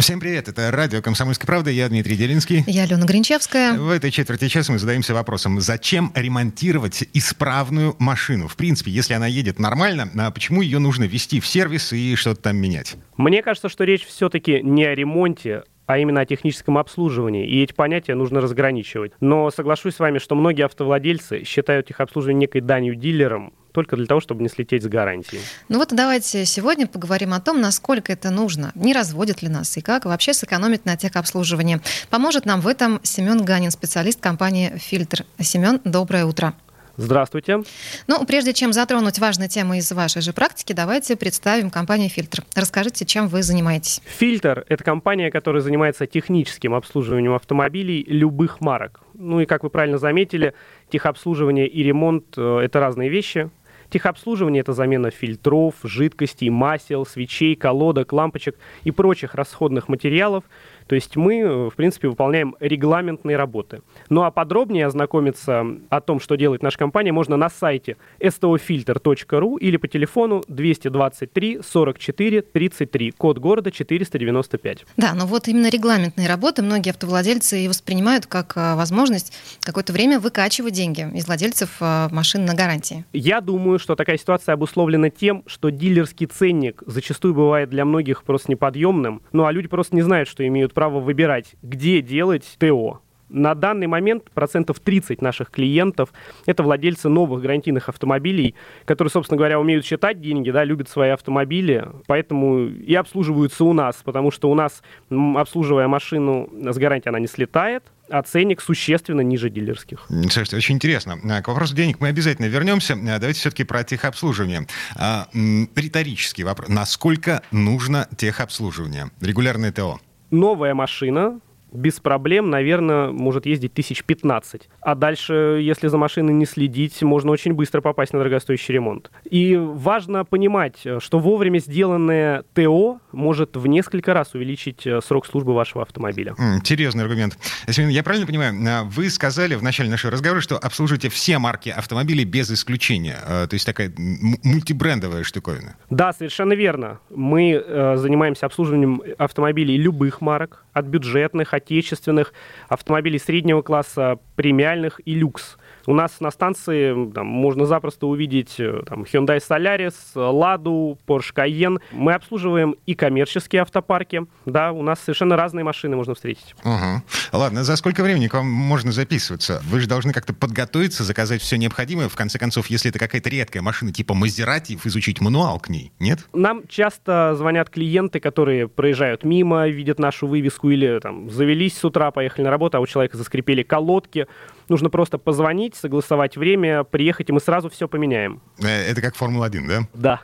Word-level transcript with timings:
Всем 0.00 0.18
привет, 0.18 0.48
это 0.48 0.70
радио 0.70 1.02
«Комсомольская 1.02 1.46
правда», 1.46 1.70
я 1.70 1.86
Дмитрий 1.86 2.16
Делинский. 2.16 2.64
Я 2.66 2.84
Алена 2.84 3.04
Гринчевская. 3.04 3.74
В 3.74 3.90
этой 3.90 4.10
четверти 4.10 4.48
часа 4.48 4.72
мы 4.72 4.78
задаемся 4.78 5.12
вопросом, 5.12 5.60
зачем 5.60 6.10
ремонтировать 6.14 7.04
исправную 7.12 7.96
машину? 7.98 8.48
В 8.48 8.56
принципе, 8.56 8.90
если 8.90 9.12
она 9.12 9.26
едет 9.26 9.58
нормально, 9.58 10.10
а 10.16 10.30
почему 10.30 10.62
ее 10.62 10.78
нужно 10.78 11.04
вести 11.04 11.38
в 11.38 11.46
сервис 11.46 11.92
и 11.92 12.16
что-то 12.16 12.40
там 12.40 12.56
менять? 12.56 12.96
Мне 13.18 13.42
кажется, 13.42 13.68
что 13.68 13.84
речь 13.84 14.06
все-таки 14.06 14.62
не 14.62 14.86
о 14.86 14.94
ремонте, 14.94 15.64
а 15.84 15.98
именно 15.98 16.22
о 16.22 16.24
техническом 16.24 16.78
обслуживании. 16.78 17.46
И 17.46 17.62
эти 17.62 17.74
понятия 17.74 18.14
нужно 18.14 18.40
разграничивать. 18.40 19.12
Но 19.20 19.50
соглашусь 19.50 19.96
с 19.96 19.98
вами, 19.98 20.18
что 20.18 20.34
многие 20.34 20.64
автовладельцы 20.64 21.44
считают 21.44 21.90
их 21.90 22.00
обслуживание 22.00 22.42
некой 22.42 22.62
данью 22.62 22.94
дилерам, 22.94 23.52
только 23.72 23.96
для 23.96 24.06
того, 24.06 24.20
чтобы 24.20 24.42
не 24.42 24.48
слететь 24.48 24.82
с 24.82 24.86
гарантией. 24.86 25.42
Ну 25.68 25.78
вот 25.78 25.94
давайте 25.94 26.44
сегодня 26.44 26.86
поговорим 26.86 27.32
о 27.34 27.40
том, 27.40 27.60
насколько 27.60 28.12
это 28.12 28.30
нужно, 28.30 28.72
не 28.74 28.92
разводят 28.92 29.42
ли 29.42 29.48
нас 29.48 29.76
и 29.76 29.80
как 29.80 30.04
вообще 30.04 30.34
сэкономить 30.34 30.84
на 30.84 30.96
техобслуживании. 30.96 31.80
Поможет 32.10 32.46
нам 32.46 32.60
в 32.60 32.66
этом 32.66 33.00
Семен 33.02 33.44
Ганин, 33.44 33.70
специалист 33.70 34.20
компании 34.20 34.72
«Фильтр». 34.78 35.24
Семен, 35.40 35.80
доброе 35.84 36.24
утро. 36.24 36.54
Здравствуйте. 36.96 37.62
Ну, 38.08 38.26
прежде 38.26 38.52
чем 38.52 38.74
затронуть 38.74 39.18
важные 39.18 39.48
темы 39.48 39.78
из 39.78 39.90
вашей 39.90 40.20
же 40.20 40.34
практики, 40.34 40.74
давайте 40.74 41.16
представим 41.16 41.70
компанию 41.70 42.10
«Фильтр». 42.10 42.44
Расскажите, 42.54 43.06
чем 43.06 43.28
вы 43.28 43.42
занимаетесь. 43.42 44.02
Фильтр– 44.04 44.66
это 44.68 44.84
компания, 44.84 45.30
которая 45.30 45.62
занимается 45.62 46.06
техническим 46.06 46.74
обслуживанием 46.74 47.32
автомобилей 47.32 48.04
любых 48.06 48.60
марок. 48.60 49.00
Ну 49.14 49.40
и, 49.40 49.46
как 49.46 49.62
вы 49.62 49.70
правильно 49.70 49.96
заметили, 49.96 50.52
техобслуживание 50.90 51.66
и 51.66 51.82
ремонт 51.82 52.34
э,– 52.36 52.58
это 52.64 52.80
разные 52.80 53.08
вещи. 53.08 53.50
Техобслуживание– 53.90 54.60
это 54.62 54.72
замена 54.72 55.10
фильтров, 55.10 55.74
жидкостей, 55.82 56.48
масел, 56.48 57.04
свечей, 57.04 57.56
колодок, 57.56 58.12
лампочек 58.12 58.56
и 58.84 58.92
прочих 58.92 59.34
расходных 59.34 59.88
материалов. 59.88 60.44
То 60.90 60.96
есть 60.96 61.14
мы, 61.14 61.38
э, 61.38 61.70
в 61.70 61.76
принципе, 61.76 62.08
выполняем 62.08 62.56
регламентные 62.58 63.36
работы. 63.36 63.82
Ну 64.08 64.24
а 64.24 64.32
подробнее 64.32 64.86
ознакомиться 64.86 65.64
о 65.88 66.00
том, 66.00 66.18
что 66.18 66.34
делает 66.34 66.64
наша 66.64 66.78
компания, 66.78 67.12
можно 67.12 67.36
на 67.36 67.48
сайте 67.48 67.96
stofilter.ru 68.18 69.56
или 69.60 69.76
по 69.76 69.86
телефону 69.86 70.42
223 70.48 71.60
44 71.62 72.42
33, 72.42 73.12
код 73.12 73.38
города 73.38 73.70
495. 73.70 74.84
Да, 74.96 75.14
но 75.14 75.26
вот 75.26 75.46
именно 75.46 75.68
регламентные 75.68 76.26
работы 76.26 76.62
многие 76.62 76.90
автовладельцы 76.90 77.60
и 77.60 77.68
воспринимают 77.68 78.26
как 78.26 78.54
а, 78.56 78.74
возможность 78.74 79.32
какое-то 79.60 79.92
время 79.92 80.18
выкачивать 80.18 80.74
деньги 80.74 81.08
из 81.14 81.28
владельцев 81.28 81.76
а, 81.78 82.08
машин 82.10 82.44
на 82.44 82.54
гарантии. 82.54 83.04
Я 83.12 83.40
думаю, 83.40 83.78
что 83.78 83.94
такая 83.94 84.18
ситуация 84.18 84.54
обусловлена 84.54 85.10
тем, 85.10 85.44
что 85.46 85.68
дилерский 85.68 86.26
ценник 86.26 86.82
зачастую 86.84 87.32
бывает 87.32 87.70
для 87.70 87.84
многих 87.84 88.24
просто 88.24 88.50
неподъемным, 88.50 89.22
ну 89.30 89.44
а 89.44 89.52
люди 89.52 89.68
просто 89.68 89.94
не 89.94 90.02
знают, 90.02 90.28
что 90.28 90.44
имеют 90.44 90.74
право 90.80 90.98
выбирать, 90.98 91.56
где 91.60 92.00
делать 92.00 92.56
ТО. 92.58 93.02
На 93.28 93.54
данный 93.54 93.86
момент 93.86 94.30
процентов 94.30 94.80
30 94.80 95.20
наших 95.20 95.50
клиентов– 95.50 96.08
это 96.46 96.62
владельцы 96.62 97.10
новых 97.10 97.42
гарантийных 97.42 97.90
автомобилей, 97.90 98.54
которые, 98.86 99.10
собственно 99.10 99.36
говоря, 99.36 99.60
умеют 99.60 99.84
считать 99.84 100.22
деньги, 100.22 100.50
да, 100.50 100.64
любят 100.64 100.88
свои 100.88 101.10
автомобили, 101.10 101.86
поэтому 102.06 102.64
и 102.64 102.94
обслуживаются 102.94 103.64
у 103.64 103.74
нас, 103.74 103.96
потому 104.02 104.30
что 104.30 104.50
у 104.50 104.54
нас, 104.54 104.82
обслуживая 105.10 105.86
машину 105.86 106.48
с 106.50 106.78
гарантией, 106.78 107.10
она 107.10 107.20
не 107.20 107.26
слетает, 107.26 107.82
а 108.08 108.22
ценник 108.22 108.62
существенно 108.62 109.20
ниже 109.20 109.50
дилерских. 109.50 110.06
Слушайте, 110.08 110.56
очень 110.56 110.76
интересно. 110.76 111.18
А, 111.22 111.42
К 111.42 111.48
вопросу 111.48 111.76
денег 111.76 112.00
мы 112.00 112.08
обязательно 112.08 112.46
вернемся. 112.46 112.94
А, 112.94 113.18
Давайте 113.18 113.38
все-таки 113.38 113.64
про 113.64 113.84
техобслуживание. 113.84 114.66
А, 114.96 115.28
Риторический 115.76 116.42
вопрос. 116.42 116.70
Насколько 116.70 117.42
нужно 117.50 118.08
техобслуживание? 118.16 119.10
Регулярное 119.20 119.72
ТО? 119.72 120.00
Новая 120.30 120.74
машина 120.74 121.40
без 121.72 122.00
проблем, 122.00 122.50
наверное, 122.50 123.10
может 123.10 123.46
ездить 123.46 123.74
тысяч 123.74 124.04
15. 124.04 124.68
А 124.80 124.94
дальше, 124.94 125.60
если 125.60 125.88
за 125.88 125.98
машиной 125.98 126.32
не 126.32 126.46
следить, 126.46 127.02
можно 127.02 127.30
очень 127.30 127.52
быстро 127.52 127.80
попасть 127.80 128.12
на 128.12 128.18
дорогостоящий 128.18 128.74
ремонт. 128.74 129.10
И 129.30 129.56
важно 129.56 130.24
понимать, 130.24 130.78
что 130.98 131.18
вовремя 131.18 131.58
сделанное 131.58 132.44
ТО 132.54 133.00
может 133.12 133.56
в 133.56 133.66
несколько 133.66 134.14
раз 134.14 134.34
увеличить 134.34 134.86
э, 134.86 135.00
срок 135.00 135.26
службы 135.26 135.54
вашего 135.54 135.82
автомобиля. 135.82 136.34
Интересный 136.56 137.04
аргумент. 137.04 137.38
Я 137.66 138.02
правильно 138.02 138.26
понимаю, 138.26 138.54
а, 138.68 138.84
вы 138.84 139.10
сказали 139.10 139.54
в 139.54 139.62
начале 139.62 139.90
нашего 139.90 140.12
разговора, 140.12 140.40
что 140.40 140.56
обслуживаете 140.56 141.08
все 141.08 141.38
марки 141.38 141.68
автомобилей 141.68 142.24
без 142.24 142.50
исключения. 142.50 143.16
А, 143.26 143.46
То 143.46 143.54
есть 143.54 143.66
такая 143.66 143.92
мультибрендовая 143.96 145.24
штуковина. 145.24 145.76
Да, 145.90 146.12
совершенно 146.12 146.52
верно. 146.52 147.00
Мы 147.10 147.52
э, 147.52 147.96
занимаемся 147.96 148.46
обслуживанием 148.46 149.02
автомобилей 149.18 149.76
любых 149.76 150.20
марок, 150.20 150.64
от 150.72 150.86
бюджетных, 150.86 151.52
отечественных, 151.60 152.32
автомобилей 152.68 153.18
среднего 153.18 153.62
класса, 153.62 154.18
премиальных 154.36 155.00
и 155.04 155.14
люкс. 155.14 155.56
У 155.90 155.94
нас 155.94 156.20
на 156.20 156.30
станции 156.30 157.10
там, 157.10 157.26
можно 157.26 157.66
запросто 157.66 158.06
увидеть 158.06 158.60
э, 158.60 158.84
там, 158.86 159.02
Hyundai 159.02 159.38
Solaris, 159.38 159.92
Lada, 160.14 160.96
Porsche 161.04 161.34
Cayenne. 161.34 161.80
Мы 161.90 162.14
обслуживаем 162.14 162.76
и 162.86 162.94
коммерческие 162.94 163.62
автопарки. 163.62 164.22
Да, 164.46 164.70
у 164.70 164.84
нас 164.84 165.00
совершенно 165.00 165.34
разные 165.34 165.64
машины 165.64 165.96
можно 165.96 166.14
встретить. 166.14 166.54
Ага. 166.62 167.02
Ладно, 167.32 167.64
за 167.64 167.74
сколько 167.74 168.04
времени 168.04 168.28
к 168.28 168.34
вам 168.34 168.46
можно 168.46 168.92
записываться? 168.92 169.60
Вы 169.64 169.80
же 169.80 169.88
должны 169.88 170.12
как-то 170.12 170.32
подготовиться, 170.32 171.02
заказать 171.02 171.42
все 171.42 171.56
необходимое. 171.58 172.08
В 172.08 172.14
конце 172.14 172.38
концов, 172.38 172.68
если 172.68 172.90
это 172.90 173.00
какая-то 173.00 173.28
редкая 173.28 173.60
машина 173.60 173.92
типа 173.92 174.14
Мазерати, 174.14 174.78
изучить 174.84 175.20
мануал 175.20 175.58
к 175.58 175.70
ней, 175.70 175.90
нет? 175.98 176.20
Нам 176.32 176.68
часто 176.68 177.34
звонят 177.36 177.68
клиенты, 177.68 178.20
которые 178.20 178.68
проезжают 178.68 179.24
мимо, 179.24 179.66
видят 179.66 179.98
нашу 179.98 180.28
вывеску 180.28 180.70
или 180.70 181.00
там 181.00 181.28
завелись 181.30 181.76
с 181.76 181.84
утра, 181.84 182.12
поехали 182.12 182.44
на 182.44 182.50
работу, 182.50 182.76
а 182.76 182.80
у 182.80 182.86
человека 182.86 183.16
заскрипели 183.16 183.64
колодки. 183.64 184.28
Нужно 184.70 184.88
просто 184.88 185.18
позвонить, 185.18 185.74
согласовать 185.74 186.36
время, 186.36 186.84
приехать, 186.84 187.28
и 187.28 187.32
мы 187.32 187.40
сразу 187.40 187.68
все 187.68 187.88
поменяем. 187.88 188.40
Э, 188.62 188.68
Это 188.68 189.02
как 189.02 189.16
Формула-1, 189.16 189.66
да? 189.66 189.80
Да. 189.94 190.20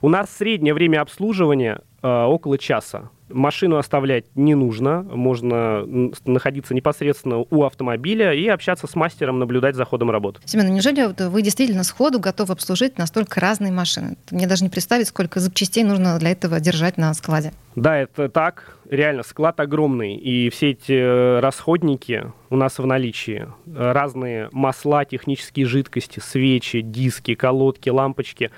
У 0.00 0.08
нас 0.08 0.34
среднее 0.34 0.72
время 0.72 1.02
обслуживания 1.02 1.82
э, 2.02 2.08
около 2.08 2.56
часа. 2.56 3.10
Машину 3.32 3.76
оставлять 3.76 4.24
не 4.34 4.54
нужно, 4.54 5.02
можно 5.02 5.84
находиться 6.24 6.74
непосредственно 6.74 7.38
у 7.38 7.64
автомобиля 7.64 8.32
и 8.32 8.46
общаться 8.48 8.86
с 8.86 8.94
мастером, 8.94 9.38
наблюдать 9.38 9.76
за 9.76 9.84
ходом 9.84 10.10
работ. 10.10 10.40
Семен, 10.44 10.66
ну 10.66 10.74
неужели 10.74 11.14
вы 11.28 11.42
действительно 11.42 11.84
сходу 11.84 12.20
готовы 12.20 12.52
обслужить 12.52 12.98
настолько 12.98 13.40
разные 13.40 13.72
машины? 13.72 14.16
Мне 14.30 14.46
даже 14.46 14.64
не 14.64 14.70
представить, 14.70 15.08
сколько 15.08 15.40
запчастей 15.40 15.84
нужно 15.84 16.18
для 16.18 16.30
этого 16.30 16.60
держать 16.60 16.96
на 16.96 17.12
складе. 17.14 17.52
Да, 17.76 17.96
это 17.96 18.28
так. 18.28 18.76
Реально, 18.88 19.22
склад 19.22 19.60
огромный. 19.60 20.16
И 20.16 20.50
все 20.50 20.70
эти 20.70 20.92
э, 20.92 21.40
расходники 21.40 22.32
у 22.50 22.56
нас 22.56 22.78
в 22.78 22.86
наличии. 22.86 23.46
Разные 23.72 24.48
масла, 24.52 25.04
технические 25.04 25.66
жидкости, 25.66 26.18
свечи, 26.18 26.80
диски, 26.80 27.34
колодки, 27.34 27.88
лампочки. 27.88 28.50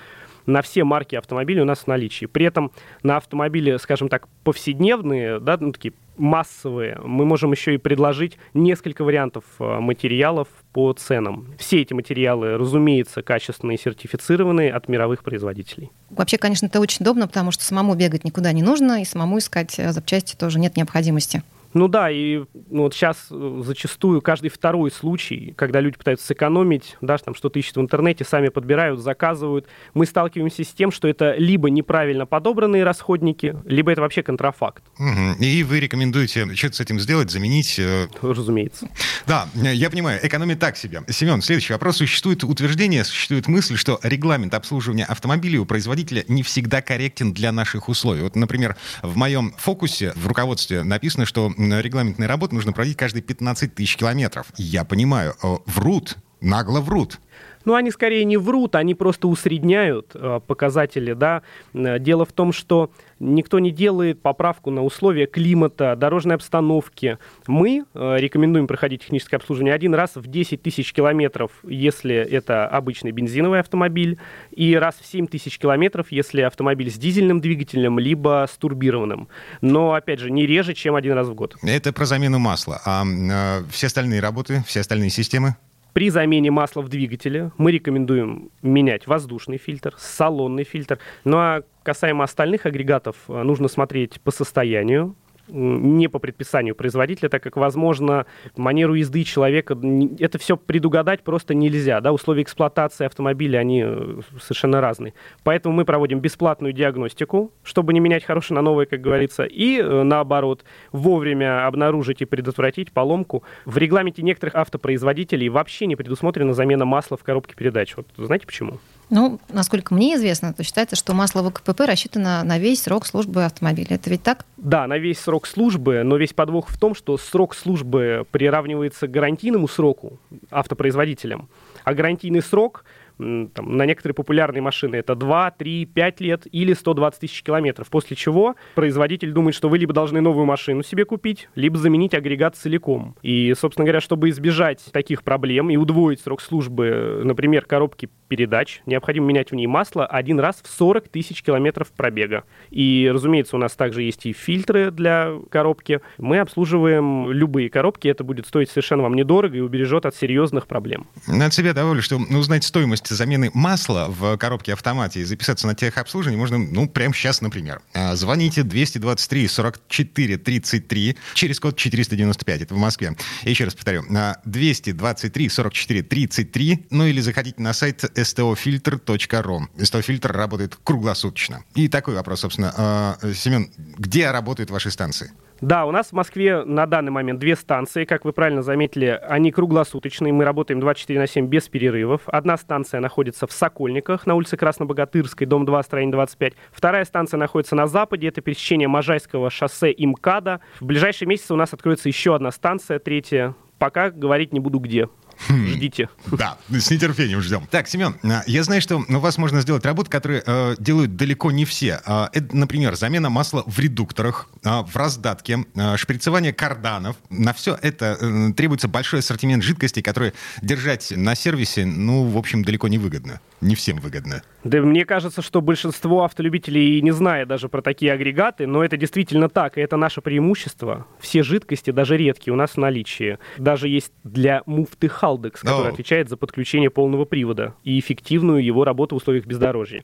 На 0.45 0.61
все 0.61 0.83
марки 0.83 1.15
автомобилей 1.15 1.61
у 1.61 1.65
нас 1.65 1.79
в 1.79 1.87
наличии. 1.87 2.25
При 2.25 2.45
этом 2.45 2.71
на 3.01 3.17
автомобили, 3.17 3.77
скажем 3.77 4.09
так, 4.09 4.27
повседневные, 4.43 5.39
да, 5.39 5.57
ну, 5.59 5.71
такие 5.71 5.93
массовые, 6.17 6.99
мы 7.03 7.25
можем 7.25 7.51
еще 7.51 7.73
и 7.73 7.77
предложить 7.77 8.37
несколько 8.53 9.03
вариантов 9.03 9.43
э, 9.59 9.79
материалов 9.79 10.47
по 10.71 10.93
ценам. 10.93 11.47
Все 11.57 11.81
эти 11.81 11.93
материалы, 11.93 12.57
разумеется, 12.57 13.21
качественные 13.21 13.77
сертифицированные 13.77 14.71
от 14.71 14.87
мировых 14.87 15.23
производителей. 15.23 15.91
Вообще, 16.09 16.37
конечно, 16.37 16.67
это 16.67 16.79
очень 16.79 17.03
удобно, 17.03 17.27
потому 17.27 17.51
что 17.51 17.63
самому 17.63 17.95
бегать 17.95 18.23
никуда 18.23 18.51
не 18.51 18.61
нужно, 18.61 19.01
и 19.01 19.05
самому 19.05 19.39
искать 19.39 19.79
э, 19.79 19.91
запчасти 19.91 20.35
тоже 20.35 20.59
нет 20.59 20.77
необходимости. 20.77 21.41
Ну 21.73 21.87
да, 21.87 22.09
и 22.11 22.43
ну, 22.69 22.83
вот 22.83 22.93
сейчас 22.93 23.27
э, 23.31 23.61
зачастую 23.63 24.21
каждый 24.21 24.49
второй 24.49 24.91
случай, 24.91 25.53
когда 25.57 25.79
люди 25.79 25.97
пытаются 25.97 26.25
сэкономить, 26.27 26.97
да, 27.01 27.17
там 27.17 27.35
что-то 27.35 27.59
ищут 27.59 27.77
в 27.77 27.81
интернете, 27.81 28.25
сами 28.25 28.49
подбирают, 28.49 28.99
заказывают, 28.99 29.67
мы 29.93 30.05
сталкиваемся 30.05 30.63
с 30.63 30.67
тем, 30.67 30.91
что 30.91 31.07
это 31.07 31.35
либо 31.35 31.69
неправильно 31.69 32.25
подобранные 32.25 32.83
расходники, 32.83 33.55
либо 33.65 33.91
это 33.91 34.01
вообще 34.01 34.23
контрафакт, 34.23 34.83
Мгм. 34.97 35.35
И 35.39 35.63
вы 35.63 35.79
рекомендуете 35.79 36.53
что-то 36.55 36.75
с 36.75 36.79
этим 36.79 36.99
сделать, 36.99 37.31
заменить? 37.31 37.79
э, 37.79 38.07
разумеется. 38.21 38.89
Да, 39.27 39.47
я 39.55 39.89
понимаю, 39.89 40.19
экономить 40.21 40.59
так 40.59 40.77
себе. 40.77 41.01
Семен, 41.09 41.41
следующий 41.41 41.73
вопрос. 41.73 41.97
Существует 41.97 42.43
утверждение, 42.43 43.03
существует 43.03 43.47
мысль, 43.47 43.77
что 43.77 43.99
регламент 44.03 44.53
обслуживания 44.53 45.05
автомобилей 45.05 45.57
у 45.57 45.65
производителя 45.65 46.23
не 46.27 46.43
всегда 46.43 46.81
корректен 46.81 47.33
для 47.33 47.51
наших 47.51 47.89
условий. 47.89 48.21
Вот, 48.21 48.35
например, 48.35 48.75
в 49.01 49.17
моем 49.17 49.53
фокусе 49.57 50.13
в 50.15 50.27
руководстве 50.27 50.83
написано, 50.83 51.25
что 51.25 51.51
регламентные 51.71 52.27
работы 52.27 52.55
нужно 52.55 52.73
проводить 52.73 52.97
каждые 52.97 53.23
15 53.23 53.75
тысяч 53.75 53.97
километров. 53.97 54.47
Я 54.57 54.83
понимаю, 54.83 55.35
э, 55.41 55.57
врут 55.65 56.17
нагло 56.43 56.81
врут. 56.81 57.19
Ну, 57.65 57.75
они 57.75 57.91
скорее 57.91 58.25
не 58.25 58.37
врут, 58.37 58.75
они 58.75 58.95
просто 58.95 59.27
усредняют 59.27 60.11
э, 60.13 60.39
показатели, 60.45 61.13
да. 61.13 61.41
Э, 61.73 61.99
дело 61.99 62.25
в 62.25 62.31
том, 62.31 62.53
что 62.53 62.91
никто 63.19 63.59
не 63.59 63.71
делает 63.71 64.21
поправку 64.21 64.69
на 64.69 64.83
условия 64.83 65.25
климата, 65.25 65.95
дорожной 65.95 66.35
обстановки. 66.35 67.17
Мы 67.47 67.85
э, 67.93 68.15
рекомендуем 68.17 68.67
проходить 68.67 69.03
техническое 69.03 69.37
обслуживание 69.37 69.73
один 69.73 69.93
раз 69.93 70.11
в 70.15 70.27
10 70.27 70.61
тысяч 70.61 70.93
километров, 70.93 71.51
если 71.63 72.15
это 72.15 72.67
обычный 72.67 73.11
бензиновый 73.11 73.59
автомобиль, 73.59 74.17
и 74.51 74.75
раз 74.75 74.95
в 75.01 75.05
7 75.05 75.27
тысяч 75.27 75.57
километров, 75.57 76.07
если 76.11 76.41
автомобиль 76.41 76.91
с 76.91 76.95
дизельным 76.95 77.41
двигателем, 77.41 77.99
либо 77.99 78.45
с 78.51 78.57
турбированным. 78.57 79.27
Но, 79.61 79.93
опять 79.93 80.19
же, 80.19 80.31
не 80.31 80.45
реже, 80.45 80.73
чем 80.73 80.95
один 80.95 81.13
раз 81.13 81.27
в 81.27 81.33
год. 81.33 81.55
Это 81.63 81.93
про 81.93 82.05
замену 82.05 82.39
масла. 82.39 82.81
А 82.85 83.03
э, 83.05 83.63
все 83.69 83.87
остальные 83.87 84.19
работы, 84.19 84.63
все 84.67 84.81
остальные 84.81 85.09
системы? 85.09 85.55
При 85.93 86.09
замене 86.09 86.49
масла 86.49 86.81
в 86.81 86.89
двигателе 86.89 87.51
мы 87.57 87.71
рекомендуем 87.71 88.49
менять 88.63 89.05
воздушный 89.05 89.57
фильтр, 89.57 89.93
салонный 89.97 90.63
фильтр. 90.63 90.97
Ну 91.23 91.37
а 91.37 91.61
касаемо 91.83 92.23
остальных 92.23 92.65
агрегатов, 92.65 93.15
э, 93.27 93.43
нужно 93.43 93.67
смотреть 93.67 94.19
по 94.21 94.31
состоянию, 94.31 95.15
не 95.47 96.07
по 96.07 96.19
предписанию 96.19 96.75
производителя, 96.75 97.29
так 97.29 97.43
как, 97.43 97.57
возможно, 97.57 98.25
манеру 98.55 98.93
езды 98.93 99.23
человека, 99.23 99.77
это 100.19 100.37
все 100.37 100.57
предугадать 100.57 101.23
просто 101.23 101.53
нельзя. 101.53 102.01
Да? 102.01 102.13
Условия 102.13 102.43
эксплуатации 102.43 103.05
автомобиля, 103.05 103.59
они 103.59 103.83
э, 103.85 104.19
совершенно 104.39 104.81
разные. 104.81 105.13
Поэтому 105.43 105.75
мы 105.75 105.85
проводим 105.85 106.19
бесплатную 106.19 106.73
диагностику, 106.73 107.51
чтобы 107.63 107.93
не 107.93 107.99
менять 107.99 108.23
хорошее 108.23 108.55
на 108.55 108.61
новое, 108.61 108.85
как 108.85 109.01
говорится, 109.01 109.43
и 109.43 109.79
э, 109.79 110.03
наоборот, 110.03 110.63
вовремя 110.91 111.67
обнаружить 111.67 112.21
и 112.21 112.25
предотвратить 112.25 112.91
поломку. 112.91 113.43
В 113.65 113.77
регламенте 113.77 114.21
некоторых 114.21 114.55
автопроизводителей 114.55 115.49
вообще 115.49 115.85
не 115.85 115.95
предусмотрена 115.95 116.53
замена 116.53 116.85
масла 116.85 117.17
в 117.17 117.23
коробке 117.23 117.55
передач. 117.55 117.95
Вот 117.97 118.07
знаете 118.17 118.45
почему? 118.45 118.79
Ну, 119.09 119.39
насколько 119.49 119.93
мне 119.93 120.15
известно, 120.15 120.53
то 120.53 120.63
считается, 120.63 120.95
что 120.95 121.13
масло 121.13 121.47
ВКПП 121.47 121.85
рассчитано 121.85 122.43
на 122.43 122.57
весь 122.57 122.83
срок 122.83 123.05
службы 123.05 123.45
автомобиля. 123.45 123.95
Это 123.95 124.09
ведь 124.09 124.23
так? 124.23 124.45
Да, 124.57 124.87
на 124.87 124.97
весь 124.97 125.19
срок 125.19 125.45
службы, 125.45 126.03
но 126.03 126.17
весь 126.17 126.33
подвох 126.33 126.69
в 126.69 126.79
том, 126.79 126.95
что 126.95 127.17
срок 127.17 127.55
службы 127.55 128.25
приравнивается 128.31 129.07
к 129.07 129.11
гарантийному 129.11 129.67
сроку 129.67 130.19
автопроизводителям. 130.49 131.49
А 131.83 131.93
гарантийный 131.93 132.41
срок 132.41 132.85
там, 133.17 133.77
на 133.77 133.85
некоторые 133.85 134.15
популярные 134.15 134.61
машины 134.61 134.95
это 134.95 135.15
2, 135.15 135.51
3, 135.51 135.85
5 135.85 136.21
лет 136.21 136.47
или 136.51 136.73
120 136.73 137.19
тысяч 137.19 137.43
километров. 137.43 137.89
После 137.89 138.15
чего 138.15 138.55
производитель 138.75 139.31
думает, 139.31 139.55
что 139.55 139.69
вы 139.69 139.77
либо 139.77 139.93
должны 139.93 140.21
новую 140.21 140.45
машину 140.45 140.83
себе 140.83 141.05
купить, 141.05 141.49
либо 141.55 141.77
заменить 141.77 142.13
агрегат 142.13 142.55
целиком. 142.55 143.15
И, 143.21 143.53
собственно 143.57 143.85
говоря, 143.85 144.01
чтобы 144.01 144.29
избежать 144.29 144.83
таких 144.91 145.23
проблем 145.23 145.69
и 145.69 145.77
удвоить 145.77 146.21
срок 146.21 146.41
службы, 146.41 147.21
например, 147.23 147.65
коробки 147.65 148.09
передач, 148.27 148.81
необходимо 148.85 149.27
менять 149.27 149.51
в 149.51 149.55
ней 149.55 149.67
масло 149.67 150.05
один 150.05 150.39
раз 150.39 150.61
в 150.63 150.67
40 150.67 151.07
тысяч 151.09 151.43
километров 151.43 151.91
пробега. 151.91 152.43
И, 152.71 153.09
разумеется, 153.13 153.55
у 153.55 153.59
нас 153.59 153.73
также 153.73 154.01
есть 154.01 154.25
и 154.25 154.33
фильтры 154.33 154.91
для 154.91 155.33
коробки. 155.49 156.01
Мы 156.17 156.39
обслуживаем 156.39 157.31
любые 157.31 157.69
коробки, 157.69 158.07
это 158.07 158.23
будет 158.23 158.47
стоить 158.47 158.69
совершенно 158.69 159.03
вам 159.03 159.13
недорого 159.13 159.57
и 159.57 159.59
убережет 159.59 160.05
от 160.05 160.15
серьезных 160.15 160.67
проблем. 160.67 161.07
От 161.27 161.53
себя 161.53 161.73
довольно, 161.73 162.01
что 162.01 162.17
узнать 162.17 162.63
стоимость 162.63 163.02
замены 163.09 163.51
масла 163.53 164.07
в 164.07 164.37
коробке 164.37 164.73
автомате 164.73 165.21
и 165.21 165.23
записаться 165.23 165.67
на 165.67 165.75
техобслуживание 165.75 166.39
можно, 166.39 166.57
ну, 166.57 166.87
прямо 166.87 167.13
сейчас, 167.13 167.41
например. 167.41 167.81
А, 167.93 168.15
звоните 168.15 168.63
223 168.63 169.47
44 169.47 170.37
33 170.37 171.17
через 171.33 171.59
код 171.59 171.77
495, 171.77 172.61
это 172.61 172.73
в 172.73 172.77
Москве. 172.77 173.15
Еще 173.43 173.65
раз 173.65 173.75
повторю, 173.75 174.05
223 174.45 175.49
44 175.49 176.03
33, 176.03 176.85
ну 176.89 177.05
или 177.05 177.21
заходите 177.21 177.61
на 177.61 177.73
сайт 177.73 178.03
stofilter.ru. 178.03 179.67
STO-фильтр 179.77 180.31
работает 180.31 180.77
круглосуточно. 180.83 181.63
И 181.75 181.87
такой 181.87 182.15
вопрос, 182.15 182.41
собственно. 182.41 182.73
А, 182.75 183.17
Семен, 183.33 183.71
где 183.77 184.31
работают 184.31 184.69
ваши 184.69 184.91
станции? 184.91 185.31
Да, 185.61 185.85
у 185.85 185.91
нас 185.91 186.09
в 186.09 186.13
Москве 186.13 186.63
на 186.63 186.85
данный 186.85 187.11
момент 187.11 187.39
две 187.39 187.55
станции, 187.55 188.05
как 188.05 188.25
вы 188.25 188.33
правильно 188.33 188.61
заметили, 188.61 189.19
они 189.27 189.51
круглосуточные, 189.51 190.33
мы 190.33 190.43
работаем 190.43 190.79
24 190.79 191.19
на 191.19 191.27
7 191.27 191.47
без 191.47 191.69
перерывов. 191.69 192.21
Одна 192.25 192.57
станция 192.57 192.99
находится 192.99 193.47
в 193.47 193.51
Сокольниках 193.51 194.25
на 194.25 194.35
улице 194.35 194.57
Краснобогатырской, 194.57 195.47
дом 195.47 195.65
2, 195.65 195.83
строение 195.83 196.11
25. 196.11 196.53
Вторая 196.71 197.05
станция 197.05 197.37
находится 197.37 197.75
на 197.75 197.87
западе, 197.87 198.27
это 198.27 198.41
пересечение 198.41 198.87
Можайского 198.87 199.49
шоссе 199.49 199.91
и 199.91 200.05
МКАДа. 200.05 200.59
В 200.79 200.85
ближайшие 200.85 201.27
месяцы 201.27 201.53
у 201.53 201.57
нас 201.57 201.73
откроется 201.73 202.09
еще 202.09 202.35
одна 202.35 202.51
станция, 202.51 202.99
третья. 202.99 203.55
Пока 203.79 204.11
говорить 204.11 204.53
не 204.53 204.59
буду 204.59 204.79
где. 204.79 205.07
Хм. 205.47 205.67
Ждите. 205.67 206.09
Да, 206.27 206.57
с 206.69 206.89
нетерпением 206.89 207.41
ждем. 207.41 207.67
Так, 207.69 207.87
Семен, 207.87 208.15
а, 208.23 208.43
я 208.47 208.63
знаю, 208.63 208.81
что 208.81 208.97
у 208.97 209.19
вас 209.19 209.37
можно 209.37 209.61
сделать 209.61 209.85
работу, 209.85 210.09
которые 210.09 210.43
э, 210.45 210.75
делают 210.79 211.15
далеко 211.15 211.51
не 211.51 211.65
все. 211.65 212.01
Э, 212.05 212.27
это, 212.31 212.55
например, 212.55 212.95
замена 212.95 213.29
масла 213.29 213.63
в 213.65 213.79
редукторах, 213.79 214.49
э, 214.63 214.69
в 214.69 214.95
раздатке, 214.95 215.65
э, 215.75 215.97
шприцевание 215.97 216.53
карданов. 216.53 217.15
На 217.29 217.53
все 217.53 217.77
это 217.81 218.17
э, 218.19 218.53
требуется 218.53 218.87
большой 218.87 219.19
ассортимент 219.19 219.63
жидкостей, 219.63 220.01
которые 220.01 220.33
держать 220.61 221.11
на 221.15 221.35
сервисе, 221.35 221.85
ну, 221.85 222.27
в 222.29 222.37
общем, 222.37 222.63
далеко 222.63 222.87
не 222.87 222.97
выгодно. 222.97 223.39
Не 223.63 223.75
всем 223.75 223.97
выгодно. 223.97 224.43
Да 224.65 224.81
мне 224.81 225.05
кажется, 225.05 225.41
что 225.41 225.61
большинство 225.61 226.25
автолюбителей 226.25 226.99
не 227.01 227.11
знает 227.11 227.47
даже 227.47 227.69
про 227.69 227.81
такие 227.81 228.11
агрегаты, 228.11 228.67
но 228.67 228.83
это 228.83 228.97
действительно 228.97 229.47
так, 229.47 229.77
и 229.77 229.81
это 229.81 229.95
наше 229.95 230.19
преимущество. 230.19 231.07
Все 231.19 231.43
жидкости, 231.43 231.91
даже 231.91 232.17
редкие, 232.17 232.53
у 232.53 232.57
нас 232.57 232.71
в 232.71 232.77
наличии. 232.77 233.39
Даже 233.57 233.87
есть 233.87 234.11
для 234.25 234.63
муфты 234.65 235.07
Халдекс, 235.07 235.61
который 235.61 235.91
отвечает 235.91 236.27
за 236.27 236.35
подключение 236.35 236.89
полного 236.89 237.23
привода 237.23 237.73
и 237.85 237.97
эффективную 237.97 238.61
его 238.61 238.83
работу 238.83 239.15
в 239.15 239.19
условиях 239.19 239.45
бездорожья. 239.45 240.03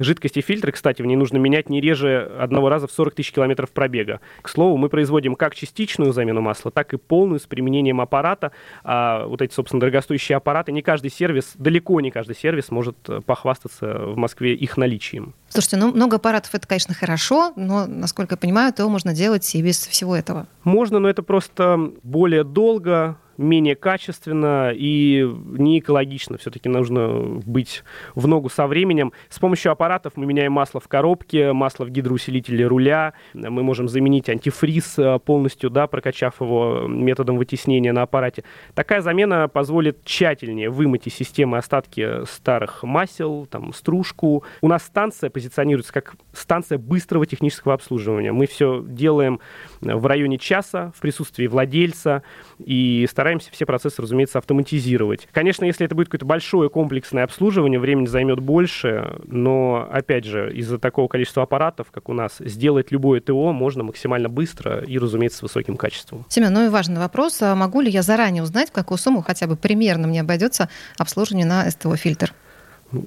Жидкости 0.00 0.40
фильтры, 0.40 0.72
кстати, 0.72 1.02
в 1.02 1.06
ней 1.06 1.16
нужно 1.16 1.36
менять 1.36 1.68
не 1.68 1.78
реже 1.78 2.32
одного 2.40 2.70
раза 2.70 2.86
в 2.86 2.90
40 2.90 3.16
тысяч 3.16 3.32
километров 3.32 3.70
пробега. 3.70 4.20
К 4.40 4.48
слову, 4.48 4.78
мы 4.78 4.88
производим 4.88 5.34
как 5.34 5.54
частичную 5.54 6.14
замену 6.14 6.40
масла, 6.40 6.70
так 6.70 6.94
и 6.94 6.96
полную 6.96 7.38
с 7.38 7.42
применением 7.42 8.00
аппарата. 8.00 8.52
А 8.82 9.26
вот 9.26 9.42
эти, 9.42 9.52
собственно, 9.52 9.78
дорогостоящие 9.80 10.36
аппараты, 10.36 10.72
не 10.72 10.80
каждый 10.80 11.10
сервис, 11.10 11.52
далеко 11.56 12.00
не 12.00 12.10
каждый 12.10 12.34
сервис 12.34 12.70
может 12.70 12.96
э, 13.08 13.20
похвастаться 13.20 14.06
в 14.06 14.16
Москве 14.16 14.54
их 14.54 14.78
наличием. 14.78 15.34
Слушайте, 15.50 15.76
ну 15.76 15.92
много 15.92 16.16
аппаратов 16.16 16.54
это, 16.54 16.66
конечно, 16.66 16.94
хорошо, 16.94 17.52
но, 17.56 17.86
насколько 17.86 18.34
я 18.34 18.36
понимаю, 18.38 18.72
то 18.72 18.88
можно 18.88 19.12
делать 19.12 19.54
и 19.54 19.62
без 19.62 19.86
всего 19.86 20.16
этого. 20.16 20.46
Можно, 20.64 20.98
но 20.98 21.10
это 21.10 21.22
просто 21.22 21.92
более 22.02 22.44
долго, 22.44 23.18
менее 23.40 23.74
качественно 23.74 24.70
и 24.74 25.28
не 25.46 25.78
экологично. 25.80 26.38
Все-таки 26.38 26.68
нужно 26.68 27.40
быть 27.44 27.82
в 28.14 28.26
ногу 28.26 28.48
со 28.48 28.66
временем. 28.66 29.12
С 29.28 29.38
помощью 29.38 29.72
аппаратов 29.72 30.12
мы 30.16 30.26
меняем 30.26 30.52
масло 30.52 30.80
в 30.80 30.88
коробке, 30.88 31.52
масло 31.52 31.84
в 31.84 31.90
гидроусилителе 31.90 32.66
руля. 32.66 33.14
Мы 33.34 33.62
можем 33.62 33.88
заменить 33.88 34.28
антифриз 34.28 34.98
э, 34.98 35.18
полностью, 35.18 35.70
да, 35.70 35.86
прокачав 35.86 36.40
его 36.40 36.86
методом 36.86 37.36
вытеснения 37.38 37.92
на 37.92 38.02
аппарате. 38.02 38.44
Такая 38.74 39.00
замена 39.00 39.48
позволит 39.48 40.04
тщательнее 40.04 40.70
вымыть 40.70 41.06
из 41.06 41.14
системы 41.14 41.58
остатки 41.58 42.24
старых 42.26 42.82
масел, 42.82 43.46
там, 43.46 43.72
стружку. 43.72 44.44
У 44.60 44.68
нас 44.68 44.84
станция 44.84 45.30
позиционируется 45.30 45.92
как 45.92 46.14
станция 46.32 46.78
быстрого 46.78 47.26
технического 47.26 47.74
обслуживания. 47.74 48.32
Мы 48.32 48.46
все 48.46 48.84
делаем 48.86 49.40
в 49.80 50.06
районе 50.06 50.38
часа 50.38 50.92
в 50.94 51.00
присутствии 51.00 51.46
владельца 51.46 52.22
и 52.58 53.06
стараемся 53.10 53.29
все 53.38 53.66
процессы, 53.66 54.02
разумеется, 54.02 54.38
автоматизировать. 54.38 55.28
Конечно, 55.32 55.64
если 55.64 55.86
это 55.86 55.94
будет 55.94 56.08
какое-то 56.08 56.26
большое 56.26 56.68
комплексное 56.68 57.24
обслуживание, 57.24 57.78
времени 57.78 58.06
займет 58.06 58.40
больше, 58.40 59.18
но, 59.24 59.88
опять 59.90 60.24
же, 60.24 60.52
из-за 60.54 60.78
такого 60.78 61.08
количества 61.08 61.42
аппаратов, 61.42 61.90
как 61.90 62.08
у 62.08 62.12
нас, 62.12 62.36
сделать 62.40 62.90
любое 62.90 63.20
ТО 63.20 63.52
можно 63.52 63.84
максимально 63.84 64.28
быстро 64.28 64.80
и, 64.80 64.98
разумеется, 64.98 65.38
с 65.38 65.42
высоким 65.42 65.76
качеством. 65.76 66.26
Семен, 66.28 66.52
ну 66.52 66.66
и 66.66 66.68
важный 66.68 66.98
вопрос. 66.98 67.40
А 67.42 67.54
могу 67.54 67.80
ли 67.80 67.90
я 67.90 68.02
заранее 68.02 68.42
узнать, 68.42 68.70
в 68.70 68.72
какую 68.72 68.98
сумму 68.98 69.22
хотя 69.22 69.46
бы 69.46 69.56
примерно 69.56 70.08
мне 70.08 70.20
обойдется 70.20 70.68
обслуживание 70.98 71.46
на 71.46 71.70
СТО-фильтр? 71.70 72.32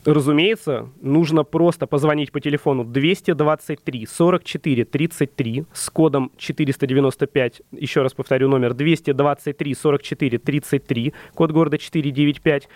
Разумеется, 0.06 0.90
нужно 1.02 1.44
просто 1.44 1.88
позвонить 1.88 2.32
по 2.32 2.40
телефону 2.40 2.86
223 2.86 4.06
44 4.06 4.86
33 4.86 5.66
с 5.74 5.90
кодом 5.90 6.32
495. 6.38 7.62
Еще 7.74 8.02
раз 8.02 8.14
повторю 8.14 8.48
номер 8.48 8.74
223 8.74 9.76
44 9.76 10.38
33, 10.38 11.14
код 11.34 11.52
города 11.52 11.78
495 11.78 12.70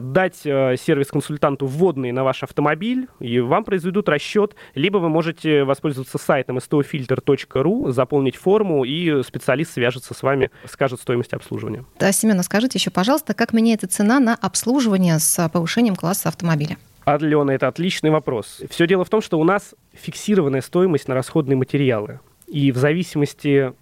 дать 0.00 0.40
э, 0.44 0.76
сервис-консультанту 0.76 1.66
вводные 1.66 2.12
на 2.12 2.24
ваш 2.24 2.42
автомобиль, 2.42 3.08
и 3.20 3.40
вам 3.40 3.64
произведут 3.64 4.08
расчет, 4.08 4.54
либо 4.74 4.98
вы 4.98 5.08
можете 5.08 5.64
воспользоваться 5.64 6.18
сайтом 6.18 6.58
stofilter.ru, 6.58 7.90
заполнить 7.92 8.36
форму, 8.36 8.84
и 8.84 9.22
специалист 9.22 9.72
свяжется 9.72 10.14
с 10.14 10.22
вами, 10.22 10.50
скажет 10.68 11.00
стоимость 11.00 11.32
обслуживания. 11.32 11.84
Да, 11.98 12.12
Семен, 12.12 12.42
скажите 12.42 12.78
еще, 12.78 12.90
пожалуйста, 12.90 13.34
как 13.34 13.52
меняется 13.52 13.88
цена 13.88 14.20
на 14.20 14.34
обслуживание 14.34 15.18
с 15.18 15.48
повышением 15.48 15.96
класса 15.96 16.28
автомобиля? 16.28 16.76
Алена, 17.04 17.54
это 17.54 17.68
отличный 17.68 18.10
вопрос. 18.10 18.62
Все 18.70 18.86
дело 18.86 19.04
в 19.04 19.08
том, 19.08 19.20
что 19.20 19.38
у 19.38 19.44
нас 19.44 19.74
фиксированная 19.92 20.60
стоимость 20.60 21.08
на 21.08 21.14
расходные 21.14 21.56
материалы. 21.56 22.20
И 22.46 22.70
в 22.70 22.76
зависимости 22.76 23.72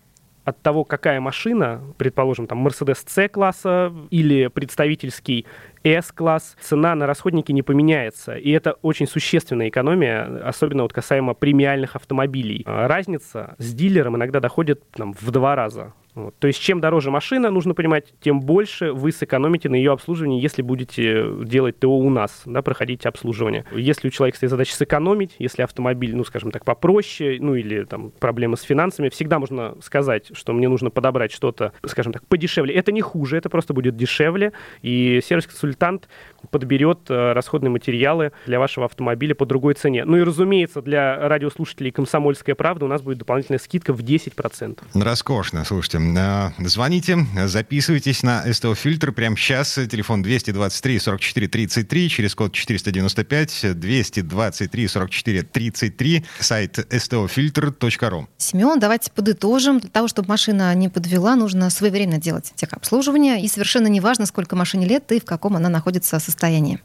от 0.45 0.61
того, 0.63 0.85
какая 0.85 1.21
машина, 1.21 1.83
предположим, 1.99 2.47
там 2.47 2.67
Mercedes 2.67 2.99
C-класса 3.07 3.93
или 4.11 4.49
представительский 4.49 5.47
S-класс, 5.85 6.57
цена 6.61 6.95
на 6.95 7.07
расходники 7.07 7.53
не 7.53 7.63
поменяется. 7.63 8.35
И 8.35 8.51
это 8.51 8.73
очень 8.83 9.07
существенная 9.07 9.69
экономия, 9.69 10.43
особенно 10.45 10.83
вот 10.83 10.93
касаемо 10.93 11.35
премиальных 11.35 11.97
автомобилей. 11.97 12.63
А 12.67 12.89
разница 12.89 13.55
с 13.59 13.73
дилером 13.73 14.17
иногда 14.17 14.41
доходит 14.41 14.83
там, 14.91 15.15
в 15.19 15.31
два 15.31 15.55
раза. 15.57 15.95
Вот. 16.15 16.35
То 16.39 16.47
есть 16.47 16.61
чем 16.61 16.81
дороже 16.81 17.11
машина, 17.11 17.51
нужно 17.51 17.75
понимать, 17.75 18.13
тем 18.21 18.41
больше 18.41 18.93
вы 18.93 19.13
сэкономите 19.13 19.69
на 19.69 19.77
ее 19.77 19.93
обслуживании, 19.93 20.41
если 20.41 20.63
будете 20.63 21.25
делать 21.45 21.79
ТО 21.79 21.97
у 21.99 22.11
нас, 22.11 22.43
да, 22.47 22.63
проходить 22.63 23.07
обслуживание. 23.07 23.65
Если 23.73 24.09
у 24.09 24.11
человека 24.11 24.37
стоит 24.37 24.51
задача 24.51 24.75
сэкономить, 24.75 25.37
если 25.39 25.63
автомобиль, 25.63 26.17
ну, 26.17 26.25
скажем 26.25 26.51
так, 26.51 26.65
попроще, 26.65 27.39
ну, 27.41 27.55
или 27.55 27.85
там 27.85 28.11
проблемы 28.11 28.57
с 28.57 28.63
финансами, 28.63 29.09
всегда 29.09 29.39
можно 29.39 29.77
сказать, 29.83 30.31
что 30.33 30.53
мне 30.53 30.69
нужно 30.69 30.91
подобрать 30.91 31.33
что-то, 31.33 31.73
скажем 31.87 32.13
так, 32.13 32.27
подешевле. 32.27 32.75
Это 32.75 32.93
не 32.93 33.01
хуже, 33.01 33.37
это 33.37 33.49
просто 33.49 33.73
будет 33.73 33.97
дешевле, 33.97 34.53
и 34.83 35.21
сервис-консультант 35.25 36.09
подберет 36.51 37.01
э, 37.09 37.33
расходные 37.33 37.71
материалы 37.71 38.33
для 38.47 38.59
вашего 38.59 38.87
автомобиля 38.87 39.35
по 39.35 39.47
другой 39.47 39.75
цене. 39.75 40.05
Ну 40.05 40.17
и, 40.17 40.23
разумеется, 40.23 40.83
для 40.83 41.29
радиослушателей 41.29 41.91
«Комсомольская 41.91 42.55
правда» 42.55 42.85
у 42.85 42.89
нас 42.89 43.03
будет 43.03 43.19
дополнительная 43.19 43.59
скидка 43.59 43.93
в 43.93 44.01
10%. 44.01 44.79
Роскошно, 44.95 45.65
слушайте. 45.65 45.99
Э, 45.99 46.51
звоните, 46.59 47.19
записывайтесь 47.45 48.23
на 48.23 48.43
СТО 48.53 48.75
Фильтр 48.75 49.13
прямо 49.13 49.37
сейчас. 49.37 49.75
Телефон 49.75 50.23
223 50.23 50.99
44 50.99 51.49
33 51.49 52.09
через 52.09 52.35
код 52.35 52.53
495 52.53 53.79
223 53.79 54.87
44 54.89 55.43
33 55.43 56.25
сайт 56.39 56.79
stofilter.ru. 56.79 58.27
Семен, 58.39 58.79
давайте 58.79 59.11
подытожим. 59.11 59.81
Для 59.81 59.91
того, 59.91 60.09
чтобы 60.09 60.29
машина 60.29 60.75
не 60.75 60.89
подвела, 60.89 61.37
нужно 61.37 61.71
своевременно 61.71 62.19
делать 62.19 62.53
техобслуживание. 62.55 63.43
И 63.43 63.49
совершенно 63.49 63.87
не 63.87 64.01
важно, 64.01 64.27
сколько 64.27 64.57
машине 64.57 64.87
лет 64.87 65.11
и 65.13 65.21
в 65.21 65.25
каком 65.25 65.57
она 65.57 65.69
находится 65.69 66.19
состоянии. 66.19 66.30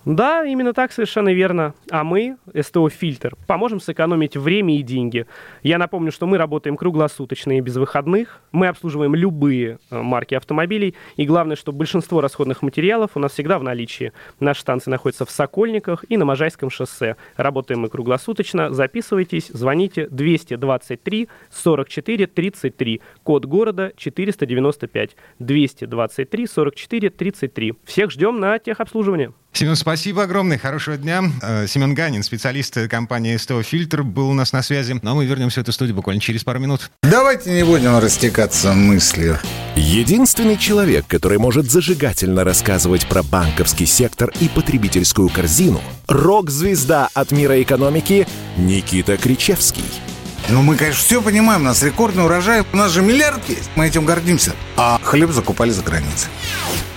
Да, 0.06 0.46
именно 0.46 0.74
так 0.74 0.92
совершенно 0.92 1.34
верно. 1.34 1.74
А 1.90 2.04
мы, 2.04 2.38
СТО 2.60 2.90
Фильтр, 2.90 3.36
поможем 3.48 3.80
сэкономить 3.80 4.36
время 4.36 4.78
и 4.78 4.82
деньги. 4.82 5.26
Я 5.64 5.78
напомню, 5.78 6.12
что 6.12 6.28
мы 6.28 6.38
работаем 6.38 6.78
круглосуточно 6.78 7.58
и 7.58 7.62
без 7.62 7.76
выходных. 7.76 8.42
Мы 8.52 8.68
обслуживаем 8.68 8.96
обслуживаем 8.96 9.16
любые 9.16 9.80
э, 9.90 10.02
марки 10.02 10.36
автомобилей. 10.36 10.96
И 11.18 11.26
главное, 11.26 11.56
что 11.56 11.72
большинство 11.72 12.22
расходных 12.22 12.62
материалов 12.62 13.12
у 13.16 13.20
нас 13.20 13.34
всегда 13.34 13.60
в 13.60 13.64
наличии. 13.64 14.12
Наши 14.40 14.62
станции 14.62 14.90
находятся 14.90 15.26
в 15.26 15.32
Сокольниках 15.32 16.06
и 16.10 16.18
на 16.18 16.26
Можайском 16.26 16.70
шоссе. 16.70 17.16
Работаем 17.36 17.82
мы 17.82 17.90
круглосуточно. 17.90 18.72
Записывайтесь, 18.72 19.48
звоните 19.50 20.08
223 20.10 21.30
44 21.52 22.28
33. 22.28 23.02
Код 23.24 23.46
города 23.46 23.92
495. 23.98 25.16
223 25.40 26.48
44 26.48 27.10
33. 27.10 27.74
Всех 27.84 28.12
ждем 28.12 28.40
на 28.40 28.60
техобслуживание. 28.60 29.34
Семен, 29.56 29.78
спасибо 29.78 30.24
огромное, 30.24 30.58
хорошего 30.58 30.98
дня. 30.98 31.24
Э, 31.42 31.66
Семен 31.66 31.94
Ганин, 31.94 32.24
специалист 32.24 32.78
компании 32.90 33.38
СТО 33.38 33.64
«Фильтр», 33.64 34.04
был 34.04 34.30
у 34.30 34.34
нас 34.34 34.52
на 34.52 34.62
связи. 34.62 35.00
Но 35.02 35.16
мы 35.16 35.26
вернемся 35.26 35.62
в 35.62 35.64
эту 35.64 35.72
студию 35.72 35.96
буквально 35.96 36.20
через 36.20 36.44
пару 36.44 36.60
минут. 36.60 36.92
Давайте 37.04 37.52
не 37.52 37.64
будем 37.64 37.98
растекаться 37.98 38.74
мыслью. 38.74 39.40
Единственный 39.78 40.58
человек, 40.58 41.08
который 41.08 41.38
может 41.38 41.72
зажигательно 41.72 42.44
рассказывать 42.44 43.08
про 43.08 43.24
банковский 43.24 43.86
сектор 43.86 44.30
и 44.42 44.50
потребительскую 44.50 45.30
корзину– 45.30 45.80
рок-звезда 46.08 47.08
от 47.14 47.32
мира 47.32 47.62
экономики 47.62 48.28
Никита 48.58 49.16
Кричевский. 49.16 49.86
Ну, 50.50 50.64
мы, 50.64 50.76
конечно, 50.76 51.02
все 51.02 51.22
понимаем, 51.22 51.62
у 51.62 51.66
нас 51.66 51.82
рекордный 51.82 52.26
урожай, 52.26 52.64
у 52.74 52.76
нас 52.76 52.92
же 52.92 53.02
миллиард 53.02 53.48
есть, 53.48 53.70
мы 53.76 53.88
этим 53.88 54.06
гордимся. 54.06 54.52
А 54.76 55.00
хлеб 55.02 55.32
закупали 55.32 55.72
за 55.72 55.82
границей. 55.82 56.30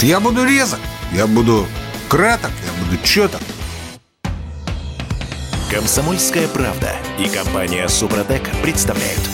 Я 0.00 0.20
буду 0.20 0.44
резок, 0.44 0.78
я 1.12 1.26
буду 1.26 1.66
краток, 2.08 2.52
я 2.64 2.84
буду 2.84 3.02
четок. 3.02 3.40
Комсомольская 5.68 6.46
правда 6.46 6.92
и 7.18 7.28
компания 7.28 7.88
Супротек 7.88 8.48
представляют. 8.62 9.28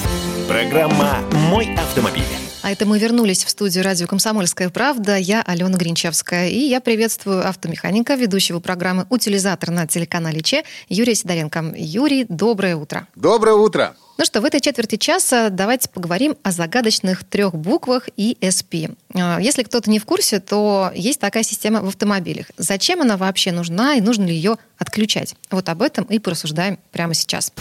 Программа 0.49 1.19
«Мой 1.33 1.75
автомобиль». 1.75 2.44
А 2.65 2.71
это 2.71 2.87
мы 2.87 2.99
вернулись 2.99 3.45
в 3.45 3.51
студию 3.51 3.85
радио 3.85 4.07
«Комсомольская 4.07 4.71
правда». 4.71 5.19
Я 5.19 5.43
Алена 5.43 5.77
Гринчевская. 5.77 6.49
И 6.49 6.61
я 6.61 6.81
приветствую 6.81 7.47
автомеханика, 7.47 8.15
ведущего 8.15 8.59
программы 8.59 9.05
«Утилизатор» 9.11 9.71
на 9.71 9.87
телеканале 9.87 10.41
ЧЕ 10.41 10.65
Юрия 10.89 11.15
Сидоренко. 11.15 11.75
Юрий, 11.77 12.25
доброе 12.27 12.77
утро. 12.77 13.07
Доброе 13.17 13.57
утро. 13.57 13.95
Ну 14.17 14.25
что, 14.25 14.41
в 14.41 14.47
этой 14.47 14.63
четверти 14.63 14.97
часа 14.97 15.51
давайте 15.51 15.91
поговорим 15.91 16.39
о 16.43 16.53
загадочных 16.53 17.25
трех 17.25 17.55
буквах 17.55 18.09
ESP. 18.17 18.97
А, 19.13 19.39
если 19.43 19.63
кто-то 19.63 19.91
не 19.91 19.99
в 19.99 20.07
курсе, 20.07 20.41
то 20.41 20.91
есть 20.95 21.21
такая 21.21 21.43
система 21.43 21.83
в 21.83 21.89
автомобилях. 21.89 22.47
Зачем 22.57 23.03
она 23.03 23.19
вообще 23.19 23.53
нужна 23.53 23.97
и 23.97 24.01
нужно 24.01 24.25
ли 24.25 24.35
ее 24.35 24.57
отключать? 24.79 25.35
Вот 25.51 25.69
об 25.69 25.83
этом 25.83 26.05
и 26.05 26.19
порассуждаем 26.19 26.79
прямо 26.93 27.13
сейчас. 27.13 27.53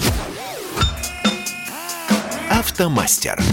Автомастер. 2.49 3.43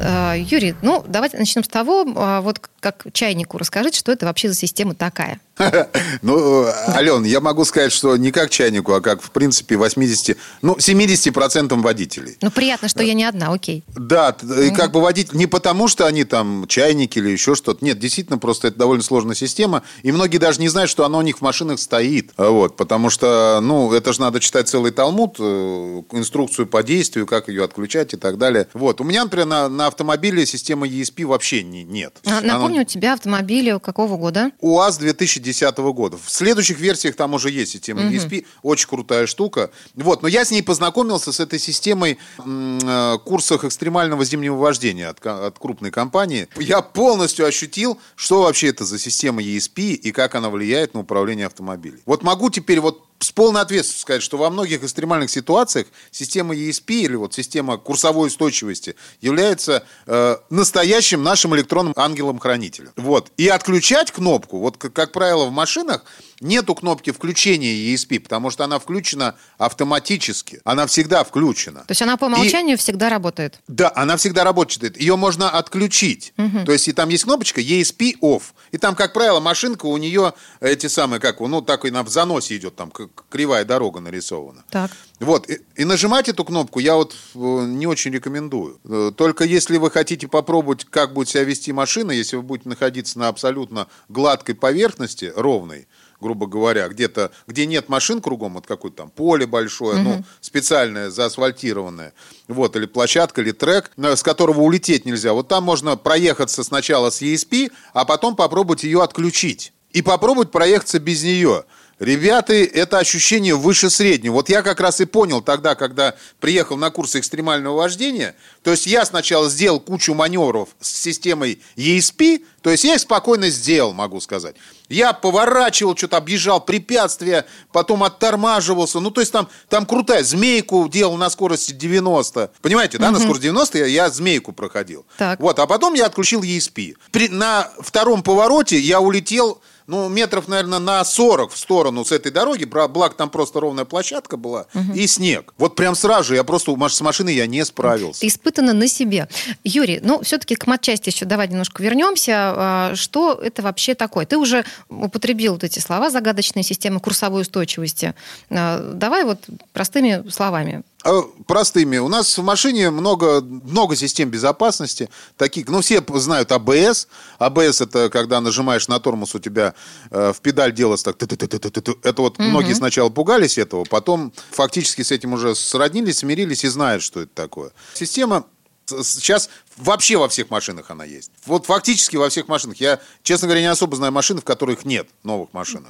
А, 0.00 0.34
Юрий, 0.34 0.74
ну 0.82 1.04
давайте 1.06 1.38
начнем 1.38 1.64
с 1.64 1.68
того, 1.68 2.06
а, 2.16 2.40
вот 2.40 2.60
как 2.80 3.06
чайнику 3.12 3.58
расскажите, 3.58 3.98
что 3.98 4.12
это 4.12 4.26
вообще 4.26 4.48
за 4.48 4.54
система 4.54 4.94
такая. 4.94 5.40
Ну, 6.22 6.66
Ален, 6.88 7.24
я 7.24 7.40
могу 7.40 7.64
сказать, 7.64 7.92
что 7.92 8.16
не 8.16 8.30
как 8.30 8.50
чайнику, 8.50 8.92
а 8.92 9.00
как, 9.00 9.22
в 9.22 9.30
принципе, 9.30 9.76
80, 9.76 10.36
ну, 10.62 10.76
70% 10.76 11.80
водителей. 11.80 12.36
Ну, 12.40 12.50
приятно, 12.50 12.88
что 12.88 13.02
я 13.02 13.14
не 13.14 13.24
одна, 13.24 13.52
окей. 13.52 13.84
Да, 13.88 14.36
и 14.60 14.70
как 14.70 14.92
бы 14.92 15.00
водить 15.00 15.32
не 15.32 15.46
потому, 15.46 15.88
что 15.88 16.06
они 16.06 16.24
там 16.24 16.66
чайники 16.66 17.18
или 17.18 17.30
еще 17.30 17.54
что-то. 17.54 17.84
Нет, 17.84 17.98
действительно, 17.98 18.38
просто 18.38 18.68
это 18.68 18.78
довольно 18.78 19.02
сложная 19.02 19.34
система. 19.34 19.82
И 20.02 20.12
многие 20.12 20.38
даже 20.38 20.60
не 20.60 20.68
знают, 20.68 20.90
что 20.90 21.04
она 21.04 21.18
у 21.18 21.22
них 21.22 21.38
в 21.38 21.42
машинах 21.42 21.78
стоит. 21.78 22.32
Вот, 22.36 22.76
потому 22.76 23.10
что, 23.10 23.60
ну, 23.62 23.92
это 23.92 24.12
же 24.12 24.20
надо 24.20 24.40
читать 24.40 24.68
целый 24.68 24.92
талмуд, 24.92 25.36
э, 25.38 26.02
инструкцию 26.12 26.66
по 26.66 26.82
действию, 26.82 27.26
как 27.26 27.48
ее 27.48 27.64
отключать 27.64 28.14
и 28.14 28.16
так 28.16 28.38
далее. 28.38 28.68
Вот, 28.74 29.00
у 29.00 29.04
меня, 29.04 29.24
например, 29.24 29.46
на, 29.46 29.68
на 29.68 29.86
автомобиле 29.86 30.46
системы 30.46 30.88
ESP 30.88 31.26
вообще 31.26 31.62
не, 31.62 31.84
нет. 31.84 32.18
Напомню, 32.24 32.76
Она... 32.76 32.82
у 32.82 32.84
тебя 32.84 33.14
автомобиль 33.14 33.78
какого 33.80 34.16
года? 34.16 34.50
УАЗ 34.60 34.98
2010 34.98 35.47
2010 35.52 35.78
года. 35.94 36.18
В 36.22 36.30
следующих 36.30 36.78
версиях 36.78 37.16
там 37.16 37.34
уже 37.34 37.50
есть 37.50 37.72
система 37.72 38.02
угу. 38.02 38.10
ESP. 38.10 38.46
Очень 38.62 38.88
крутая 38.88 39.26
штука. 39.26 39.70
Вот, 39.94 40.22
но 40.22 40.28
я 40.28 40.44
с 40.44 40.50
ней 40.50 40.62
познакомился, 40.62 41.32
с 41.32 41.40
этой 41.40 41.58
системой 41.58 42.18
э, 42.38 43.18
курсах 43.24 43.64
экстремального 43.64 44.24
зимнего 44.24 44.56
вождения 44.56 45.08
от, 45.08 45.24
от 45.24 45.58
крупной 45.58 45.90
компании. 45.90 46.48
Я 46.56 46.82
полностью 46.82 47.46
ощутил, 47.46 47.98
что 48.16 48.42
вообще 48.42 48.68
это 48.68 48.84
за 48.84 48.98
система 48.98 49.42
ESP 49.42 49.94
и 49.94 50.12
как 50.12 50.34
она 50.34 50.50
влияет 50.50 50.94
на 50.94 51.00
управление 51.00 51.46
автомобилем. 51.46 52.00
Вот 52.06 52.22
могу 52.22 52.50
теперь 52.50 52.80
вот 52.80 53.07
с 53.20 53.32
полной 53.32 53.62
ответственностью 53.62 54.02
сказать, 54.02 54.22
что 54.22 54.36
во 54.36 54.50
многих 54.50 54.82
экстремальных 54.84 55.30
ситуациях 55.30 55.86
система 56.10 56.54
ESP 56.54 56.92
или 56.92 57.16
вот 57.16 57.34
система 57.34 57.76
курсовой 57.76 58.28
устойчивости 58.28 58.94
является 59.20 59.84
э, 60.06 60.36
настоящим 60.50 61.22
нашим 61.22 61.54
электронным 61.56 61.94
ангелом-хранителем. 61.96 62.92
Вот. 62.96 63.32
И 63.36 63.48
отключать 63.48 64.12
кнопку, 64.12 64.58
вот 64.58 64.76
как, 64.76 64.92
как 64.92 65.12
правило 65.12 65.46
в 65.46 65.50
машинах, 65.50 66.04
нету 66.40 66.74
кнопки 66.74 67.10
включения 67.10 67.92
ESP, 67.94 68.20
потому 68.20 68.50
что 68.50 68.64
она 68.64 68.78
включена 68.78 69.34
автоматически. 69.58 70.60
Она 70.64 70.86
всегда 70.86 71.24
включена. 71.24 71.80
То 71.80 71.92
есть 71.92 72.02
она 72.02 72.16
по 72.16 72.26
умолчанию 72.26 72.76
и, 72.76 72.78
всегда 72.78 73.08
работает? 73.08 73.60
Да, 73.66 73.92
она 73.94 74.16
всегда 74.16 74.44
работает. 74.44 75.00
Ее 75.00 75.16
можно 75.16 75.50
отключить. 75.50 76.32
Угу. 76.38 76.66
То 76.66 76.72
есть 76.72 76.88
и 76.88 76.92
там 76.92 77.08
есть 77.08 77.24
кнопочка 77.24 77.60
ESP 77.60 78.20
off. 78.20 78.42
И 78.70 78.78
там, 78.78 78.94
как 78.94 79.12
правило, 79.12 79.40
машинка 79.40 79.86
у 79.86 79.96
нее 79.96 80.34
эти 80.60 80.86
самые, 80.86 81.20
как, 81.20 81.40
ну, 81.40 81.62
так 81.62 81.84
и 81.84 81.90
на 81.90 82.02
в 82.02 82.08
заносе 82.08 82.56
идет, 82.56 82.76
там 82.76 82.92
кривая 83.28 83.64
дорога 83.64 84.00
нарисована. 84.00 84.64
Так. 84.70 84.90
Вот, 85.20 85.48
и, 85.50 85.60
и 85.76 85.84
нажимать 85.84 86.28
эту 86.28 86.44
кнопку 86.44 86.78
я 86.78 86.94
вот 86.94 87.14
э, 87.34 87.38
не 87.38 87.86
очень 87.86 88.12
рекомендую. 88.12 88.78
Э, 88.84 89.12
только 89.16 89.44
если 89.44 89.78
вы 89.78 89.90
хотите 89.90 90.28
попробовать, 90.28 90.84
как 90.84 91.12
будет 91.12 91.28
себя 91.28 91.44
вести 91.44 91.72
машина, 91.72 92.12
если 92.12 92.36
вы 92.36 92.42
будете 92.42 92.68
находиться 92.68 93.18
на 93.18 93.28
абсолютно 93.28 93.88
гладкой 94.08 94.54
поверхности, 94.54 95.32
ровной, 95.34 95.88
грубо 96.20 96.46
говоря, 96.46 96.88
где-то, 96.88 97.30
где 97.46 97.66
нет 97.66 97.88
машин 97.88 98.20
кругом, 98.20 98.54
вот 98.54 98.66
какое-то 98.66 98.98
там 98.98 99.10
поле 99.10 99.46
большое, 99.46 100.02
ну, 100.02 100.24
специальное, 100.40 101.10
заасфальтированное, 101.10 102.12
вот, 102.48 102.76
или 102.76 102.86
площадка, 102.86 103.40
или 103.40 103.52
трек, 103.52 103.92
с 103.96 104.22
которого 104.22 104.60
улететь 104.60 105.04
нельзя. 105.04 105.32
Вот 105.32 105.48
там 105.48 105.64
можно 105.64 105.96
проехаться 105.96 106.64
сначала 106.64 107.10
с 107.10 107.22
ESP, 107.22 107.70
а 107.92 108.04
потом 108.04 108.36
попробовать 108.36 108.84
ее 108.84 109.02
отключить. 109.02 109.72
И 109.92 110.02
попробовать 110.02 110.50
проехаться 110.50 110.98
без 110.98 111.22
нее. 111.22 111.64
Ребята, 111.98 112.52
это 112.52 112.98
ощущение 112.98 113.56
выше 113.56 113.90
среднего. 113.90 114.34
Вот 114.34 114.48
я 114.48 114.62
как 114.62 114.80
раз 114.80 115.00
и 115.00 115.04
понял 115.04 115.42
тогда, 115.42 115.74
когда 115.74 116.14
приехал 116.38 116.76
на 116.76 116.90
курсы 116.90 117.18
экстремального 117.18 117.76
вождения. 117.76 118.36
То 118.62 118.70
есть 118.70 118.86
я 118.86 119.04
сначала 119.04 119.50
сделал 119.50 119.80
кучу 119.80 120.14
маневров 120.14 120.68
с 120.80 120.96
системой 120.96 121.60
ESP, 121.76 122.44
то 122.62 122.70
есть 122.70 122.84
я 122.84 122.94
их 122.94 123.00
спокойно 123.00 123.50
сделал, 123.50 123.92
могу 123.94 124.20
сказать. 124.20 124.54
Я 124.88 125.12
поворачивал, 125.12 125.96
что-то 125.96 126.16
объезжал 126.16 126.60
препятствия, 126.60 127.46
потом 127.72 128.04
оттормаживался. 128.04 129.00
Ну, 129.00 129.10
то 129.10 129.20
есть 129.20 129.32
там, 129.32 129.48
там 129.68 129.86
крутая. 129.86 130.22
Змейку 130.22 130.88
делал 130.88 131.16
на 131.16 131.30
скорости 131.30 131.72
90. 131.72 132.52
Понимаете, 132.62 132.98
да, 132.98 133.10
на 133.10 133.18
скорости 133.18 133.42
90 133.42 133.78
я, 133.78 133.86
я 133.86 134.10
змейку 134.10 134.52
проходил. 134.52 135.04
Так. 135.16 135.40
Вот, 135.40 135.58
а 135.58 135.66
потом 135.66 135.94
я 135.94 136.06
отключил 136.06 136.42
ESP. 136.42 136.96
При, 137.10 137.28
на 137.28 137.70
втором 137.80 138.22
повороте 138.22 138.78
я 138.78 139.00
улетел 139.00 139.60
ну, 139.88 140.08
метров, 140.10 140.48
наверное, 140.48 140.78
на 140.78 141.02
40 141.02 141.50
в 141.50 141.56
сторону 141.56 142.04
с 142.04 142.12
этой 142.12 142.30
дороги, 142.30 142.64
благо 142.64 143.14
там 143.14 143.30
просто 143.30 143.58
ровная 143.58 143.86
площадка 143.86 144.36
была, 144.36 144.66
и 144.94 145.06
снег. 145.06 145.54
Вот 145.56 145.74
прям 145.76 145.94
сразу 145.94 146.28
же 146.28 146.34
я 146.34 146.44
просто 146.44 146.76
с 146.88 147.00
машиной 147.00 147.34
я 147.34 147.46
не 147.46 147.64
справился. 147.64 148.20
Ты 148.20 148.26
испытано 148.26 148.74
на 148.74 148.86
себе. 148.86 149.28
Юрий, 149.64 150.00
ну, 150.02 150.22
все-таки 150.22 150.54
к 150.56 150.66
матчасти 150.66 151.08
еще 151.08 151.24
давай 151.24 151.48
немножко 151.48 151.82
вернемся. 151.82 152.32
А, 152.34 152.92
Что 152.94 153.32
это 153.32 153.62
вообще 153.62 153.94
такое? 153.94 154.26
Ты 154.26 154.36
уже 154.36 154.64
употребил 154.90 155.54
вот 155.54 155.64
эти 155.64 155.78
слова, 155.78 156.10
загадочные 156.10 156.62
системы 156.62 157.00
курсовой 157.00 157.42
устойчивости. 157.42 158.14
А, 158.50 158.92
Давай 158.92 159.24
вот 159.24 159.38
простыми 159.72 160.28
словами. 160.28 160.82
А, 161.04 161.22
Простыми. 161.46 161.98
У 161.98 162.08
нас 162.08 162.36
в 162.36 162.42
машине 162.42 162.90
много, 162.90 163.40
много 163.40 163.94
систем 163.96 164.30
безопасности. 164.30 165.08
Таких, 165.36 165.68
ну, 165.68 165.80
все 165.80 166.04
знают 166.14 166.50
АБС. 166.50 167.08
АБС 167.38 167.80
это 167.80 168.10
когда 168.10 168.40
нажимаешь 168.40 168.88
на 168.88 168.98
тормоз, 168.98 169.34
у 169.34 169.38
тебя 169.38 169.74
э, 170.10 170.32
в 170.34 170.40
педаль 170.40 170.74
делается 170.74 171.06
так. 171.06 171.16
ты-ты-ты-ты-ты-ты. 171.16 171.94
Это 172.02 172.22
вот 172.22 172.38
многие 172.38 172.74
сначала 172.74 173.10
пугались 173.10 173.58
этого, 173.58 173.84
потом 173.84 174.32
фактически 174.50 175.02
с 175.02 175.12
этим 175.12 175.34
уже 175.34 175.54
сроднились, 175.54 176.18
смирились 176.18 176.64
и 176.64 176.68
знают, 176.68 177.02
что 177.02 177.20
это 177.20 177.32
такое. 177.34 177.70
Система 177.94 178.44
сейчас 178.88 179.50
вообще 179.78 180.16
во 180.16 180.28
всех 180.28 180.50
машинах 180.50 180.90
она 180.90 181.04
есть. 181.04 181.30
Вот 181.46 181.66
фактически 181.66 182.16
во 182.16 182.28
всех 182.28 182.48
машинах. 182.48 182.78
Я, 182.78 183.00
честно 183.22 183.46
говоря, 183.48 183.60
не 183.62 183.66
особо 183.70 183.96
знаю 183.96 184.12
машин, 184.12 184.40
в 184.40 184.44
которых 184.44 184.84
нет 184.84 185.08
новых 185.22 185.52
машин. 185.52 185.84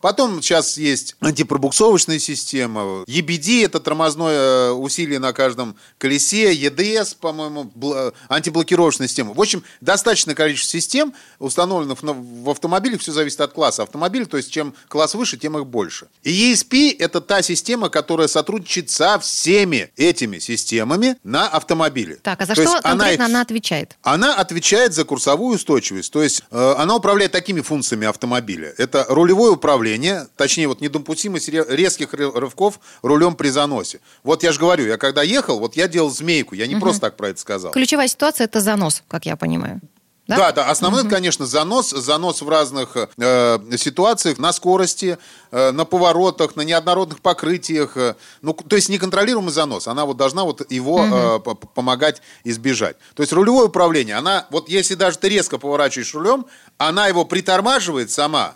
Потом 0.00 0.42
сейчас 0.42 0.76
есть 0.78 1.16
антипробуксовочная 1.20 2.18
система. 2.18 3.04
EBD– 3.06 3.64
это 3.66 3.80
тормозное 3.80 4.38
э, 4.38 4.70
усилие 4.72 5.18
на 5.18 5.32
каждом 5.32 5.76
колесе. 5.98 6.54
EDS, 6.54 7.16
по-моему, 7.20 7.70
бл- 7.74 8.12
антиблокировочная 8.28 9.08
система. 9.08 9.34
В 9.34 9.40
общем, 9.40 9.62
достаточное 9.80 10.34
количество 10.34 10.78
систем, 10.78 11.12
установленных 11.38 11.98
в 12.02 12.50
автомобилях. 12.50 13.00
Все 13.00 13.12
зависит 13.12 13.40
от 13.40 13.52
класса 13.52 13.82
автомобиля. 13.82 14.26
То 14.26 14.36
есть, 14.36 14.50
чем 14.50 14.74
класс 14.88 15.14
выше, 15.14 15.36
тем 15.36 15.58
их 15.58 15.66
больше. 15.66 16.08
И 16.22 16.52
ESP– 16.52 16.96
это 16.98 17.20
та 17.20 17.42
система, 17.42 17.88
которая 17.88 18.28
сотрудничает 18.28 18.90
со 18.90 19.18
всеми 19.18 19.90
этими 19.96 20.38
системами 20.38 21.16
на 21.24 21.48
автомобиле. 21.48 22.16
Так, 22.22 22.40
а 22.40 22.46
за 22.46 22.54
То 22.54 22.62
что 22.62 22.72
есть 22.74 22.84
она 22.84 23.10
их 23.12 23.27
она 23.28 23.40
отвечает? 23.40 23.96
она 24.02 24.34
отвечает 24.34 24.94
за 24.94 25.04
курсовую 25.04 25.56
устойчивость. 25.56 26.12
То 26.12 26.22
есть 26.22 26.42
э, 26.50 26.74
она 26.78 26.96
управляет 26.96 27.32
такими 27.32 27.60
функциями 27.60 28.06
автомобиля. 28.06 28.74
Это 28.78 29.04
рулевое 29.08 29.52
управление, 29.52 30.26
точнее 30.36 30.68
вот 30.68 30.80
недопустимость 30.80 31.48
ре- 31.48 31.64
резких 31.68 32.12
ры- 32.14 32.38
рывков 32.38 32.80
рулем 33.02 33.34
при 33.36 33.48
заносе. 33.50 34.00
Вот 34.22 34.42
я 34.42 34.52
же 34.52 34.58
говорю, 34.60 34.86
я 34.86 34.96
когда 34.96 35.22
ехал, 35.22 35.58
вот 35.60 35.76
я 35.76 35.88
делал 35.88 36.10
змейку, 36.10 36.54
я 36.54 36.66
не 36.66 36.76
просто 36.76 37.00
так 37.02 37.16
про 37.16 37.28
это 37.28 37.40
сказал. 37.40 37.72
Ключевая 37.72 38.08
ситуация 38.08 38.44
это 38.44 38.60
занос, 38.60 39.02
как 39.08 39.26
я 39.26 39.36
понимаю. 39.36 39.80
Да? 40.28 40.36
Да, 40.36 40.52
да, 40.52 40.70
основной, 40.70 41.00
это, 41.00 41.10
конечно, 41.10 41.46
занос, 41.46 41.88
занос 41.88 42.42
в 42.42 42.48
разных 42.50 42.96
э, 42.96 43.58
ситуациях, 43.78 44.36
на 44.38 44.52
скорости, 44.52 45.16
э, 45.50 45.70
на 45.70 45.86
поворотах, 45.86 46.54
на 46.54 46.60
неоднородных 46.60 47.22
покрытиях. 47.22 47.96
э, 47.96 48.14
ну, 48.42 48.52
то 48.52 48.76
есть 48.76 48.90
неконтролируемый 48.90 49.52
занос. 49.52 49.88
Она 49.88 50.04
вот 50.04 50.18
должна 50.18 50.44
вот 50.44 50.70
его 50.70 51.02
э, 51.02 51.38
по- 51.40 51.54
помогать 51.54 52.20
избежать. 52.44 52.96
То 53.14 53.22
есть 53.22 53.32
рулевое 53.32 53.68
управление, 53.68 54.16
она, 54.16 54.46
вот 54.50 54.68
если 54.68 54.94
даже 54.96 55.16
ты 55.16 55.30
резко 55.30 55.56
поворачиваешь 55.56 56.14
рулем, 56.14 56.44
она 56.76 57.06
его 57.06 57.24
притормаживает 57.24 58.10
сама 58.10 58.54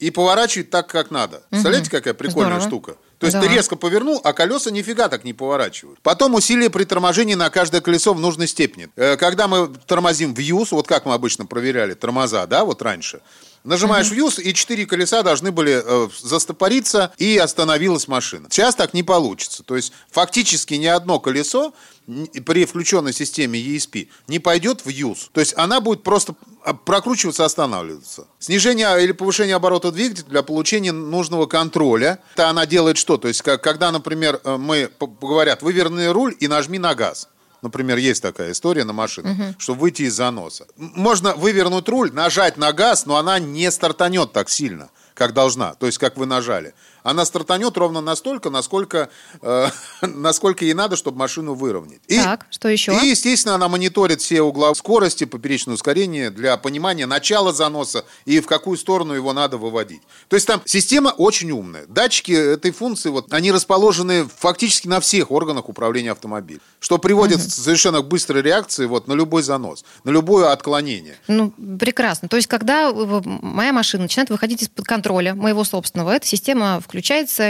и 0.00 0.10
поворачивает 0.10 0.70
так, 0.70 0.88
как 0.88 1.12
надо. 1.12 1.44
Представляете, 1.50 1.88
какая 1.88 2.14
прикольная 2.14 2.60
Здорово. 2.60 2.68
штука? 2.68 2.96
То 3.18 3.26
есть 3.26 3.34
Да. 3.38 3.42
ты 3.42 3.48
резко 3.48 3.76
повернул, 3.76 4.20
а 4.22 4.32
колеса 4.32 4.70
нифига 4.70 5.08
так 5.08 5.24
не 5.24 5.32
поворачивают. 5.32 5.98
Потом 6.02 6.34
усилие 6.34 6.68
при 6.68 6.84
торможении 6.84 7.34
на 7.34 7.48
каждое 7.50 7.80
колесо 7.80 8.12
в 8.12 8.20
нужной 8.20 8.46
степени. 8.46 8.88
Э, 8.96 9.16
Когда 9.16 9.48
мы 9.48 9.68
тормозим 9.86 10.34
в 10.34 10.38
юз, 10.38 10.72
вот 10.72 10.86
как 10.86 11.06
мы 11.06 11.14
обычно 11.14 11.46
проверяли 11.46 11.94
тормоза, 11.94 12.46
да, 12.46 12.64
вот 12.64 12.82
раньше, 12.82 13.20
Нажимаешь 13.64 14.12
юз, 14.12 14.38
и 14.38 14.54
четыре 14.54 14.86
колеса 14.86 15.24
должны 15.24 15.50
были 15.50 15.82
э, 15.84 16.08
застопориться, 16.22 17.10
и 17.18 17.36
остановилась 17.36 18.06
машина. 18.06 18.46
Сейчас 18.48 18.76
так 18.76 18.94
не 18.94 19.02
получится. 19.02 19.64
То 19.64 19.74
есть 19.74 19.92
фактически 20.12 20.74
ни 20.74 20.86
одно 20.86 21.18
колесо 21.18 21.74
при 22.44 22.64
включенной 22.64 23.12
системе 23.12 23.58
ESP 23.60 24.08
не 24.28 24.38
пойдет 24.38 24.84
в 24.84 24.88
юз. 24.88 25.30
То 25.32 25.40
есть 25.40 25.54
она 25.56 25.80
будет 25.80 26.02
просто 26.02 26.34
а, 26.64 26.72
прокручиваться, 26.74 27.44
останавливаться. 27.44 28.26
Снижение 28.38 29.02
или 29.02 29.12
повышение 29.12 29.56
оборота 29.56 29.90
двигателя 29.90 30.26
для 30.26 30.42
получения 30.42 30.92
нужного 30.92 31.46
контроля. 31.46 32.20
Это 32.34 32.48
она 32.48 32.66
делает 32.66 32.96
что? 32.96 33.16
То 33.16 33.28
есть 33.28 33.42
как- 33.42 33.62
когда, 33.62 33.90
например, 33.90 34.40
э, 34.44 34.56
мы 34.56 34.90
говорят, 35.20 35.62
выверни 35.62 36.06
руль 36.06 36.36
и 36.38 36.46
нажми 36.48 36.78
на 36.78 36.94
газ. 36.94 37.28
Например, 37.62 37.96
есть 37.96 38.22
такая 38.22 38.52
история 38.52 38.84
на 38.84 38.92
машинах, 38.92 39.36
чтобы 39.58 39.80
выйти 39.80 40.02
из 40.02 40.14
заноса. 40.14 40.66
Можно 40.76 41.34
вывернуть 41.34 41.88
руль, 41.88 42.12
нажать 42.12 42.56
на 42.56 42.72
газ, 42.72 43.06
но 43.06 43.16
она 43.16 43.38
не 43.40 43.70
стартанет 43.72 44.32
так 44.32 44.48
сильно, 44.50 44.90
как 45.14 45.32
должна. 45.32 45.74
То 45.74 45.86
есть, 45.86 45.98
как 45.98 46.16
вы 46.16 46.26
нажали. 46.26 46.74
Она 47.06 47.24
стартанет 47.24 47.76
ровно 47.76 48.00
настолько, 48.00 48.50
насколько, 48.50 49.10
э, 49.40 49.68
насколько 50.02 50.64
ей 50.64 50.74
надо, 50.74 50.96
чтобы 50.96 51.18
машину 51.18 51.54
выровнять. 51.54 52.00
И- 52.08 52.16
Так, 52.16 52.46
что 52.50 52.68
еще? 52.68 52.98
И, 53.00 53.06
естественно, 53.06 53.54
она 53.54 53.68
мониторит 53.68 54.20
все 54.20 54.42
угла 54.42 54.74
скорости, 54.74 55.22
поперечное 55.24 55.74
ускорение 55.74 56.30
для 56.30 56.56
понимания 56.56 57.06
начала 57.06 57.52
заноса 57.52 58.04
и 58.24 58.40
в 58.40 58.46
какую 58.46 58.76
сторону 58.76 59.14
его 59.14 59.32
надо 59.32 59.56
выводить. 59.56 60.02
То 60.26 60.34
есть 60.34 60.48
там 60.48 60.60
система 60.64 61.10
очень 61.10 61.52
умная. 61.52 61.86
Датчики 61.86 62.32
этой 62.32 62.72
функции, 62.72 63.10
вот, 63.10 63.32
они 63.32 63.52
расположены 63.52 64.26
фактически 64.38 64.88
на 64.88 64.98
всех 64.98 65.30
органах 65.30 65.68
управления 65.68 66.10
автомобилем, 66.10 66.60
что 66.80 66.98
приводит 66.98 67.40
совершенно 67.40 68.00
к 68.00 68.08
быстрой 68.08 68.42
реакции 68.42 68.86
вот, 68.86 69.06
на 69.06 69.12
любой 69.12 69.44
занос, 69.44 69.84
на 70.02 70.10
любое 70.10 70.50
отклонение. 70.50 71.16
Ну, 71.28 71.52
прекрасно. 71.78 72.26
То 72.28 72.36
есть, 72.36 72.48
когда 72.48 72.90
э, 72.90 73.20
моя 73.24 73.72
машина 73.72 74.02
начинает 74.02 74.30
выходить 74.30 74.62
из-под 74.62 74.86
контроля 74.86 75.36
моего 75.36 75.62
собственного, 75.62 76.10
эта 76.10 76.26
система 76.26 76.80
включается 76.80 76.95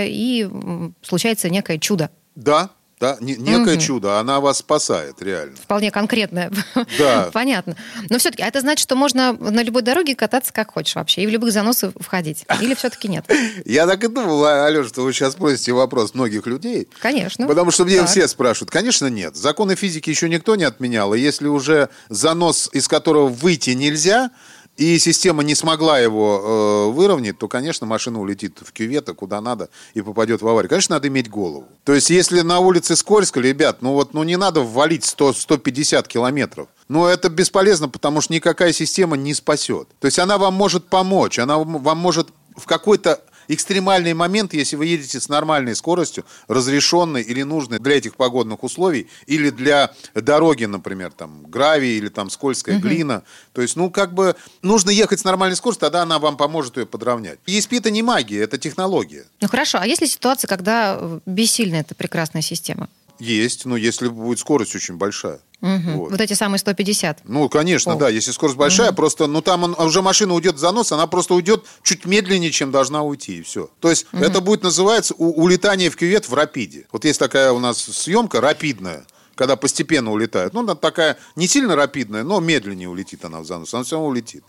и 0.04 0.42
м, 0.42 0.94
случается 1.02 1.48
некое 1.50 1.78
чудо. 1.78 2.10
Да, 2.34 2.70
да, 2.98 3.18
не- 3.20 3.36
некое 3.36 3.74
Мгм. 3.74 3.80
чудо, 3.80 4.18
она 4.18 4.40
вас 4.40 4.58
спасает, 4.58 5.20
реально. 5.20 5.54
Вполне 5.56 5.90
конкретное. 5.90 6.50
Да. 6.98 7.28
Понятно. 7.32 7.76
Но 8.08 8.18
все-таки, 8.18 8.42
а 8.42 8.46
это 8.46 8.60
значит, 8.62 8.82
что 8.82 8.96
можно 8.96 9.32
на 9.34 9.62
любой 9.62 9.82
дороге 9.82 10.14
кататься 10.14 10.50
как 10.52 10.72
хочешь 10.72 10.94
вообще, 10.94 11.22
и 11.22 11.26
в 11.26 11.30
любых 11.30 11.52
заносах 11.52 11.92
входить? 12.00 12.46
Или 12.62 12.74
все-таки 12.74 13.08
нет? 13.08 13.26
Я 13.66 13.86
так 13.86 14.02
и 14.02 14.08
думал, 14.08 14.44
Алеша, 14.46 14.88
что 14.88 15.02
вы 15.02 15.12
сейчас 15.12 15.34
спросите 15.34 15.72
вопрос 15.72 16.14
многих 16.14 16.46
людей. 16.46 16.88
Конечно. 16.98 17.46
Потому 17.46 17.70
что 17.70 17.84
мне 17.84 17.98
Так. 18.00 18.08
все 18.08 18.26
спрашивают. 18.28 18.70
Конечно, 18.70 19.08
нет. 19.08 19.36
Законы 19.36 19.76
физики 19.76 20.08
еще 20.08 20.28
никто 20.30 20.56
не 20.56 20.64
отменял. 20.64 21.12
И 21.12 21.20
если 21.20 21.48
уже 21.48 21.90
занос, 22.08 22.70
из 22.72 22.88
которого 22.88 23.28
выйти 23.28 23.70
нельзя, 23.70 24.30
и 24.76 24.98
система 24.98 25.42
не 25.42 25.54
смогла 25.54 25.98
его 25.98 26.40
э, 26.42 26.92
выровнять, 26.92 27.38
то, 27.38 27.48
конечно, 27.48 27.86
машина 27.86 28.20
улетит 28.20 28.58
в 28.60 28.72
кювет, 28.72 29.08
а 29.08 29.14
куда 29.14 29.40
надо, 29.40 29.70
и 29.94 30.02
попадет 30.02 30.42
в 30.42 30.48
аварию. 30.48 30.68
Конечно, 30.68 30.96
надо 30.96 31.08
иметь 31.08 31.30
голову. 31.30 31.66
То 31.84 31.94
есть, 31.94 32.10
если 32.10 32.42
на 32.42 32.60
улице 32.60 32.96
скользко, 32.96 33.40
ребят, 33.40 33.80
ну 33.80 33.92
вот 33.92 34.12
ну 34.12 34.22
не 34.22 34.36
надо 34.36 34.60
ввалить 34.60 35.04
100-150 35.04 36.06
километров. 36.06 36.68
Но 36.88 37.08
это 37.08 37.28
бесполезно, 37.28 37.88
потому 37.88 38.20
что 38.20 38.32
никакая 38.34 38.72
система 38.72 39.16
не 39.16 39.34
спасет. 39.34 39.88
То 39.98 40.06
есть, 40.06 40.18
она 40.18 40.38
вам 40.38 40.54
может 40.54 40.86
помочь, 40.86 41.38
она 41.38 41.58
вам 41.58 41.98
может 41.98 42.28
в 42.56 42.66
какой-то 42.66 43.20
экстремальный 43.48 44.14
момент, 44.14 44.54
если 44.54 44.76
вы 44.76 44.86
едете 44.86 45.20
с 45.20 45.28
нормальной 45.28 45.74
скоростью, 45.74 46.24
разрешенной 46.48 47.22
или 47.22 47.42
нужной 47.42 47.78
для 47.78 47.96
этих 47.96 48.16
погодных 48.16 48.62
условий, 48.62 49.08
или 49.26 49.50
для 49.50 49.92
дороги, 50.14 50.64
например, 50.64 51.12
там, 51.12 51.42
гравий 51.46 51.96
или 51.98 52.08
там 52.08 52.30
скользкая 52.30 52.78
глина. 52.78 53.22
То 53.52 53.62
есть, 53.62 53.76
ну, 53.76 53.90
как 53.90 54.14
бы 54.14 54.36
нужно 54.62 54.90
ехать 54.90 55.20
с 55.20 55.24
нормальной 55.24 55.56
скоростью, 55.56 55.80
тогда 55.80 56.02
она 56.02 56.18
вам 56.18 56.36
поможет 56.36 56.76
ее 56.76 56.86
подровнять. 56.86 57.38
ESP 57.46 57.78
это 57.78 57.90
не 57.90 58.02
магия, 58.02 58.40
это 58.40 58.58
технология. 58.58 59.24
Ну 59.40 59.48
хорошо, 59.48 59.78
а 59.80 59.86
есть 59.86 60.00
ли 60.00 60.06
ситуация, 60.06 60.48
когда 60.48 60.98
э, 60.98 61.20
бессильна 61.26 61.76
эта 61.76 61.94
прекрасная 61.94 62.42
система? 62.42 62.88
Есть, 63.18 63.64
но 63.64 63.76
если 63.76 64.08
будет 64.08 64.38
скорость 64.38 64.74
очень 64.74 64.96
большая. 64.96 65.40
Мгм. 65.62 65.96
Вот. 65.96 66.10
Вот. 66.10 66.20
эти 66.20 66.34
самые 66.34 66.58
150. 66.58 67.20
Ну, 67.24 67.48
конечно, 67.48 67.94
О. 67.94 67.96
да, 67.96 68.08
если 68.10 68.30
скорость 68.30 68.58
большая, 68.58 68.92
просто, 68.92 69.26
ну, 69.26 69.40
там 69.40 69.62
он- 69.64 69.74
уже 69.78 70.02
машина 70.02 70.34
уйдет 70.34 70.56
в 70.56 70.58
занос, 70.58 70.92
она 70.92 71.06
просто 71.06 71.32
уйдет 71.34 71.64
чуть 71.82 72.04
медленнее, 72.04 72.50
чем 72.50 72.70
должна 72.70 73.02
уйти, 73.02 73.38
и 73.38 73.42
все. 73.42 73.70
То 73.80 73.88
есть 73.88 74.06
это 74.12 74.40
будет 74.42 74.62
называться 74.62 75.14
у- 75.16 75.42
улетание 75.42 75.88
в 75.88 75.96
кювет 75.96 76.28
в 76.28 76.34
рапиде. 76.34 76.86
Вот 76.92 77.04
есть 77.06 77.18
такая 77.18 77.52
у 77.52 77.58
нас 77.58 77.78
съемка 77.78 78.42
рапидная, 78.42 79.06
когда 79.34 79.56
постепенно 79.56 80.12
улетает. 80.12 80.52
Ну, 80.52 80.60
она 80.60 80.74
такая 80.74 81.16
не 81.36 81.48
сильно 81.48 81.74
рапидная, 81.74 82.22
но 82.22 82.38
медленнее 82.40 82.90
улетит 82.90 83.24
она 83.24 83.40
в 83.40 83.46
занос, 83.46 83.72
она 83.72 83.82
все 83.84 83.96
равно 83.96 84.08
улетит. 84.10 84.44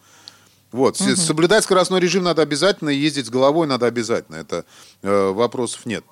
Вот, 0.73 0.97
с- 0.97 1.15
соблюдать 1.25 1.63
скоростной 1.63 2.01
режим 2.01 2.23
надо 2.25 2.41
обязательно, 2.41 2.89
ездить 2.89 3.27
с 3.27 3.29
головой 3.29 3.65
надо 3.67 3.85
обязательно. 3.85 4.35
Это 4.35 4.65
э, 5.03 5.29
вопросов 5.31 5.85
нет. 5.85 6.03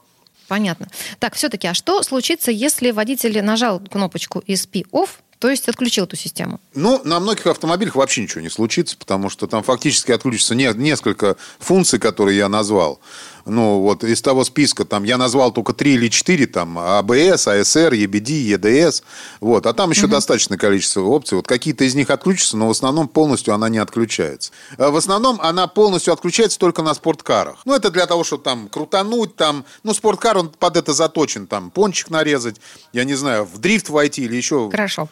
Понятно. 0.47 0.87
Так, 1.19 1.33
все-таки, 1.35 1.67
а 1.67 1.73
что 1.73 2.03
случится, 2.03 2.51
если 2.51 2.91
водитель 2.91 3.41
нажал 3.43 3.79
кнопочку 3.79 4.39
ESP 4.47 4.87
OFF, 4.91 5.09
то 5.39 5.49
есть 5.49 5.67
отключил 5.67 6.05
эту 6.05 6.15
систему? 6.15 6.59
Ну, 6.73 7.01
на 7.03 7.19
многих 7.19 7.45
автомобилях 7.47 7.95
вообще 7.95 8.21
ничего 8.21 8.41
не 8.41 8.49
случится, 8.49 8.95
потому 8.97 9.29
что 9.29 9.47
там 9.47 9.63
фактически 9.63 10.11
отключится 10.11 10.55
не- 10.55 10.73
несколько 10.75 11.35
функций, 11.59 11.99
которые 11.99 12.37
я 12.37 12.47
назвал. 12.49 12.99
Ну, 13.45 13.81
вот 13.81 14.03
из 14.03 14.21
того 14.21 14.43
списка 14.43 14.85
там 14.85 15.03
я 15.03 15.17
назвал 15.17 15.51
только 15.51 15.73
три 15.73 15.93
или 15.93 16.09
четыре, 16.09 16.47
там, 16.47 16.79
АБС, 16.79 17.47
АСР, 17.47 17.93
EBD, 17.93 18.31
ЕДС. 18.31 19.03
Вот, 19.39 19.65
а 19.65 19.73
там 19.73 19.91
еще 19.91 20.07
достаточное 20.07 20.57
количество 20.57 21.01
опций. 21.01 21.35
Вот 21.37 21.47
какие-то 21.47 21.83
из 21.83 21.93
них 21.95 22.09
отключатся, 22.09 22.57
но 22.57 22.67
в 22.67 22.71
основном 22.71 23.07
полностью 23.07 23.53
она 23.53 23.69
не 23.69 23.77
отключается. 23.77 24.51
А 24.77 24.89
В 24.89 24.95
основном 24.95 25.39
она 25.41 25.67
полностью 25.67 26.13
отключается 26.13 26.57
только 26.57 26.81
на 26.81 26.93
спорткарах. 26.93 27.61
Ну, 27.65 27.75
это 27.75 27.91
для 27.91 28.07
того, 28.07 28.23
чтобы 28.23 28.43
там 28.43 28.67
крутануть, 28.67 29.35
там, 29.35 29.65
ну, 29.83 29.93
спорткар, 29.93 30.37
он 30.37 30.49
под 30.49 30.77
это 30.77 30.93
заточен, 30.93 31.45
там, 31.45 31.69
пончик 31.69 32.09
нарезать, 32.09 32.55
я 32.93 33.03
не 33.03 33.13
знаю, 33.13 33.45
в 33.45 33.59
дрифт 33.59 33.89
войти 33.89 34.23
или 34.23 34.35
еще 34.35 34.69
Хорошо. 34.71 35.07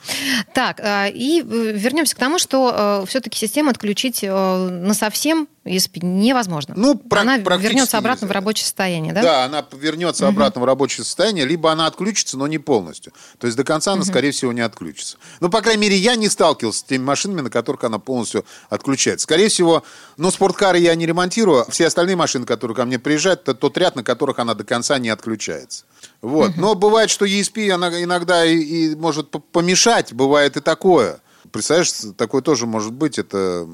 Так, 0.53 0.79
а, 0.79 1.07
и 1.07 1.41
э, 1.41 1.43
вернемся 1.43 2.15
к 2.15 2.19
тому, 2.19 2.39
что 2.39 3.03
все-таки 3.07 3.37
систему 3.37 3.69
отключить 3.69 4.23
э, 4.23 4.29
на 4.29 4.93
совсем 4.93 5.47
ESP 5.65 5.99
невозможно. 6.01 6.73
Ну, 6.75 7.01
Она 7.11 7.37
вернется 7.37 7.97
обратно 7.97 8.27
в 8.27 8.29
нельзя. 8.29 8.33
рабочее 8.33 8.63
состояние, 8.65 9.13
да? 9.13 9.21
Да, 9.21 9.45
она 9.45 9.65
вернется 9.71 10.27
обратно 10.27 10.61
в 10.61 10.65
рабочее 10.65 11.05
состояние, 11.05 11.45
либо 11.45 11.71
она 11.71 11.87
отключится, 11.87 12.37
но 12.37 12.47
не 12.47 12.57
полностью. 12.57 13.13
То 13.37 13.47
есть 13.47 13.55
до 13.55 13.63
конца 13.63 13.93
она, 13.93 14.03
скорее 14.03 14.31
всего, 14.31 14.51
не 14.51 14.61
отключится. 14.61 15.17
Ну, 15.39 15.49
по 15.49 15.61
крайней 15.61 15.83
мере, 15.83 15.95
я 15.95 16.15
не 16.15 16.27
сталкивался 16.27 16.79
с 16.79 16.83
теми 16.83 17.03
машинами, 17.03 17.41
на 17.41 17.49
которых 17.49 17.83
она 17.85 17.97
полностью 17.97 18.43
отключается. 18.69 19.23
Скорее 19.23 19.47
всего, 19.47 19.83
ну, 20.17 20.31
спорткары 20.31 20.79
я 20.79 20.95
не 20.95 21.05
ремонтирую, 21.05 21.65
все 21.69 21.87
остальные 21.87 22.17
машины, 22.17 22.45
которые 22.45 22.75
ко 22.75 22.83
мне 22.83 22.99
приезжают, 22.99 23.43
это 23.43 23.53
тот 23.53 23.77
ряд, 23.77 23.95
на 23.95 24.03
которых 24.03 24.39
она 24.39 24.55
до 24.55 24.65
конца 24.65 24.97
не 24.99 25.09
отключается. 25.09 25.85
Вот. 26.21 26.57
Но 26.57 26.75
бывает, 26.75 27.09
что 27.09 27.25
ESP 27.25 27.69
она 27.71 28.03
иногда 28.03 28.45
и, 28.45 28.57
и 28.57 28.95
может 28.95 29.29
помешать, 29.51 30.11
бывает 30.13 30.57
и 30.57 30.59
такое. 30.59 31.21
Представляешь, 31.51 31.93
такое 32.17 32.41
тоже 32.41 32.65
может 32.65 32.91
быть. 32.91 33.17
Это, 33.17 33.65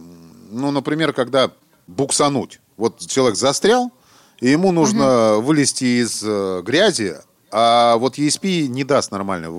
ну, 0.51 0.69
например, 0.71 1.13
когда 1.13 1.51
буксануть. 1.89 2.59
Вот 2.77 3.05
человек 3.07 3.35
застрял, 3.37 3.91
и 4.39 4.49
ему 4.49 4.71
нужно 4.71 5.37
вылезти 5.37 6.01
из 6.01 6.21
э, 6.23 6.61
грязи, 6.63 7.17
а 7.51 7.97
вот 7.97 8.17
ESP 8.17 8.67
не 8.67 8.83
даст 8.83 9.11
нормально 9.11 9.49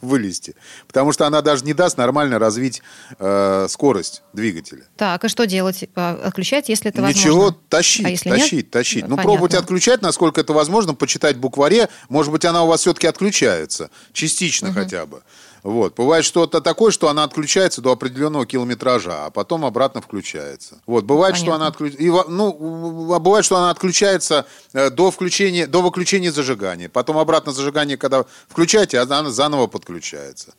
вылезти. 0.00 0.54
Потому 0.86 1.12
что 1.12 1.26
она 1.26 1.42
даже 1.42 1.64
не 1.64 1.74
даст 1.74 1.98
нормально 1.98 2.38
развить 2.38 2.82
э, 3.18 3.66
скорость 3.68 4.22
двигателя. 4.32 4.84
Так, 4.96 5.24
и 5.24 5.28
что 5.28 5.44
делать? 5.44 5.84
А, 5.96 6.20
Отключать, 6.24 6.68
если 6.68 6.90
это 6.90 7.02
возможно? 7.02 7.18
Ничего, 7.18 7.56
тащить, 7.68 8.06
А 8.06 8.10
если 8.10 8.30
нет? 8.30 8.38
тащить, 8.38 8.70
тащить. 8.70 9.02
Ну, 9.02 9.16
Понятно. 9.16 9.22
пробовать 9.24 9.54
отключать, 9.54 10.02
насколько 10.02 10.40
это 10.40 10.52
возможно, 10.52 10.94
почитать 10.94 11.36
букваре. 11.36 11.88
Может 12.08 12.30
быть, 12.30 12.44
она 12.44 12.62
у 12.62 12.68
вас 12.68 12.82
все-таки 12.82 13.08
отключается. 13.08 13.90
Частично 14.12 14.72
хотя 14.72 15.06
бы. 15.06 15.22
Вот. 15.62 15.94
Бывает 15.94 16.24
что-то 16.24 16.60
такое, 16.60 16.90
что 16.90 17.08
она 17.08 17.22
отключается 17.22 17.80
до 17.80 17.92
определенного 17.92 18.46
километража, 18.46 19.26
а 19.26 19.30
потом 19.30 19.64
обратно 19.64 20.00
включается. 20.00 20.80
Вот. 20.86 21.04
Бывает, 21.04 21.36
что 21.36 21.52
она 21.52 21.70
Понятно. 21.70 21.86
отключается. 21.86 22.30
Ну, 22.30 23.12
а 23.14 23.18
бывает, 23.20 23.44
что 23.44 23.56
она 23.56 23.70
отключается 23.70 24.44
э, 24.72 24.90
до, 24.90 25.10
включения, 25.12 25.66
до 25.68 25.80
выключения 25.82 26.32
зажигания. 26.32 26.88
Потом 26.88 27.16
обратно 27.16 27.52
зажигание, 27.52 27.96
когда 27.96 28.24
включаете, 28.48 28.98
она 28.98 29.30
заново 29.30 29.68
подключается. 29.68 30.54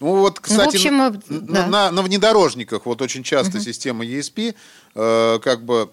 Ну 0.00 0.16
вот, 0.16 0.40
кстати, 0.40 0.76
общем, 0.76 0.98
на, 0.98 1.08
э, 1.08 1.20
да. 1.28 1.66
на- 1.68 1.90
на 1.90 2.02
внедорожниках 2.02 2.86
вот 2.86 3.00
очень 3.00 3.22
часто 3.22 3.60
система 3.60 4.04
ESP 4.04 4.54
э, 4.94 5.38
как 5.42 5.64
бы 5.64 5.90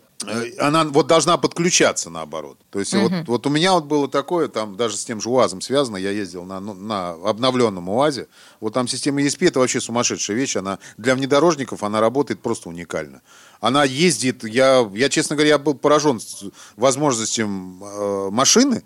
она 0.60 0.84
вот 0.84 1.08
должна 1.08 1.38
подключаться 1.38 2.10
наоборот. 2.10 2.58
То 2.72 2.80
есть 2.80 2.94
вот, 2.94 3.12
вот 3.28 3.48
у 3.48 3.50
меня 3.50 3.74
вот 3.74 3.86
было 3.86 4.08
такое, 4.10 4.48
там 4.50 4.76
даже 4.76 4.98
с 4.98 5.06
тем 5.06 5.22
же 5.22 5.30
УАЗом 5.30 5.62
связано, 5.62 5.96
я 5.98 6.12
ездил 6.12 6.44
на, 6.44 6.60
ну, 6.60 6.74
на 6.74 7.12
обновленном 7.12 7.88
УАЗе, 7.88 8.28
вот 8.60 8.74
там 8.74 8.88
система 8.88 9.22
ESP 9.22 9.48
это 9.48 9.60
вообще 9.60 9.80
сумасшедшая 9.80 10.36
вещь, 10.36 10.58
она 10.58 10.80
для 10.98 11.16
внедорожников 11.16 11.84
она 11.84 12.02
работает 12.02 12.42
просто 12.42 12.68
уникально. 12.70 13.22
Она 13.62 13.86
ездит, 13.86 14.44
я, 14.44 14.90
я 14.94 15.08
честно 15.10 15.36
говоря, 15.38 15.50
я 15.52 15.58
был 15.58 15.74
поражен 15.74 16.20
с 16.20 16.44
возможностям 16.76 17.82
э, 17.84 18.30
машины, 18.32 18.84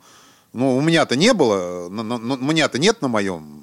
ну, 0.54 0.78
у 0.78 0.82
меня-то 0.82 1.16
не 1.16 1.34
было, 1.34 1.90
но- 1.90 2.04
но- 2.04 2.20
но- 2.20 2.36
у 2.36 2.44
меня-то 2.44 2.78
нет 2.78 3.02
на 3.02 3.08
моем 3.08 3.63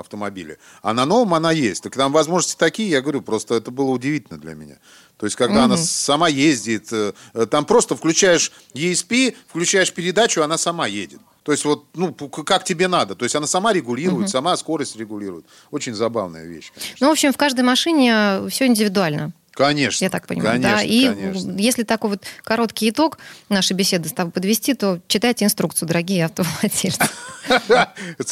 автомобиле, 0.00 0.58
а 0.82 0.92
на 0.92 1.04
новом 1.04 1.34
она 1.34 1.52
есть. 1.52 1.82
Так 1.82 1.96
там 1.96 2.12
возможности 2.12 2.56
такие, 2.58 2.90
я 2.90 3.00
говорю, 3.00 3.22
просто 3.22 3.54
это 3.54 3.70
было 3.70 3.90
удивительно 3.90 4.38
для 4.38 4.54
меня. 4.54 4.76
То 5.16 5.26
есть, 5.26 5.36
когда 5.36 5.64
она 5.64 5.76
сама 5.76 6.28
ездит, 6.28 6.88
э, 6.92 7.12
там 7.50 7.66
просто 7.66 7.94
включаешь 7.94 8.52
ESP, 8.72 9.36
включаешь 9.48 9.92
передачу, 9.92 10.42
она 10.42 10.56
сама 10.56 10.86
едет. 10.86 11.20
То 11.42 11.52
есть, 11.52 11.64
вот, 11.64 11.84
ну, 11.94 12.12
как 12.12 12.64
тебе 12.64 12.88
надо. 12.88 13.14
То 13.14 13.24
есть, 13.24 13.34
она 13.34 13.46
сама 13.46 13.72
регулирует, 13.72 14.30
сама 14.30 14.56
скорость 14.56 14.96
регулирует. 14.96 15.44
Очень 15.70 15.94
забавная 15.94 16.46
вещь, 16.46 16.72
конечно. 16.74 16.96
Ну, 17.00 17.08
в 17.08 17.12
общем, 17.12 17.32
в 17.32 17.36
каждой 17.36 17.64
машине 17.64 18.48
все 18.48 18.66
индивидуально. 18.66 19.32
Конечно. 19.52 20.04
Я 20.04 20.10
так 20.10 20.26
понимаю, 20.26 20.62
конечно, 20.62 20.76
да. 20.76 20.82
И 20.82 21.06
конечно. 21.06 21.58
если 21.58 21.82
такой 21.82 22.10
вот 22.10 22.24
короткий 22.44 22.90
итог 22.90 23.18
нашей 23.48 23.72
беседы 23.72 24.08
с 24.08 24.12
тобой 24.12 24.32
подвести, 24.32 24.74
то 24.74 25.00
читайте 25.08 25.44
инструкцию, 25.44 25.88
дорогие 25.88 26.24
автовладельцы. 26.24 27.04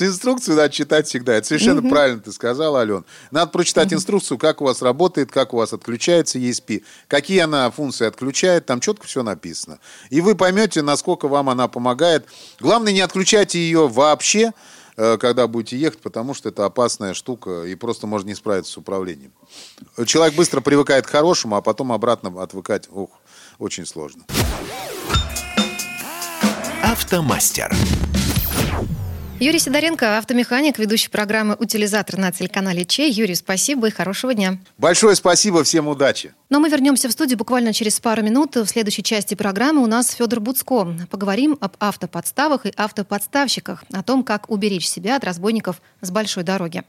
Инструкцию 0.00 0.57
надо 0.57 0.70
читать 0.70 1.07
всегда. 1.09 1.35
Это 1.35 1.46
совершенно 1.46 1.83
правильно 1.83 2.20
ты 2.20 2.33
сказала, 2.33 2.81
Ален. 2.81 3.04
Надо 3.31 3.50
прочитать 3.50 3.92
инструкцию, 3.92 4.38
как 4.38 4.61
у 4.61 4.64
вас 4.64 4.81
работает, 4.81 5.33
как 5.33 5.54
у 5.54 5.57
вас 5.57 5.72
отключается 5.72 6.38
ESP, 6.38 6.85
какие 7.09 7.40
она 7.40 7.70
функции 7.70 8.07
отключает. 8.07 8.66
Там 8.66 8.81
четко 8.81 9.07
все 9.07 9.22
написано. 9.22 9.81
И 10.11 10.20
вы 10.20 10.35
поймете, 10.35 10.83
насколько 10.83 11.26
вам 11.26 11.50
она 11.50 11.68
помогает. 11.68 12.26
Главное, 12.61 12.92
не 12.92 13.00
отключайте 13.00 13.59
ее 13.59 13.88
вообще, 13.88 14.52
когда 15.20 15.46
будете 15.46 15.78
ехать, 15.78 16.00
потому 16.00 16.34
что 16.34 16.48
это 16.48 16.64
опасная 16.64 17.14
штука 17.14 17.62
и 17.64 17.74
просто 17.76 18.08
можно 18.08 18.28
не 18.28 18.34
справиться 18.34 18.72
с 18.72 18.76
управлением. 18.76 19.32
Человек 20.06 20.34
быстро 20.34 20.61
привыкает 20.61 21.06
к 21.06 21.11
хорошему, 21.11 21.54
а 21.54 21.62
потом 21.62 21.92
обратно 21.92 22.42
отвыкать, 22.42 22.88
ух, 22.90 23.11
очень 23.58 23.87
сложно. 23.87 24.24
Автомастер. 26.82 27.72
Юрий 29.40 29.61
Сидоренко, 29.61 30.18
автомеханик, 30.18 30.81
ведущий 30.81 31.11
программы 31.11 31.55
«Утилизатор» 31.57 32.18
на 32.18 32.33
телеканале 32.33 32.85
Че. 32.85 33.09
Юрий, 33.09 33.37
спасибо 33.37 33.87
и 33.87 33.90
хорошего 33.92 34.35
дня. 34.35 34.59
Большое 34.79 35.14
спасибо, 35.14 35.62
всем 35.62 35.87
удачи. 35.87 36.35
Но 36.51 36.59
мы 36.59 36.68
вернемся 36.68 37.09
в 37.09 37.12
студию 37.12 37.38
буквально 37.38 37.72
через 37.72 38.01
пару 38.01 38.22
минут. 38.22 38.57
В 38.57 38.66
следующей 38.66 39.05
части 39.05 39.37
программы 39.37 39.85
у 39.85 39.87
нас 39.87 40.11
Федор 40.11 40.40
Буцко. 40.40 40.88
Поговорим 41.09 41.57
об 41.61 41.77
автоподставах 41.79 42.66
и 42.66 42.72
автоподставщиках, 42.77 43.85
о 43.92 44.03
том, 44.03 44.24
как 44.24 44.51
уберечь 44.51 44.88
себя 44.88 45.14
от 45.14 45.22
разбойников 45.22 45.81
с 46.01 46.11
большой 46.11 46.42
дороги. 46.42 46.83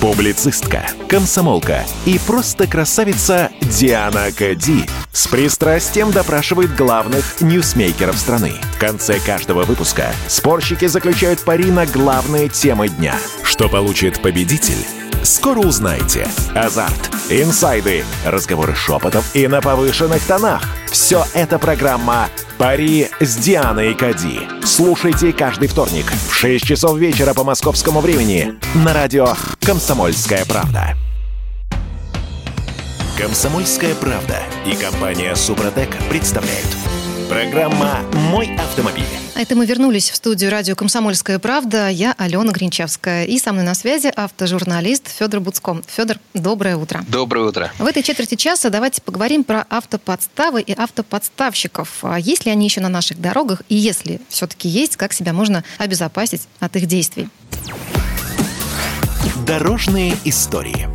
Публицистка, 0.00 0.86
комсомолка 1.08 1.84
и 2.06 2.20
просто 2.24 2.68
красавица 2.68 3.50
Диана 3.62 4.30
Кади 4.30 4.84
с 5.10 5.26
пристрастием 5.26 6.12
допрашивает 6.12 6.76
главных 6.76 7.40
ньюсмейкеров 7.40 8.16
страны. 8.16 8.52
В 8.76 8.78
конце 8.78 9.18
каждого 9.18 9.64
выпуска 9.64 10.12
спорщики 10.28 10.86
заключают 10.86 11.40
пари 11.40 11.72
на 11.72 11.84
главные 11.84 12.48
темы 12.48 12.88
дня. 12.88 13.16
Что 13.42 13.68
получит 13.68 14.22
победитель? 14.22 14.86
Скоро 15.24 15.58
узнаете. 15.58 16.28
Азарт, 16.54 17.10
инсайды, 17.28 18.04
разговоры 18.24 18.76
шепотом 18.76 19.24
и 19.34 19.48
на 19.48 19.60
повышенных 19.60 20.22
тонах. 20.24 20.62
Все 20.86 21.24
это 21.34 21.58
программа 21.58 22.28
«Пари 22.58 23.08
с 23.20 23.36
Дианой 23.36 23.94
Кади». 23.94 24.40
Слушайте 24.64 25.32
каждый 25.32 25.68
вторник 25.68 26.06
в 26.28 26.34
6 26.34 26.66
часов 26.66 26.98
вечера 26.98 27.32
по 27.32 27.44
московскому 27.44 28.00
времени 28.00 28.54
на 28.74 28.92
радио 28.92 29.28
«Комсомольская 29.60 30.44
правда». 30.44 30.96
«Комсомольская 33.16 33.94
правда» 33.94 34.40
и 34.66 34.74
компания 34.74 35.36
«Супротек» 35.36 35.90
представляют. 36.10 36.66
Программа 37.28 38.00
«Мой 38.32 38.50
автомобиль». 38.56 39.27
А 39.38 39.40
это 39.40 39.54
мы 39.54 39.66
вернулись 39.66 40.10
в 40.10 40.16
студию 40.16 40.50
радио 40.50 40.74
«Комсомольская 40.74 41.38
правда». 41.38 41.88
Я 41.88 42.12
Алена 42.18 42.50
Гринчевская. 42.50 43.24
И 43.24 43.38
со 43.38 43.52
мной 43.52 43.62
на 43.64 43.76
связи 43.76 44.08
автожурналист 44.08 45.06
Федор 45.16 45.38
Буцко. 45.38 45.80
Федор, 45.86 46.16
доброе 46.34 46.76
утро. 46.76 47.04
Доброе 47.06 47.46
утро. 47.46 47.72
В 47.78 47.86
этой 47.86 48.02
четверти 48.02 48.34
часа 48.34 48.68
давайте 48.68 49.00
поговорим 49.00 49.44
про 49.44 49.64
автоподставы 49.70 50.60
и 50.60 50.72
автоподставщиков. 50.72 51.98
А 52.02 52.18
есть 52.18 52.46
ли 52.46 52.50
они 52.50 52.64
еще 52.66 52.80
на 52.80 52.88
наших 52.88 53.20
дорогах? 53.20 53.62
И 53.68 53.76
если 53.76 54.20
все-таки 54.28 54.68
есть, 54.68 54.96
как 54.96 55.12
себя 55.12 55.32
можно 55.32 55.62
обезопасить 55.78 56.48
от 56.58 56.74
их 56.74 56.86
действий? 56.86 57.28
Дорожные 59.46 60.16
истории. 60.24 60.88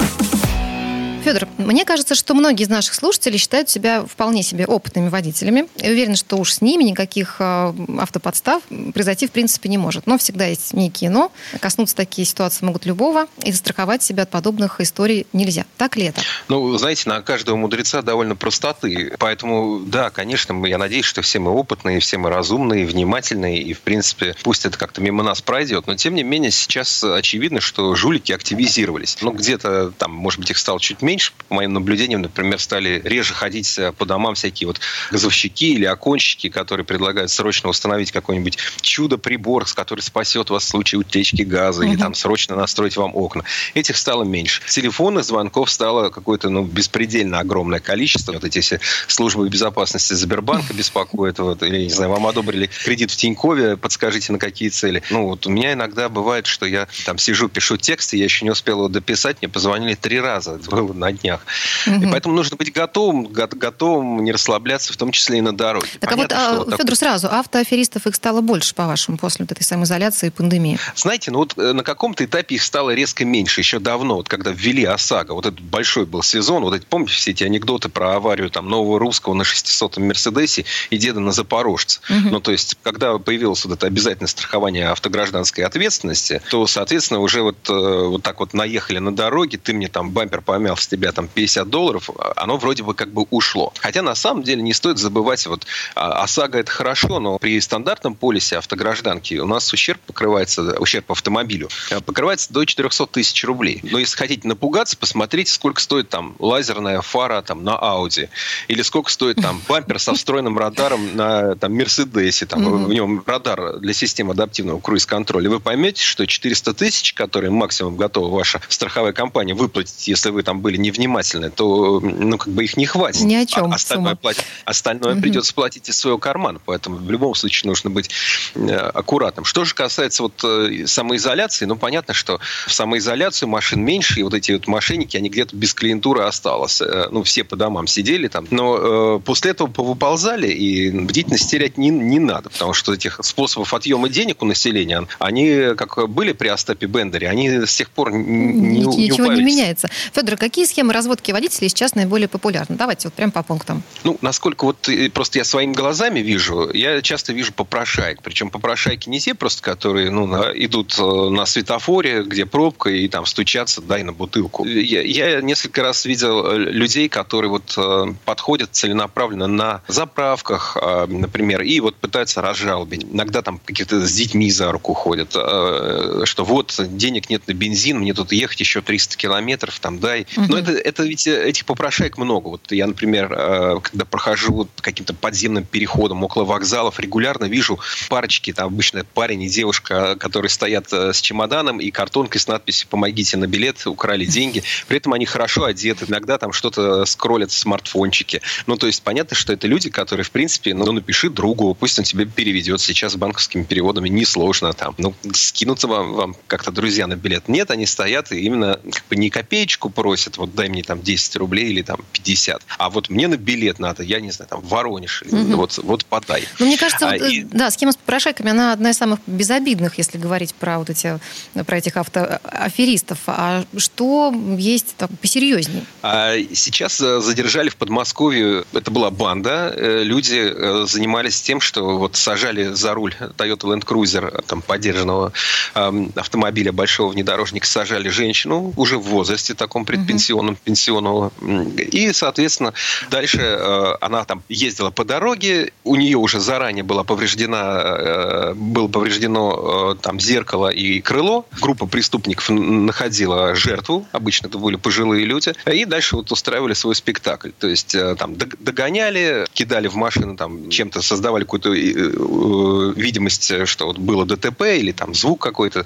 Федор, 1.23 1.47
мне 1.57 1.85
кажется, 1.85 2.15
что 2.15 2.33
многие 2.33 2.63
из 2.63 2.69
наших 2.69 2.93
слушателей 2.95 3.37
считают 3.37 3.69
себя 3.69 4.05
вполне 4.05 4.43
себе 4.43 4.65
опытными 4.65 5.07
водителями. 5.07 5.69
И 5.77 5.89
уверены, 5.89 6.17
что 6.17 6.35
уж 6.35 6.51
с 6.51 6.61
ними 6.61 6.83
никаких 6.83 7.37
э, 7.39 7.73
автоподстав 7.97 8.61
произойти 8.93 9.27
в 9.27 9.31
принципе 9.31 9.69
не 9.69 9.77
может. 9.77 10.05
Но 10.05 10.17
всегда 10.17 10.47
есть 10.47 10.73
некие 10.73 11.09
но. 11.09 11.31
Коснуться 11.61 11.95
такие 11.95 12.25
ситуации 12.25 12.65
могут 12.65 12.85
любого. 12.85 13.27
И 13.41 13.53
застраховать 13.53 14.03
себя 14.03 14.23
от 14.23 14.31
подобных 14.31 14.81
историй 14.81 15.25
нельзя. 15.31 15.65
Так 15.77 15.95
ли 15.95 16.07
это? 16.07 16.21
Ну, 16.49 16.77
знаете, 16.77 17.07
на 17.07 17.21
каждого 17.21 17.55
мудреца 17.55 18.01
довольно 18.01 18.35
простоты. 18.35 19.15
Поэтому, 19.17 19.79
да, 19.79 20.09
конечно, 20.09 20.65
я 20.65 20.77
надеюсь, 20.77 21.05
что 21.05 21.21
все 21.21 21.39
мы 21.39 21.51
опытные, 21.51 22.01
все 22.01 22.17
мы 22.17 22.31
разумные, 22.31 22.85
внимательные. 22.85 23.61
И, 23.61 23.71
в 23.71 23.79
принципе, 23.79 24.35
пусть 24.43 24.65
это 24.65 24.77
как-то 24.77 24.99
мимо 24.99 25.23
нас 25.23 25.41
пройдет. 25.41 25.87
Но, 25.87 25.95
тем 25.95 26.15
не 26.15 26.23
менее, 26.23 26.51
сейчас 26.51 27.01
очевидно, 27.01 27.61
что 27.61 27.95
жулики 27.95 28.33
активизировались. 28.33 29.19
Ну, 29.21 29.31
где-то 29.31 29.91
там, 29.97 30.11
может 30.11 30.41
быть, 30.41 30.51
их 30.51 30.57
стало 30.57 30.81
чуть 30.81 31.01
меньше, 31.01 31.12
меньше, 31.13 31.31
по 31.47 31.55
моим 31.55 31.73
наблюдениям, 31.73 32.21
например, 32.23 32.59
стали 32.59 32.99
реже 33.03 33.35
ходить 33.35 33.77
э, 33.77 33.91
по 33.91 34.05
домам 34.05 34.33
всякие 34.33 34.67
вот 34.67 34.79
газовщики 35.11 35.73
или 35.73 35.85
оконщики, 35.85 36.49
которые 36.49 36.85
предлагают 36.85 37.29
срочно 37.29 37.69
установить 37.69 38.11
какой-нибудь 38.11 38.57
чудо-прибор, 38.81 39.65
который 39.75 40.01
спасет 40.01 40.49
вас 40.49 40.63
в 40.63 40.67
случае 40.67 40.99
утечки 40.99 41.43
газа, 41.43 41.83
или 41.83 41.95
там 41.95 42.15
срочно 42.15 42.55
настроить 42.55 42.97
вам 42.97 43.15
окна. 43.15 43.43
Этих 43.75 43.97
стало 43.97 44.23
меньше. 44.23 44.61
Телефонных 44.67 45.23
звонков 45.23 45.69
стало 45.69 46.09
какое-то 46.09 46.49
ну, 46.49 46.63
беспредельно 46.63 47.39
огромное 47.39 47.79
количество. 47.79 48.33
Вот 48.33 48.43
эти 48.43 48.59
все 48.59 48.79
службы 49.07 49.47
безопасности 49.49 50.13
Сбербанка 50.13 50.73
беспокоят. 50.73 51.37
Вот, 51.37 51.61
или, 51.61 51.83
не 51.83 51.89
знаю, 51.89 52.11
вам 52.11 52.25
одобрили 52.25 52.69
кредит 52.83 53.11
в 53.11 53.15
Тинькове, 53.15 53.77
подскажите, 53.77 54.31
на 54.33 54.39
какие 54.39 54.69
цели. 54.69 55.03
Ну, 55.11 55.27
вот 55.27 55.45
у 55.45 55.51
меня 55.51 55.73
иногда 55.73 56.09
бывает, 56.09 56.47
что 56.47 56.65
я 56.65 56.87
там 57.05 57.19
сижу, 57.19 57.49
пишу 57.49 57.77
текст, 57.77 58.13
и 58.13 58.17
я 58.17 58.23
еще 58.23 58.45
не 58.45 58.51
успел 58.51 58.79
его 58.79 58.87
дописать, 58.87 59.37
мне 59.41 59.49
позвонили 59.49 59.93
три 59.93 60.19
раза. 60.19 60.55
Это 60.55 60.69
было 60.69 60.93
на 61.03 61.11
днях. 61.11 61.45
Угу. 61.85 61.95
И 61.95 62.11
поэтому 62.11 62.35
нужно 62.35 62.55
быть 62.57 62.71
готовым, 62.71 63.25
готовым 63.25 64.23
не 64.23 64.31
расслабляться, 64.31 64.93
в 64.93 64.97
том 64.97 65.11
числе 65.11 65.39
и 65.39 65.41
на 65.41 65.55
дороге. 65.55 65.87
Так 65.99 66.11
Понятно, 66.11 66.37
а 66.37 66.57
вот, 66.57 66.67
а, 66.69 66.77
Федор, 66.77 66.89
так... 66.89 66.97
сразу, 66.97 67.27
автоаферистов 67.27 68.07
их 68.07 68.15
стало 68.15 68.41
больше, 68.41 68.73
по-вашему, 68.73 69.17
после 69.17 69.43
вот 69.43 69.51
этой 69.51 69.63
самоизоляции 69.63 70.27
и 70.27 70.29
пандемии? 70.29 70.79
Знаете, 70.95 71.31
ну 71.31 71.39
вот 71.39 71.57
э, 71.57 71.73
на 71.73 71.83
каком-то 71.83 72.23
этапе 72.23 72.55
их 72.55 72.63
стало 72.63 72.93
резко 72.93 73.25
меньше, 73.25 73.61
еще 73.61 73.79
давно, 73.79 74.15
вот 74.15 74.29
когда 74.29 74.51
ввели 74.51 74.85
ОСАГО, 74.85 75.33
вот 75.33 75.45
этот 75.45 75.61
большой 75.61 76.05
был 76.05 76.23
сезон, 76.23 76.63
вот 76.63 76.75
эти, 76.75 76.85
помните 76.85 77.13
все 77.13 77.31
эти 77.31 77.43
анекдоты 77.43 77.89
про 77.89 78.15
аварию 78.15 78.49
там 78.49 78.69
нового 78.69 78.99
русского 78.99 79.33
на 79.33 79.43
600-м 79.43 80.07
Мерседесе 80.07 80.65
и 80.89 80.97
деда 80.97 81.19
на 81.19 81.31
Запорожце? 81.31 81.99
Угу. 82.09 82.29
Ну, 82.29 82.39
то 82.39 82.51
есть, 82.51 82.77
когда 82.83 83.17
появилось 83.17 83.65
вот 83.65 83.73
это 83.73 83.87
обязательное 83.87 84.27
страхование 84.27 84.89
автогражданской 84.89 85.63
ответственности, 85.65 86.41
то, 86.49 86.65
соответственно, 86.67 87.19
уже 87.19 87.41
вот, 87.41 87.57
э, 87.69 87.73
вот 87.73 88.23
так 88.23 88.39
вот 88.39 88.53
наехали 88.53 88.99
на 88.99 89.13
дороге, 89.13 89.57
ты 89.57 89.73
мне 89.73 89.87
там 89.87 90.11
бампер 90.11 90.41
помял 90.41 90.77
с 90.77 90.87
тебя 90.93 91.11
там 91.11 91.27
50 91.27 91.69
долларов, 91.69 92.09
оно 92.35 92.57
вроде 92.57 92.83
бы 92.83 92.93
как 92.93 93.11
бы 93.11 93.25
ушло. 93.31 93.73
Хотя 93.79 94.03
на 94.03 94.13
самом 94.13 94.43
деле 94.43 94.61
не 94.61 94.73
стоит 94.73 94.99
забывать, 94.99 95.45
вот 95.47 95.65
а, 95.95 96.23
ОСАГО 96.23 96.59
это 96.59 96.71
хорошо, 96.71 97.19
но 97.19 97.39
при 97.39 97.59
стандартном 97.59 98.13
полисе 98.13 98.57
автогражданки 98.57 99.35
у 99.35 99.47
нас 99.47 99.73
ущерб 99.73 99.99
покрывается, 100.01 100.75
ущерб 100.79 101.11
автомобилю, 101.11 101.69
э, 101.89 101.99
покрывается 102.01 102.53
до 102.53 102.63
400 102.63 103.07
тысяч 103.07 103.43
рублей. 103.43 103.79
Но 103.83 103.97
если 103.97 104.15
хотите 104.15 104.47
напугаться, 104.47 104.95
посмотрите, 104.95 105.51
сколько 105.51 105.81
стоит 105.81 106.09
там 106.09 106.35
лазерная 106.37 107.01
фара 107.01 107.41
там 107.41 107.63
на 107.63 107.71
Audi, 107.71 108.29
или 108.67 108.83
сколько 108.83 109.11
стоит 109.11 109.37
там 109.37 109.61
бампер 109.67 109.97
со 109.99 110.13
встроенным 110.13 110.59
радаром 110.59 111.15
на 111.15 111.55
там 111.55 111.73
Мерседесе, 111.73 112.45
там 112.45 112.61
mm-hmm. 112.61 112.85
в 112.85 112.93
нем 112.93 113.23
радар 113.25 113.79
для 113.79 113.93
системы 113.93 114.33
адаптивного 114.33 114.79
круиз-контроля. 114.79 115.49
Вы 115.49 115.59
поймете, 115.59 116.03
что 116.03 116.27
400 116.27 116.73
тысяч, 116.75 117.13
которые 117.13 117.49
максимум 117.49 117.95
готова 117.95 118.29
ваша 118.29 118.61
страховая 118.69 119.13
компания 119.13 119.55
выплатить, 119.55 120.07
если 120.07 120.29
вы 120.29 120.43
там 120.43 120.61
были 120.61 120.77
невнимательны, 120.83 121.49
то 121.49 121.99
ну, 121.99 122.37
как 122.37 122.53
бы 122.53 122.63
их 122.63 122.77
не 122.77 122.85
хватит. 122.85 123.21
Ни 123.23 123.35
о 123.35 123.45
чем. 123.45 123.71
А 123.71 123.75
остальное, 123.75 124.15
платить, 124.15 124.43
остальное 124.65 125.13
угу. 125.13 125.21
придется 125.21 125.53
платить 125.53 125.89
из 125.89 125.97
своего 125.97 126.17
кармана. 126.17 126.59
Поэтому 126.63 126.97
в 126.97 127.09
любом 127.09 127.33
случае 127.33 127.69
нужно 127.69 127.89
быть 127.89 128.09
э, 128.55 128.75
аккуратным. 128.75 129.45
Что 129.45 129.65
же 129.65 129.73
касается 129.73 130.23
вот 130.23 130.43
э, 130.43 130.85
самоизоляции, 130.85 131.65
ну, 131.65 131.75
понятно, 131.75 132.13
что 132.13 132.39
в 132.67 132.73
самоизоляцию 132.73 133.49
машин 133.49 133.83
меньше, 133.83 134.19
и 134.19 134.23
вот 134.23 134.33
эти 134.33 134.51
вот 134.51 134.67
мошенники, 134.67 135.17
они 135.17 135.29
где-то 135.29 135.55
без 135.55 135.73
клиентуры 135.73 136.23
осталось. 136.23 136.81
Э, 136.81 137.07
ну, 137.09 137.23
все 137.23 137.43
по 137.43 137.55
домам 137.55 137.87
сидели 137.87 138.27
там. 138.27 138.45
Но 138.51 139.17
э, 139.17 139.19
после 139.25 139.51
этого 139.51 139.67
повыползали, 139.67 140.47
и 140.47 140.91
бдительность 140.91 141.49
терять 141.49 141.77
не, 141.77 141.89
не 141.89 142.19
надо, 142.19 142.49
потому 142.49 142.73
что 142.73 142.93
этих 142.93 143.19
способов 143.23 143.73
отъема 143.73 144.09
денег 144.09 144.41
у 144.43 144.45
населения, 144.45 145.07
они 145.19 145.75
как 145.77 146.09
были 146.09 146.33
при 146.33 146.49
Остапе 146.49 146.87
Бендере, 146.87 147.29
они 147.29 147.65
с 147.65 147.75
тех 147.75 147.89
пор 147.89 148.11
не, 148.11 148.79
не 148.79 149.13
Ничего 149.13 149.33
не 149.33 149.43
меняется. 149.43 149.89
Федор, 150.13 150.37
какие 150.37 150.65
схемы 150.73 150.91
разводки 150.91 151.31
водителей 151.31 151.69
сейчас 151.69 151.93
наиболее 151.93 152.27
популярны? 152.27 152.75
Давайте 152.75 153.07
вот 153.07 153.13
прям 153.13 153.29
по 153.29 153.43
пунктам. 153.43 153.83
Ну, 154.03 154.17
насколько 154.21 154.65
вот 154.65 154.89
э, 154.89 155.09
просто 155.11 155.37
я 155.37 155.43
своими 155.43 155.73
глазами 155.73 156.19
вижу, 156.21 156.71
я 156.73 157.01
часто 157.03 157.31
вижу 157.31 157.53
попрошаек. 157.53 158.23
Причем 158.23 158.49
попрошайки 158.49 159.07
не 159.07 159.19
те 159.19 159.35
просто, 159.35 159.61
которые 159.61 160.09
ну, 160.09 160.25
на, 160.25 160.51
идут 160.55 160.97
э, 160.97 161.03
на 161.03 161.45
светофоре, 161.45 162.23
где 162.23 162.47
пробка, 162.47 162.89
и 162.89 163.07
там 163.07 163.27
стучатся, 163.27 163.81
дай 163.81 164.01
на 164.01 164.13
бутылку. 164.13 164.65
Я, 164.65 165.01
я 165.03 165.41
несколько 165.41 165.83
раз 165.83 166.05
видел 166.05 166.47
э, 166.47 166.57
людей, 166.57 167.07
которые 167.07 167.51
вот 167.51 167.77
подходят 168.25 168.69
целенаправленно 168.71 169.47
на 169.47 169.81
заправках, 169.87 170.77
например, 171.07 171.61
и 171.61 171.79
вот 171.79 171.95
пытаются 171.95 172.41
разжалобить. 172.41 173.03
Иногда 173.03 173.41
там 173.41 173.59
какие-то 173.63 174.05
с 174.05 174.11
детьми 174.11 174.49
за 174.49 174.71
руку 174.71 174.93
ходят, 174.93 175.31
что 175.31 176.43
вот 176.45 176.79
денег 176.79 177.29
нет 177.29 177.47
на 177.47 177.53
бензин, 177.53 177.99
мне 177.99 178.13
тут 178.13 178.31
ехать 178.31 178.59
еще 178.59 178.81
300 178.81 179.17
километров, 179.17 179.79
там 179.79 179.99
дай. 179.99 180.25
Угу. 180.35 180.52
Но 180.53 180.59
это, 180.59 180.71
это 180.71 181.03
ведь 181.03 181.27
этих 181.27 181.65
попрошаек 181.65 182.17
много. 182.17 182.49
Вот 182.49 182.71
я, 182.71 182.87
например, 182.87 183.31
э, 183.31 183.79
когда 183.81 184.05
прохожу 184.05 184.67
каким-то 184.81 185.13
подземным 185.13 185.65
переходом 185.65 186.23
около 186.23 186.43
вокзалов, 186.43 186.99
регулярно 186.99 187.45
вижу 187.45 187.79
парочки, 188.09 188.53
там 188.53 188.67
обычно 188.67 189.03
парень 189.03 189.43
и 189.43 189.49
девушка, 189.49 190.15
которые 190.15 190.49
стоят 190.49 190.91
э, 190.91 191.13
с 191.13 191.21
чемоданом 191.21 191.79
и 191.79 191.91
картонкой 191.91 192.39
с 192.41 192.47
надписью 192.47 192.87
«Помогите 192.89 193.37
на 193.37 193.47
билет», 193.47 193.85
украли 193.85 194.25
деньги. 194.25 194.63
При 194.87 194.97
этом 194.97 195.13
они 195.13 195.25
хорошо 195.25 195.65
одеты, 195.65 196.05
иногда 196.07 196.37
там 196.37 196.53
что-то 196.53 197.05
скроллят 197.05 197.51
в 197.51 197.57
смартфончике. 197.57 198.41
Ну, 198.67 198.75
то 198.77 198.87
есть 198.87 199.03
понятно, 199.03 199.35
что 199.35 199.53
это 199.53 199.67
люди, 199.67 199.89
которые, 199.89 200.23
в 200.23 200.31
принципе, 200.31 200.73
ну, 200.73 200.91
напиши 200.91 201.29
другу, 201.29 201.75
пусть 201.75 201.97
он 201.99 202.05
тебе 202.05 202.25
переведет. 202.25 202.81
Сейчас 202.81 203.15
банковскими 203.15 203.63
переводами 203.63 204.09
несложно 204.09 204.73
там. 204.73 204.95
Ну, 204.97 205.13
скинуться 205.33 205.87
вам, 205.87 206.13
вам 206.13 206.35
как-то 206.47 206.71
друзья 206.71 207.07
на 207.07 207.15
билет. 207.15 207.47
Нет, 207.47 207.71
они 207.71 207.85
стоят 207.85 208.31
и 208.31 208.39
именно 208.41 208.79
как 208.91 209.03
бы 209.09 209.15
не 209.15 209.29
копеечку 209.29 209.89
просят, 209.89 210.37
вот 210.43 210.55
дай 210.55 210.67
мне 210.67 210.83
там 210.83 211.01
10 211.01 211.35
рублей 211.37 211.69
или 211.69 211.81
там 211.81 211.99
50. 212.11 212.61
А 212.77 212.89
вот 212.89 213.09
мне 213.09 213.27
на 213.27 213.37
билет 213.37 213.79
надо, 213.79 214.03
я 214.03 214.19
не 214.19 214.31
знаю, 214.31 214.49
там 214.49 214.61
Воронеж, 214.61 215.23
угу. 215.29 215.55
вот, 215.55 215.77
вот 215.77 216.05
подай. 216.05 216.45
Ну, 216.59 216.65
мне 216.65 216.77
кажется, 216.77 217.09
а, 217.09 217.17
вот, 217.17 217.21
и... 217.21 217.43
да, 217.43 217.71
схема 217.71 217.93
с 217.93 217.95
попрошайками, 217.95 218.51
она 218.51 218.73
одна 218.73 218.89
из 218.89 218.97
самых 218.97 219.19
безобидных, 219.25 219.97
если 219.97 220.17
говорить 220.17 220.53
про 220.53 220.79
вот 220.79 220.89
эти, 220.89 221.19
про 221.65 221.77
этих 221.77 221.95
автоаферистов. 221.97 223.19
А 223.27 223.63
что 223.77 224.33
есть 224.57 224.95
так, 224.97 225.09
посерьезнее? 225.21 225.85
А 226.01 226.35
сейчас 226.53 226.99
э, 226.99 227.21
задержали 227.21 227.69
в 227.69 227.77
Подмосковье, 227.77 228.65
это 228.73 228.91
была 228.91 229.09
банда, 229.11 229.73
э, 229.75 230.03
люди 230.03 230.41
э, 230.43 230.85
занимались 230.87 231.41
тем, 231.41 231.61
что 231.61 231.97
вот 231.97 232.15
сажали 232.17 232.73
за 232.73 232.93
руль 232.93 233.15
Toyota 233.37 233.61
Land 233.61 233.85
Cruiser, 233.85 234.43
там, 234.45 234.61
поддержанного 234.61 235.31
автомобиля 235.73 236.71
большого 236.71 237.11
внедорожника, 237.11 237.65
сажали 237.65 238.09
женщину 238.09 238.73
уже 238.75 238.97
в 238.97 239.03
возрасте 239.03 239.53
таком 239.53 239.85
предпенсионном, 239.85 240.32
угу. 240.33 240.57
пенсионного, 240.63 241.31
и, 241.77 242.11
соответственно, 242.13 242.73
дальше 243.09 243.41
э, 243.41 243.95
она 244.01 244.23
там 244.25 244.43
ездила 244.49 244.89
по 244.89 245.03
дороге, 245.03 245.71
у 245.83 245.95
нее 245.95 246.17
уже 246.17 246.39
заранее 246.39 246.83
было 246.83 247.03
повреждено, 247.03 247.57
э, 247.57 248.53
было 248.55 248.87
повреждено 248.87 249.93
э, 249.93 250.01
там 250.01 250.19
зеркало 250.19 250.69
и 250.69 251.01
крыло. 251.01 251.45
Группа 251.61 251.85
преступников 251.85 252.49
находила 252.49 253.55
жертву, 253.55 254.05
обычно 254.11 254.47
это 254.47 254.57
были 254.57 254.77
пожилые 254.77 255.25
люди, 255.25 255.53
и 255.71 255.85
дальше 255.85 256.15
вот 256.15 256.31
устраивали 256.31 256.73
свой 256.73 256.95
спектакль. 256.95 257.51
То 257.59 257.67
есть 257.67 257.95
там 258.17 258.35
догоняли, 258.37 259.45
кидали 259.53 259.87
в 259.87 259.95
машину, 259.95 260.35
там 260.37 260.69
чем-то 260.69 261.01
создавали 261.01 261.43
какую-то 261.43 261.69
видимость, 261.71 263.67
что 263.67 263.87
вот 263.87 263.97
было 263.97 264.25
ДТП 264.25 264.61
или 264.61 264.91
там 264.91 265.13
звук 265.13 265.41
какой-то 265.41 265.85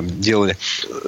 делали. 0.00 0.56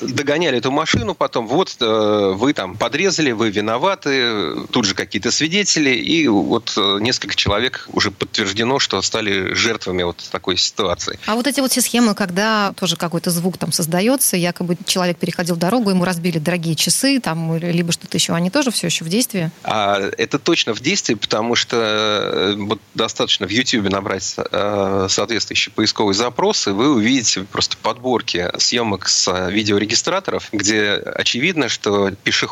Догоняли 0.02 0.58
эту 0.58 0.70
машину, 0.70 1.14
потом 1.14 1.46
вот 1.46 1.76
вы 1.80 2.52
там 2.52 2.59
подрезали 2.68 3.10
подрезали, 3.10 3.32
вы 3.32 3.50
виноваты, 3.50 4.66
тут 4.70 4.84
же 4.84 4.94
какие-то 4.94 5.30
свидетели, 5.30 5.90
и 5.90 6.28
вот 6.28 6.74
э, 6.76 6.98
несколько 7.00 7.34
человек 7.34 7.88
уже 7.92 8.10
подтверждено, 8.10 8.78
что 8.78 9.00
стали 9.02 9.54
жертвами 9.54 10.02
вот 10.02 10.16
такой 10.30 10.56
ситуации. 10.56 11.18
А 11.26 11.34
вот 11.34 11.46
эти 11.46 11.60
вот 11.60 11.72
все 11.72 11.80
схемы, 11.80 12.14
когда 12.14 12.72
тоже 12.76 12.96
какой-то 12.96 13.30
звук 13.30 13.58
там 13.58 13.72
создается, 13.72 14.36
якобы 14.36 14.76
человек 14.86 15.18
переходил 15.18 15.56
дорогу, 15.56 15.90
ему 15.90 16.04
разбили 16.04 16.38
дорогие 16.38 16.74
часы, 16.74 17.20
там, 17.20 17.56
либо 17.56 17.92
что-то 17.92 18.16
еще, 18.16 18.32
они 18.34 18.50
тоже 18.50 18.70
все 18.70 18.86
еще 18.86 19.04
в 19.04 19.08
действии? 19.08 19.50
А, 19.64 19.98
это 20.18 20.38
точно 20.38 20.74
в 20.74 20.80
действии, 20.80 21.14
потому 21.14 21.54
что 21.56 21.76
э, 21.76 22.54
вот 22.56 22.80
достаточно 22.94 23.46
в 23.46 23.50
YouTube 23.50 23.90
набрать 23.90 24.36
э, 24.36 25.06
соответствующие 25.08 25.72
поисковые 25.74 26.14
запросы, 26.14 26.72
вы 26.72 26.94
увидите 26.94 27.42
просто 27.44 27.76
подборки 27.82 28.50
съемок 28.58 29.08
с 29.08 29.48
видеорегистраторов, 29.48 30.48
где 30.52 30.92
очевидно, 30.92 31.68
что 31.68 32.10
пешеход 32.10 32.49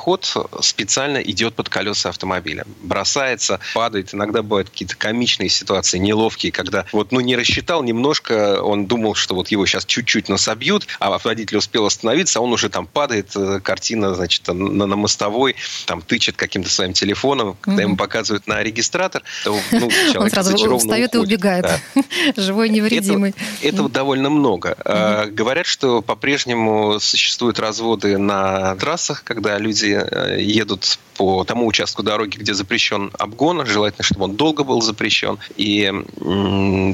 специально 0.61 1.19
идет 1.19 1.55
под 1.55 1.69
колеса 1.69 2.11
автомобиля. 2.11 2.65
Бросается, 2.83 3.61
падает. 3.75 4.15
Иногда 4.15 4.43
бывают 4.43 4.71
какие-то 4.71 4.97
комичные 4.97 5.49
ситуации, 5.49 5.99
неловкие, 5.99 6.53
когда 6.53 6.87
вот 6.93 7.13
ну 7.13 7.21
не 7.21 7.37
рассчитал 7.37 7.83
немножко, 7.83 8.63
он 8.63 8.87
думал, 8.87 9.15
что 9.15 9.35
вот 9.35 9.49
его 9.49 9.67
сейчас 9.67 9.85
чуть-чуть 9.85 10.29
насобьют, 10.29 10.87
а 11.01 11.19
водитель 11.19 11.57
успел 11.59 11.87
остановиться, 11.87 12.39
а 12.39 12.43
он 12.43 12.53
уже 12.53 12.69
там 12.69 12.87
падает, 12.87 13.33
э, 13.37 13.61
картина, 13.61 14.15
значит, 14.15 14.47
на, 14.49 14.87
на 14.87 14.97
мостовой, 14.97 15.57
там 15.87 16.03
тычет 16.03 16.37
каким-то 16.37 16.71
своим 16.71 16.93
телефоном, 16.93 17.57
когда 17.61 17.83
mm-hmm. 17.83 17.87
ему 17.87 17.97
показывают 17.97 18.47
на 18.47 18.63
регистратор, 18.63 19.23
то 19.45 19.59
ну, 19.73 19.91
Он 20.17 20.31
сразу 20.31 20.79
встает 20.79 21.15
и 21.15 21.19
убегает. 21.19 21.65
Да. 21.65 22.03
Живой, 22.37 22.69
невредимый. 22.69 23.35
Это, 23.61 23.69
этого 23.69 23.89
довольно 23.89 24.31
много. 24.31 24.77
Mm-hmm. 24.85 25.31
Говорят, 25.33 25.67
что 25.67 26.03
по-прежнему 26.03 27.01
существуют 27.01 27.59
разводы 27.59 28.19
на 28.19 28.77
трассах, 28.77 29.23
когда 29.25 29.59
люди 29.59 29.88
э, 29.93 30.41
едут 30.41 30.99
по 31.17 31.45
тому 31.45 31.67
участку 31.67 32.03
дороги, 32.03 32.37
где 32.39 32.55
запрещен 32.55 33.11
обгон, 33.19 33.67
желательно, 33.67 34.05
чтобы 34.05 34.25
он 34.25 34.37
долго 34.37 34.63
был 34.63 34.81
запрещен, 34.81 35.39
и 35.57 35.93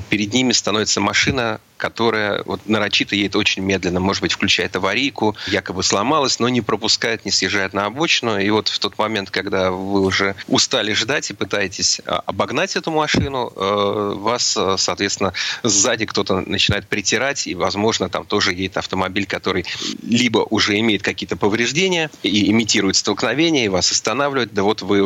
перед 0.09 0.33
ними 0.33 0.53
становится 0.53 1.01
машина, 1.01 1.61
которая 1.77 2.43
вот 2.47 2.67
нарочито 2.67 3.17
едет 3.17 3.37
очень 3.37 3.63
медленно, 3.63 4.01
может 4.01 4.23
быть, 4.23 4.33
включает 4.33 4.75
аварийку, 4.77 5.37
якобы 5.49 5.83
сломалась, 5.83 6.39
но 6.39 6.49
не 6.49 6.61
пропускает, 6.61 7.25
не 7.25 7.31
съезжает 7.31 7.75
на 7.75 7.87
обочину. 7.87 8.39
И 8.39 8.49
вот 8.51 8.69
в 8.69 8.79
тот 8.79 8.97
момент, 8.99 9.31
когда 9.31 9.71
вы 9.71 10.01
уже 10.01 10.35
устали 10.49 10.93
ждать 10.93 11.31
и 11.31 11.35
пытаетесь 11.35 12.01
а, 12.07 12.23
обогнать 12.25 12.77
эту 12.77 12.91
машину, 12.91 13.53
э, 13.55 14.15
вас, 14.17 14.57
э, 14.57 14.77
соответственно, 14.79 15.35
сзади 15.63 16.07
кто-то 16.07 16.41
начинает 16.41 16.89
притирать, 16.89 17.47
и, 17.47 17.55
возможно, 17.55 18.09
там 18.09 18.25
тоже 18.25 18.53
едет 18.53 18.77
автомобиль, 18.77 19.27
который 19.27 19.67
либо 20.03 20.39
уже 20.39 20.79
имеет 20.79 21.03
какие-то 21.03 21.37
повреждения 21.37 22.11
и 22.23 22.51
имитирует 22.51 22.84
столкновение, 22.93 23.67
и 23.67 23.69
вас 23.69 23.91
останавливает, 23.91 24.53
да 24.53 24.63
вот 24.63 24.83
вы 24.83 24.99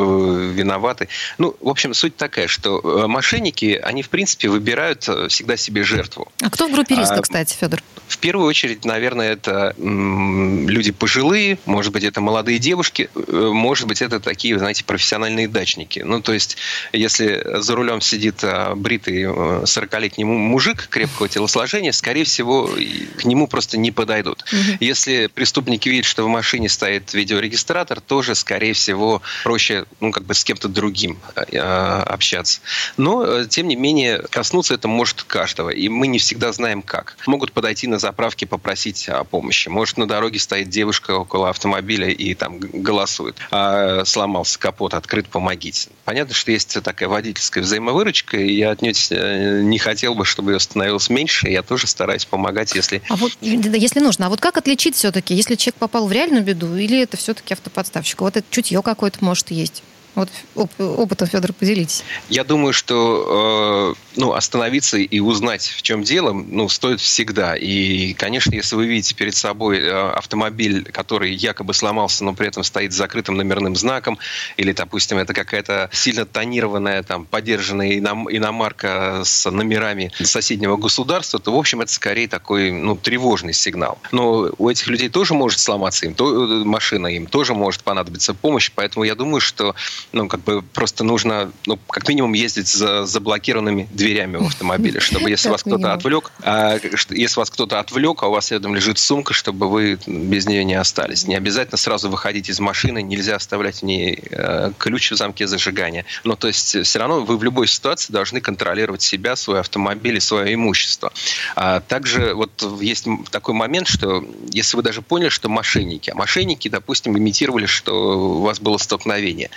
виноваты. 0.53 1.07
Ну, 1.37 1.55
в 1.59 1.69
общем, 1.69 1.93
суть 1.93 2.15
такая, 2.15 2.47
что 2.47 2.79
э, 2.79 3.07
мошенники, 3.07 3.79
они, 3.81 4.01
в 4.03 4.09
принципе, 4.09 4.49
выбирают 4.49 5.03
всегда 5.29 5.57
себе 5.57 5.83
жертву. 5.83 6.31
А 6.41 6.49
кто 6.49 6.67
в 6.67 6.71
группе 6.71 6.95
риска, 6.95 7.15
а, 7.15 7.21
кстати, 7.21 7.55
Федор? 7.55 7.81
В 8.07 8.17
первую 8.17 8.47
очередь, 8.47 8.85
наверное, 8.85 9.33
это 9.33 9.75
люди 9.77 10.91
пожилые, 10.91 11.59
может 11.65 11.93
быть, 11.93 12.03
это 12.03 12.21
молодые 12.21 12.59
девушки, 12.59 13.09
э, 13.15 13.49
может 13.53 13.87
быть, 13.87 14.01
это 14.01 14.19
такие, 14.19 14.57
знаете, 14.57 14.83
профессиональные 14.83 15.47
дачники. 15.47 15.99
Ну, 15.99 16.21
то 16.21 16.33
есть, 16.33 16.57
если 16.91 17.59
за 17.59 17.75
рулем 17.75 18.01
сидит 18.01 18.43
бритый 18.75 19.23
40-летний 19.23 20.23
э, 20.23 20.27
мужик 20.27 20.87
крепкого 20.89 21.29
телосложения, 21.29 21.91
скорее 21.91 22.23
всего, 22.23 22.69
к 23.17 23.25
нему 23.25 23.47
просто 23.47 23.77
не 23.77 23.91
подойдут. 23.91 24.43
Угу. 24.51 24.77
Если 24.79 25.27
преступники 25.27 25.89
видят, 25.89 26.05
что 26.05 26.23
в 26.23 26.27
машине 26.27 26.69
стоит 26.69 27.13
видеорегистратор, 27.13 27.68
тоже, 28.01 28.35
скорее 28.35 28.73
всего, 28.73 29.21
проще, 29.43 29.85
ну, 29.99 30.11
как 30.11 30.23
бы 30.23 30.33
с 30.33 30.43
кем-то 30.43 30.67
другим 30.67 31.19
э, 31.35 31.59
общаться. 31.59 32.61
Но, 32.97 33.45
тем 33.45 33.67
не 33.67 33.75
менее, 33.75 34.23
коснуться 34.29 34.73
это 34.73 34.87
может 34.87 35.23
каждого. 35.23 35.69
И 35.69 35.89
мы 35.89 36.07
не 36.07 36.19
всегда 36.19 36.51
знаем 36.51 36.81
как. 36.81 37.15
Могут 37.27 37.51
подойти 37.51 37.87
на 37.87 37.99
заправке 37.99 38.45
попросить 38.45 39.07
о 39.09 39.23
помощи. 39.23 39.69
Может, 39.69 39.97
на 39.97 40.07
дороге 40.07 40.39
стоит 40.39 40.69
девушка 40.69 41.11
около 41.11 41.49
автомобиля 41.49 42.09
и 42.09 42.33
там 42.33 42.59
голосует. 42.59 43.35
А, 43.51 44.03
сломался 44.05 44.59
капот, 44.59 44.93
открыт, 44.93 45.27
помогите. 45.27 45.89
Понятно, 46.05 46.33
что 46.33 46.51
есть 46.51 46.81
такая 46.83 47.09
водительская 47.09 47.63
взаимовыручка, 47.63 48.37
и 48.37 48.53
я 48.53 48.71
отнюдь 48.71 49.07
э, 49.11 49.61
не 49.63 49.77
хотел 49.77 50.15
бы, 50.15 50.25
чтобы 50.25 50.53
ее 50.53 50.59
становилось 50.59 51.09
меньше. 51.09 51.49
Я 51.49 51.61
тоже 51.61 51.87
стараюсь 51.87 52.25
помогать, 52.25 52.73
если... 52.75 53.01
А 53.09 53.15
вот, 53.15 53.31
если 53.41 53.99
нужно. 53.99 54.27
А 54.27 54.29
вот 54.29 54.41
как 54.41 54.57
отличить 54.57 54.95
все-таки, 54.95 55.33
если 55.33 55.55
человек 55.55 55.75
попал 55.75 56.07
в 56.07 56.11
реальную 56.11 56.43
беду, 56.43 56.75
или 56.75 57.01
это 57.01 57.17
все-таки 57.17 57.48
автоподставщик? 57.51 58.21
Вот 58.21 58.37
это 58.37 58.45
чутье 58.49 58.81
какое-то 58.81 59.23
может 59.23 59.51
есть. 59.51 59.83
Вот 60.19 60.29
оп- 60.55 60.81
опытом, 60.81 61.29
Федор, 61.29 61.53
поделитесь. 61.53 62.03
Я 62.27 62.43
думаю, 62.43 62.73
что 62.73 63.95
э, 63.95 64.19
ну, 64.19 64.33
остановиться 64.33 64.97
и 64.97 65.19
узнать, 65.21 65.65
в 65.65 65.81
чем 65.81 66.03
дело, 66.03 66.33
ну, 66.33 66.67
стоит 66.67 66.99
всегда. 66.99 67.55
И, 67.55 68.13
конечно, 68.15 68.53
если 68.53 68.75
вы 68.75 68.85
видите 68.85 69.15
перед 69.15 69.33
собой 69.33 69.79
э, 69.79 70.09
автомобиль, 70.11 70.83
который 70.91 71.33
якобы 71.33 71.73
сломался, 71.73 72.25
но 72.25 72.33
при 72.33 72.49
этом 72.49 72.65
стоит 72.65 72.91
с 72.91 72.97
закрытым 72.97 73.37
номерным 73.37 73.77
знаком, 73.77 74.19
или, 74.57 74.73
допустим, 74.73 75.19
это 75.19 75.33
какая-то 75.33 75.89
сильно 75.93 76.25
тонированная, 76.25 77.01
там, 77.03 77.25
поддержанная 77.25 77.97
иномарка 77.97 79.21
с 79.23 79.49
номерами 79.49 80.11
соседнего 80.21 80.75
государства, 80.75 81.39
то, 81.39 81.55
в 81.55 81.57
общем, 81.57 81.79
это 81.79 81.93
скорее 81.93 82.27
такой, 82.27 82.71
ну, 82.71 82.97
тревожный 82.97 83.53
сигнал. 83.53 83.99
Но 84.11 84.49
у 84.57 84.69
этих 84.69 84.87
людей 84.87 85.07
тоже 85.07 85.33
может 85.33 85.59
сломаться 85.59 86.05
им, 86.07 86.13
то, 86.13 86.43
э, 86.43 86.65
машина 86.65 87.07
им 87.07 87.25
тоже 87.25 87.53
может 87.53 87.83
понадобиться 87.83 88.33
помощь, 88.33 88.69
поэтому 88.75 89.05
я 89.05 89.15
думаю, 89.15 89.39
что 89.39 89.75
ну, 90.11 90.27
как 90.27 90.41
бы 90.41 90.61
просто 90.61 91.03
нужно, 91.03 91.51
ну, 91.65 91.77
как 91.89 92.07
минимум 92.07 92.33
ездить 92.33 92.67
за 92.67 93.05
заблокированными 93.05 93.87
дверями 93.91 94.37
в 94.37 94.47
автомобиле, 94.47 94.99
чтобы 94.99 95.29
если 95.29 95.49
вас 95.49 95.63
кто-то 95.63 95.93
отвлек, 95.93 96.31
а, 96.41 96.77
если 97.09 97.39
вас 97.39 97.49
кто-то 97.49 97.79
отвлек, 97.79 98.23
а 98.23 98.27
у 98.27 98.31
вас 98.31 98.51
рядом 98.51 98.75
лежит 98.75 98.97
сумка, 98.97 99.33
чтобы 99.33 99.69
вы 99.69 99.99
без 100.07 100.45
нее 100.45 100.63
не 100.63 100.75
остались. 100.75 101.27
Не 101.27 101.35
обязательно 101.35 101.77
сразу 101.77 102.09
выходить 102.09 102.49
из 102.49 102.59
машины, 102.59 103.01
нельзя 103.01 103.35
оставлять 103.35 103.81
в 103.81 103.83
ней 103.83 104.19
э, 104.31 104.71
ключ 104.77 105.11
в 105.11 105.15
замке 105.15 105.47
зажигания. 105.47 106.05
Но 106.23 106.35
то 106.35 106.47
есть 106.47 106.83
все 106.83 106.99
равно 106.99 107.21
вы 107.21 107.37
в 107.37 107.43
любой 107.43 107.67
ситуации 107.67 108.11
должны 108.11 108.41
контролировать 108.41 109.01
себя, 109.01 109.35
свой 109.35 109.59
автомобиль 109.59 110.17
и 110.17 110.19
свое 110.19 110.53
имущество. 110.53 111.11
А 111.55 111.79
также 111.81 112.33
вот 112.33 112.51
есть 112.81 113.07
такой 113.31 113.53
момент, 113.53 113.87
что 113.87 114.23
если 114.51 114.77
вы 114.77 114.83
даже 114.83 115.01
поняли, 115.01 115.29
что 115.29 115.49
мошенники, 115.49 116.09
а 116.09 116.15
мошенники, 116.15 116.67
допустим, 116.67 117.17
имитировали, 117.17 117.65
что 117.65 118.37
у 118.39 118.41
вас 118.41 118.59
было 118.59 118.77
столкновение, 118.77 119.49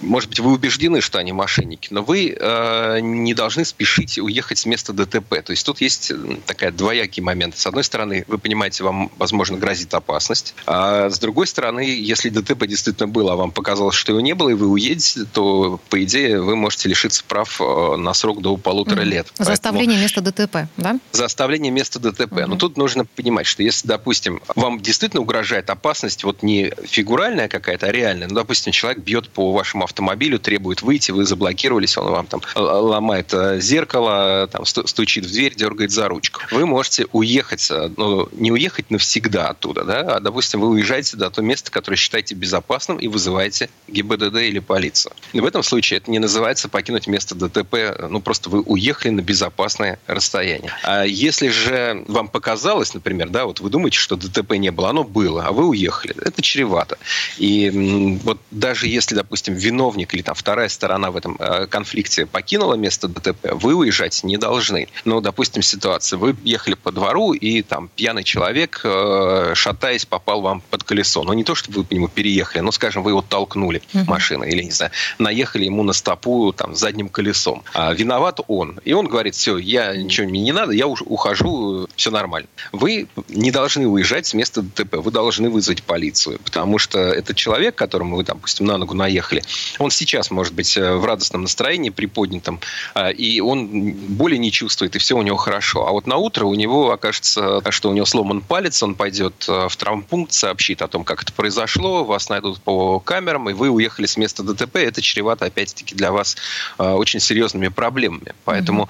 может 0.00 0.28
быть, 0.28 0.40
вы 0.40 0.52
убеждены, 0.52 1.00
что 1.00 1.18
они 1.18 1.32
мошенники, 1.32 1.88
но 1.90 2.02
вы 2.02 2.36
э, 2.38 3.00
не 3.00 3.34
должны 3.34 3.64
спешить 3.64 4.18
уехать 4.18 4.58
с 4.58 4.66
места 4.66 4.92
ДТП. 4.92 5.42
То 5.42 5.52
есть 5.52 5.64
тут 5.64 5.80
есть 5.80 6.12
такая 6.46 6.70
двоякий 6.70 7.22
момент. 7.22 7.56
С 7.56 7.66
одной 7.66 7.84
стороны, 7.84 8.24
вы 8.26 8.38
понимаете, 8.38 8.84
вам, 8.84 9.10
возможно, 9.18 9.56
грозит 9.56 9.92
опасность. 9.94 10.54
А 10.66 11.10
с 11.10 11.18
другой 11.18 11.46
стороны, 11.46 11.80
если 11.80 12.28
ДТП 12.28 12.66
действительно 12.66 13.08
было, 13.08 13.32
а 13.32 13.36
вам 13.36 13.50
показалось, 13.50 13.94
что 13.94 14.12
его 14.12 14.20
не 14.20 14.34
было, 14.34 14.50
и 14.50 14.54
вы 14.54 14.68
уедете, 14.68 15.24
то, 15.32 15.80
по 15.88 16.02
идее, 16.02 16.40
вы 16.40 16.56
можете 16.56 16.88
лишиться 16.88 17.24
прав 17.24 17.60
э, 17.60 17.96
на 17.96 18.14
срок 18.14 18.40
до 18.40 18.56
полутора 18.56 19.00
mm-hmm. 19.00 19.04
лет. 19.04 19.32
За 19.38 19.52
оставление 19.52 19.98
места 19.98 20.20
ДТП, 20.20 20.68
да? 20.76 20.98
За 21.12 21.24
оставление 21.24 21.72
места 21.72 21.98
ДТП. 21.98 22.32
Mm-hmm. 22.32 22.46
Но 22.46 22.56
тут 22.56 22.76
нужно 22.76 23.04
понимать, 23.04 23.46
что 23.46 23.62
если, 23.62 23.86
допустим, 23.86 24.40
вам 24.54 24.80
действительно 24.80 25.22
угрожает 25.22 25.70
опасность, 25.70 26.24
вот 26.24 26.42
не 26.42 26.72
фигуральная 26.84 27.48
какая-то, 27.48 27.86
а 27.86 27.92
реальная, 27.92 28.28
ну, 28.28 28.34
допустим, 28.34 28.72
человек 28.72 29.02
бьет 29.02 29.28
по 29.28 29.52
вашему 29.62 29.84
автомобилю, 29.84 30.40
требует 30.40 30.82
выйти, 30.82 31.12
вы 31.12 31.24
заблокировались, 31.24 31.96
он 31.96 32.10
вам 32.10 32.26
там 32.26 32.40
ломает 32.56 33.32
э, 33.32 33.60
зеркало, 33.60 34.48
там 34.50 34.64
стучит 34.66 35.24
в 35.24 35.30
дверь, 35.32 35.54
дергает 35.54 35.92
за 35.92 36.08
ручку. 36.08 36.40
Вы 36.50 36.66
можете 36.66 37.06
уехать, 37.12 37.70
э, 37.70 37.90
ну, 37.96 38.28
не 38.32 38.50
уехать 38.50 38.90
навсегда 38.90 39.50
оттуда, 39.50 39.84
да, 39.84 40.00
а, 40.16 40.20
допустим, 40.20 40.60
вы 40.60 40.68
уезжаете 40.70 41.16
до 41.16 41.30
того 41.30 41.46
места, 41.46 41.70
которое 41.70 41.96
считаете 41.96 42.34
безопасным 42.34 42.98
и 42.98 43.06
вызываете 43.06 43.70
ГИБДД 43.86 44.36
или 44.38 44.58
полицию. 44.58 45.12
И 45.32 45.38
в 45.38 45.46
этом 45.46 45.62
случае 45.62 45.98
это 45.98 46.10
не 46.10 46.18
называется 46.18 46.68
покинуть 46.68 47.06
место 47.06 47.36
ДТП, 47.36 47.76
ну, 48.10 48.20
просто 48.20 48.50
вы 48.50 48.62
уехали 48.62 49.12
на 49.12 49.20
безопасное 49.20 50.00
расстояние. 50.08 50.72
А 50.82 51.04
если 51.04 51.50
же 51.50 52.04
вам 52.08 52.26
показалось, 52.26 52.94
например, 52.94 53.28
да, 53.28 53.44
вот 53.44 53.60
вы 53.60 53.70
думаете, 53.70 53.98
что 53.98 54.16
ДТП 54.16 54.54
не 54.56 54.72
было, 54.72 54.90
оно 54.90 55.04
было, 55.04 55.44
а 55.46 55.52
вы 55.52 55.68
уехали, 55.68 56.16
это 56.20 56.42
чревато. 56.42 56.98
И 57.38 58.18
вот 58.24 58.40
даже 58.50 58.88
если, 58.88 59.14
допустим, 59.14 59.51
допустим, 59.52 59.54
виновник 59.54 60.14
или 60.14 60.22
там 60.22 60.34
вторая 60.34 60.68
сторона 60.68 61.10
в 61.10 61.16
этом 61.16 61.36
э, 61.38 61.66
конфликте 61.66 62.26
покинула 62.26 62.74
место 62.74 63.08
ДТП, 63.08 63.52
вы 63.52 63.74
уезжать 63.74 64.24
не 64.24 64.36
должны. 64.36 64.88
Ну, 65.04 65.20
допустим, 65.20 65.62
ситуация. 65.62 66.18
Вы 66.18 66.36
ехали 66.44 66.74
по 66.74 66.92
двору, 66.92 67.32
и 67.32 67.62
там 67.62 67.88
пьяный 67.94 68.24
человек, 68.24 68.80
э, 68.84 69.52
шатаясь, 69.54 70.04
попал 70.04 70.40
вам 70.40 70.62
под 70.70 70.84
колесо. 70.84 71.22
Но 71.24 71.34
не 71.34 71.44
то, 71.44 71.54
чтобы 71.54 71.78
вы 71.78 71.84
по 71.84 71.94
нему 71.94 72.08
переехали, 72.08 72.62
но, 72.62 72.72
скажем, 72.72 73.02
вы 73.02 73.10
его 73.10 73.22
толкнули 73.22 73.82
uh-huh. 73.92 74.04
машиной, 74.06 74.50
или, 74.50 74.62
не 74.62 74.70
знаю, 74.70 74.92
наехали 75.18 75.64
ему 75.64 75.82
на 75.82 75.92
стопу 75.92 76.52
там 76.52 76.74
задним 76.74 77.08
колесом. 77.08 77.62
А 77.74 77.92
виноват 77.92 78.40
он. 78.48 78.80
И 78.84 78.92
он 78.92 79.06
говорит, 79.06 79.34
все, 79.34 79.58
я 79.58 79.96
ничего 79.96 80.28
мне 80.28 80.40
не 80.40 80.52
надо, 80.52 80.72
я 80.72 80.86
уже 80.86 81.04
ухожу, 81.04 81.88
все 81.96 82.10
нормально. 82.10 82.48
Вы 82.72 83.08
не 83.28 83.50
должны 83.50 83.86
уезжать 83.86 84.26
с 84.26 84.34
места 84.34 84.62
ДТП, 84.62 84.96
вы 84.96 85.10
должны 85.10 85.50
вызвать 85.50 85.82
полицию, 85.82 86.38
потому 86.44 86.78
что 86.78 86.98
этот 86.98 87.36
человек, 87.36 87.74
которому 87.74 88.16
вы, 88.16 88.24
допустим, 88.24 88.66
на 88.66 88.78
ногу 88.78 88.94
наехали, 88.94 89.41
он 89.78 89.90
сейчас 89.90 90.30
может 90.30 90.54
быть 90.54 90.76
э, 90.76 90.94
в 90.94 91.04
радостном 91.04 91.42
настроении, 91.42 91.90
приподнятом, 91.90 92.60
э, 92.94 93.12
и 93.12 93.40
он 93.40 93.92
боли 93.92 94.36
не 94.36 94.52
чувствует, 94.52 94.96
и 94.96 94.98
все 94.98 95.16
у 95.16 95.22
него 95.22 95.36
хорошо. 95.36 95.86
А 95.86 95.92
вот 95.92 96.06
на 96.06 96.16
утро 96.16 96.46
у 96.46 96.54
него 96.54 96.92
окажется, 96.92 97.60
что 97.70 97.90
у 97.90 97.92
него 97.92 98.06
сломан 98.06 98.40
палец, 98.40 98.82
он 98.82 98.94
пойдет 98.94 99.46
э, 99.48 99.68
в 99.68 99.76
травмпункт, 99.76 100.32
сообщит 100.32 100.82
о 100.82 100.88
том, 100.88 101.04
как 101.04 101.22
это 101.22 101.32
произошло, 101.32 102.04
вас 102.04 102.28
найдут 102.28 102.60
по 102.60 103.00
камерам, 103.00 103.50
и 103.50 103.52
вы 103.52 103.70
уехали 103.70 104.06
с 104.06 104.16
места 104.16 104.42
ДТП. 104.42 104.76
Это 104.76 105.02
чревато, 105.02 105.46
опять-таки, 105.46 105.94
для 105.94 106.12
вас 106.12 106.36
очень 106.78 107.20
серьезными 107.20 107.68
проблемами. 107.68 108.34
Поэтому 108.44 108.88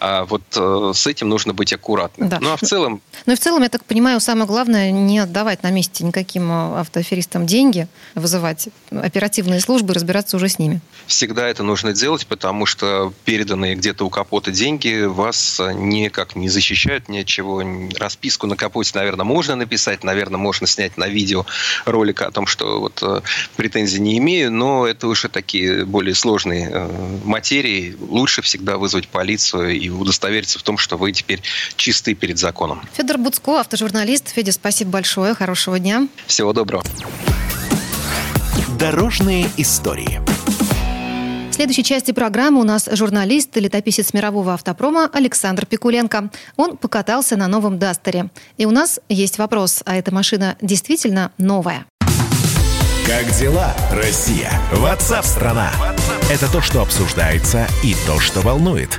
mm-hmm. 0.00 0.26
вот 0.26 0.96
с 0.96 1.06
этим 1.06 1.28
нужно 1.28 1.54
быть 1.54 1.72
аккуратным. 1.72 2.28
Да. 2.28 2.38
Ну, 2.40 2.52
а 2.52 2.56
в 2.56 2.60
целом... 2.60 3.00
Ну 3.26 3.32
и 3.32 3.36
в 3.36 3.40
целом, 3.40 3.62
я 3.62 3.68
так 3.68 3.84
понимаю, 3.84 4.20
самое 4.20 4.46
главное 4.46 4.90
не 4.90 5.18
отдавать 5.18 5.62
на 5.62 5.70
месте 5.70 6.04
никаким 6.04 6.50
автоаферистам 6.50 7.46
деньги, 7.46 7.88
вызывать 8.14 8.68
оперативные 8.90 9.60
службы, 9.60 9.93
разбираться 9.94 10.36
уже 10.36 10.48
с 10.48 10.58
ними. 10.58 10.80
Всегда 11.06 11.48
это 11.48 11.62
нужно 11.62 11.92
делать, 11.92 12.26
потому 12.26 12.66
что 12.66 13.12
переданные 13.24 13.74
где-то 13.74 14.04
у 14.04 14.10
капота 14.10 14.50
деньги 14.50 15.04
вас 15.04 15.60
никак 15.74 16.36
не 16.36 16.48
защищают 16.48 17.08
ни 17.08 17.18
от 17.18 17.26
чего. 17.26 17.62
Расписку 17.98 18.46
на 18.46 18.56
капоте, 18.56 18.92
наверное, 18.94 19.24
можно 19.24 19.56
написать, 19.56 20.04
наверное, 20.04 20.38
можно 20.38 20.66
снять 20.66 20.96
на 20.96 21.08
видео 21.08 21.46
ролик 21.84 22.22
о 22.22 22.30
том, 22.30 22.46
что 22.46 22.80
вот 22.80 23.02
э, 23.02 23.20
претензий 23.56 24.00
не 24.00 24.18
имею, 24.18 24.52
но 24.52 24.86
это 24.86 25.08
уже 25.08 25.28
такие 25.28 25.84
более 25.84 26.14
сложные 26.14 26.70
э, 26.70 27.18
материи. 27.24 27.96
Лучше 28.00 28.42
всегда 28.42 28.76
вызвать 28.76 29.08
полицию 29.08 29.78
и 29.78 29.88
удостовериться 29.88 30.58
в 30.58 30.62
том, 30.62 30.78
что 30.78 30.96
вы 30.96 31.12
теперь 31.12 31.42
чисты 31.76 32.14
перед 32.14 32.38
законом. 32.38 32.82
Федор 32.94 33.18
Буцко, 33.18 33.60
автожурналист. 33.60 34.28
Федя, 34.28 34.52
спасибо 34.52 34.90
большое. 34.90 35.34
Хорошего 35.34 35.78
дня. 35.78 36.08
Всего 36.26 36.52
доброго. 36.52 36.84
Дорожные 38.78 39.46
истории. 39.56 40.20
В 41.50 41.54
следующей 41.54 41.84
части 41.84 42.10
программы 42.10 42.60
у 42.60 42.64
нас 42.64 42.88
журналист 42.90 43.56
и 43.56 43.60
летописец 43.60 44.12
мирового 44.12 44.54
автопрома 44.54 45.08
Александр 45.12 45.64
Пикуленко. 45.64 46.30
Он 46.56 46.76
покатался 46.76 47.36
на 47.36 47.46
новом 47.46 47.78
Дастере. 47.78 48.30
И 48.56 48.66
у 48.66 48.72
нас 48.72 48.98
есть 49.08 49.38
вопрос, 49.38 49.82
а 49.86 49.94
эта 49.94 50.12
машина 50.12 50.56
действительно 50.60 51.30
новая? 51.38 51.86
Как 53.06 53.30
дела, 53.38 53.72
Россия? 53.92 54.50
Ватсап-страна! 54.72 55.70
Это 56.28 56.50
то, 56.50 56.60
что 56.60 56.82
обсуждается 56.82 57.68
и 57.84 57.94
то, 58.08 58.18
что 58.18 58.40
волнует. 58.40 58.98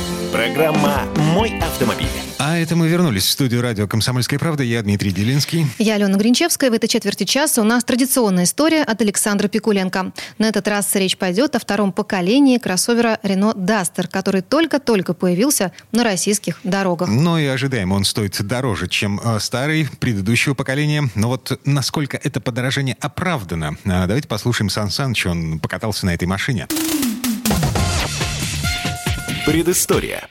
Программа 0.31 1.03
«Мой 1.33 1.59
автомобиль». 1.59 2.07
А 2.37 2.57
это 2.57 2.75
мы 2.77 2.87
вернулись 2.87 3.25
в 3.25 3.29
студию 3.29 3.61
радио 3.61 3.85
«Комсомольская 3.85 4.39
правда». 4.39 4.63
Я 4.63 4.81
Дмитрий 4.81 5.11
Делинский. 5.11 5.67
Я 5.77 5.95
Алена 5.95 6.17
Гринчевская. 6.17 6.71
В 6.71 6.73
этой 6.73 6.87
четверти 6.87 7.25
часа 7.25 7.61
у 7.61 7.65
нас 7.65 7.83
традиционная 7.83 8.45
история 8.45 8.83
от 8.83 9.01
Александра 9.01 9.49
Пикуленко. 9.49 10.13
На 10.37 10.45
этот 10.47 10.67
раз 10.69 10.95
речь 10.95 11.17
пойдет 11.17 11.55
о 11.55 11.59
втором 11.59 11.91
поколении 11.91 12.57
кроссовера 12.57 13.19
Renault 13.23 13.57
Duster, 13.57 14.07
который 14.07 14.41
только-только 14.41 15.13
появился 15.13 15.73
на 15.91 16.03
российских 16.05 16.59
дорогах. 16.63 17.09
Но 17.09 17.37
и 17.37 17.45
ожидаемо 17.45 17.95
он 17.95 18.05
стоит 18.05 18.41
дороже, 18.41 18.87
чем 18.87 19.19
э, 19.23 19.37
старый 19.39 19.89
предыдущего 19.99 20.53
поколения. 20.53 21.09
Но 21.13 21.27
вот 21.27 21.59
насколько 21.65 22.15
это 22.15 22.39
подорожание 22.39 22.95
оправдано? 23.01 23.75
А, 23.85 24.07
давайте 24.07 24.29
послушаем 24.29 24.69
Сан 24.69 24.91
Саныча. 24.91 25.27
Он 25.27 25.59
покатался 25.59 26.05
на 26.05 26.13
этой 26.13 26.27
машине. 26.27 26.67
Предыстория. 29.45 30.29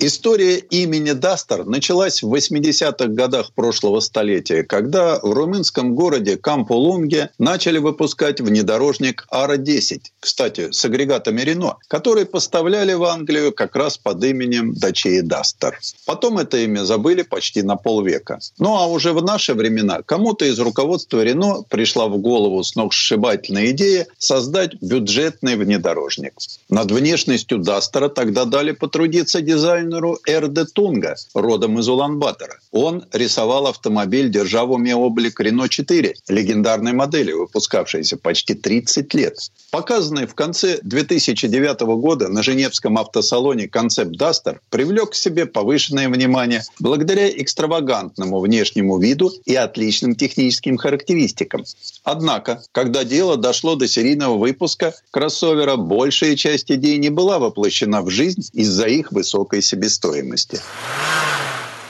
История 0.00 0.56
имени 0.56 1.12
Дастер 1.12 1.64
началась 1.64 2.22
в 2.22 2.34
80-х 2.34 3.06
годах 3.06 3.52
прошлого 3.54 4.00
столетия, 4.00 4.64
когда 4.64 5.20
в 5.20 5.32
румынском 5.32 5.94
городе 5.94 6.36
Кампулунге 6.36 7.30
начали 7.38 7.78
выпускать 7.78 8.40
внедорожник 8.40 9.24
Ара-10, 9.30 10.00
кстати, 10.18 10.72
с 10.72 10.84
агрегатами 10.84 11.42
Рено, 11.42 11.76
который 11.86 12.26
поставляли 12.26 12.94
в 12.94 13.04
Англию 13.04 13.52
как 13.52 13.76
раз 13.76 13.96
под 13.96 14.22
именем 14.24 14.74
дочей 14.74 15.22
Дастер. 15.22 15.78
Потом 16.06 16.38
это 16.38 16.58
имя 16.58 16.84
забыли 16.84 17.22
почти 17.22 17.62
на 17.62 17.76
полвека. 17.76 18.40
Ну 18.58 18.76
а 18.76 18.88
уже 18.88 19.12
в 19.12 19.22
наши 19.22 19.54
времена 19.54 20.02
кому-то 20.04 20.44
из 20.44 20.58
руководства 20.58 21.22
Рено 21.22 21.62
пришла 21.70 22.08
в 22.08 22.18
голову 22.18 22.64
сногсшибательная 22.64 23.70
идея 23.70 24.08
создать 24.18 24.74
бюджетный 24.82 25.54
внедорожник. 25.56 26.34
Над 26.68 26.90
внешностью 26.90 27.58
Дастера 27.58 28.08
тогда 28.08 28.44
дали 28.44 28.72
потрудиться 28.72 29.40
дизайнеру 29.40 29.83
дизайнеру 29.84 30.18
Эрде 30.26 30.64
Тунга, 30.64 31.16
родом 31.34 31.78
из 31.78 31.88
Улан-Батора. 31.88 32.58
Он 32.70 33.04
рисовал 33.12 33.66
автомобиль, 33.66 34.30
держа 34.30 34.64
облик 34.64 35.40
Рено 35.40 35.68
4, 35.68 36.14
легендарной 36.28 36.92
модели, 36.92 37.32
выпускавшейся 37.32 38.16
почти 38.16 38.54
30 38.54 39.14
лет. 39.14 39.38
Показанный 39.70 40.26
в 40.26 40.34
конце 40.34 40.78
2009 40.82 41.80
года 41.98 42.28
на 42.28 42.42
Женевском 42.42 42.98
автосалоне 42.98 43.68
концепт 43.68 44.12
Дастер 44.16 44.60
привлек 44.70 45.10
к 45.10 45.14
себе 45.14 45.46
повышенное 45.46 46.08
внимание 46.08 46.62
благодаря 46.78 47.28
экстравагантному 47.28 48.40
внешнему 48.40 48.98
виду 48.98 49.32
и 49.44 49.54
отличным 49.54 50.14
техническим 50.14 50.76
характеристикам. 50.76 51.64
Однако, 52.04 52.62
когда 52.72 53.04
дело 53.04 53.36
дошло 53.36 53.74
до 53.74 53.88
серийного 53.88 54.38
выпуска 54.38 54.94
кроссовера, 55.10 55.76
большая 55.76 56.36
часть 56.36 56.70
идей 56.70 56.98
не 56.98 57.10
была 57.10 57.38
воплощена 57.38 58.02
в 58.02 58.10
жизнь 58.10 58.48
из-за 58.52 58.86
их 58.86 59.12
высокой 59.12 59.60
себестоимости 59.60 59.73
себестоимости. 59.74 60.62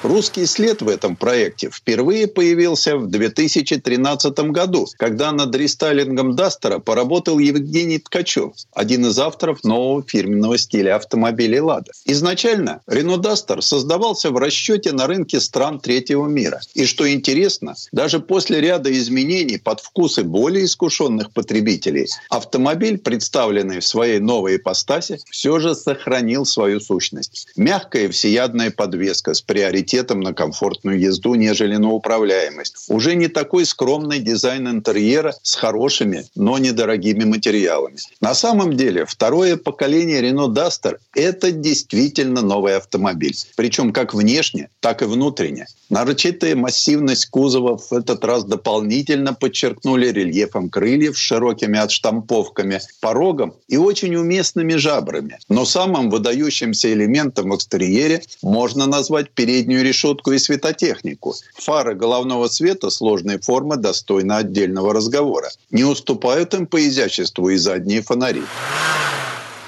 Русский 0.05 0.44
след 0.44 0.82
в 0.82 0.88
этом 0.90 1.16
проекте 1.16 1.70
впервые 1.70 2.26
появился 2.26 2.98
в 2.98 3.09
2013 3.09 4.38
году, 4.50 4.86
когда 4.98 5.32
над 5.32 5.57
рестайлингом 5.57 6.36
Дастера 6.36 6.78
поработал 6.78 7.38
Евгений 7.38 7.98
Ткачев, 7.98 8.52
один 8.74 9.07
из 9.07 9.18
авторов 9.18 9.64
нового 9.64 10.05
фирменного 10.07 10.59
стиля 10.59 10.96
автомобилей 10.96 11.61
«Лада». 11.61 11.90
Изначально 12.05 12.82
Рено 12.86 13.16
Дастер 13.16 13.62
создавался 13.62 14.30
в 14.30 14.36
расчете 14.36 14.92
на 14.92 15.07
рынке 15.07 15.40
стран 15.40 15.80
третьего 15.80 16.26
мира. 16.26 16.61
И 16.74 16.84
что 16.84 17.11
интересно, 17.11 17.74
даже 17.90 18.20
после 18.20 18.61
ряда 18.61 18.92
изменений 18.92 19.57
под 19.57 19.80
вкусы 19.80 20.22
более 20.22 20.66
искушенных 20.66 21.32
потребителей, 21.32 22.09
автомобиль, 22.28 22.98
представленный 22.98 23.80
в 23.80 23.86
своей 23.86 24.18
новой 24.18 24.57
ипостаси, 24.57 25.18
все 25.30 25.59
же 25.61 25.74
сохранил 25.74 26.44
свою 26.44 26.80
сущность. 26.80 27.48
Мягкая 27.57 28.11
всеядная 28.11 28.70
подвеска 28.70 29.32
с 29.32 29.40
приоритетом 29.40 29.93
приоритетом 29.95 30.20
на 30.20 30.34
комфортную 30.34 30.99
езду, 30.99 31.34
нежели 31.34 31.76
на 31.76 31.90
управляемость. 31.90 32.86
Уже 32.88 33.14
не 33.14 33.28
такой 33.28 33.64
скромный 33.64 34.18
дизайн 34.18 34.68
интерьера 34.68 35.34
с 35.42 35.55
хорошими, 35.55 36.24
но 36.34 36.59
недорогими 36.59 37.24
материалами. 37.24 37.97
На 38.20 38.34
самом 38.34 38.76
деле, 38.76 39.05
второе 39.07 39.57
поколение 39.57 40.20
Renault 40.22 40.55
Duster– 40.55 40.97
это 41.14 41.53
действительно 41.53 42.42
новый 42.42 42.76
автомобиль. 42.76 43.36
Причем 43.57 43.92
как 43.92 44.14
внешне, 44.14 44.68
так 44.80 45.03
и 45.03 45.05
внутренне. 45.05 45.66
Нарочитая 45.90 46.57
массивность 46.57 47.26
кузова 47.26 47.78
в 47.78 47.92
этот 47.92 48.24
раз 48.24 48.45
дополнительно 48.45 49.32
подчеркнули 49.34 50.09
рельефом 50.09 50.70
крыльев 50.70 51.16
широкими 51.16 51.78
отштамповками, 51.78 52.80
порогом 53.01 53.55
и 53.68 53.76
очень 53.76 54.16
уместными 54.16 54.74
жабрами. 54.74 55.38
Но 55.49 55.64
самым 55.64 56.11
выдающимся 56.11 56.92
элементом 56.92 57.51
в 57.51 57.57
экстерьере 57.57 58.22
можно 58.42 58.86
назвать 58.86 59.30
переднюю 59.30 59.84
решетку 59.85 60.32
и 60.32 60.39
светотехнику. 60.39 61.35
Фары 61.55 61.95
головного 61.95 62.49
света 62.49 62.91
сложной 62.91 63.39
формы 63.39 63.76
достойны 63.76 64.32
отдельного 64.32 64.93
разговора. 64.93 65.51
Не 65.70 65.85
уступают 65.85 66.55
им 66.55 66.66
по 66.66 66.85
изяществу 66.85 67.51
и 67.51 67.57
задние 67.57 68.03
фонари. 68.03 68.43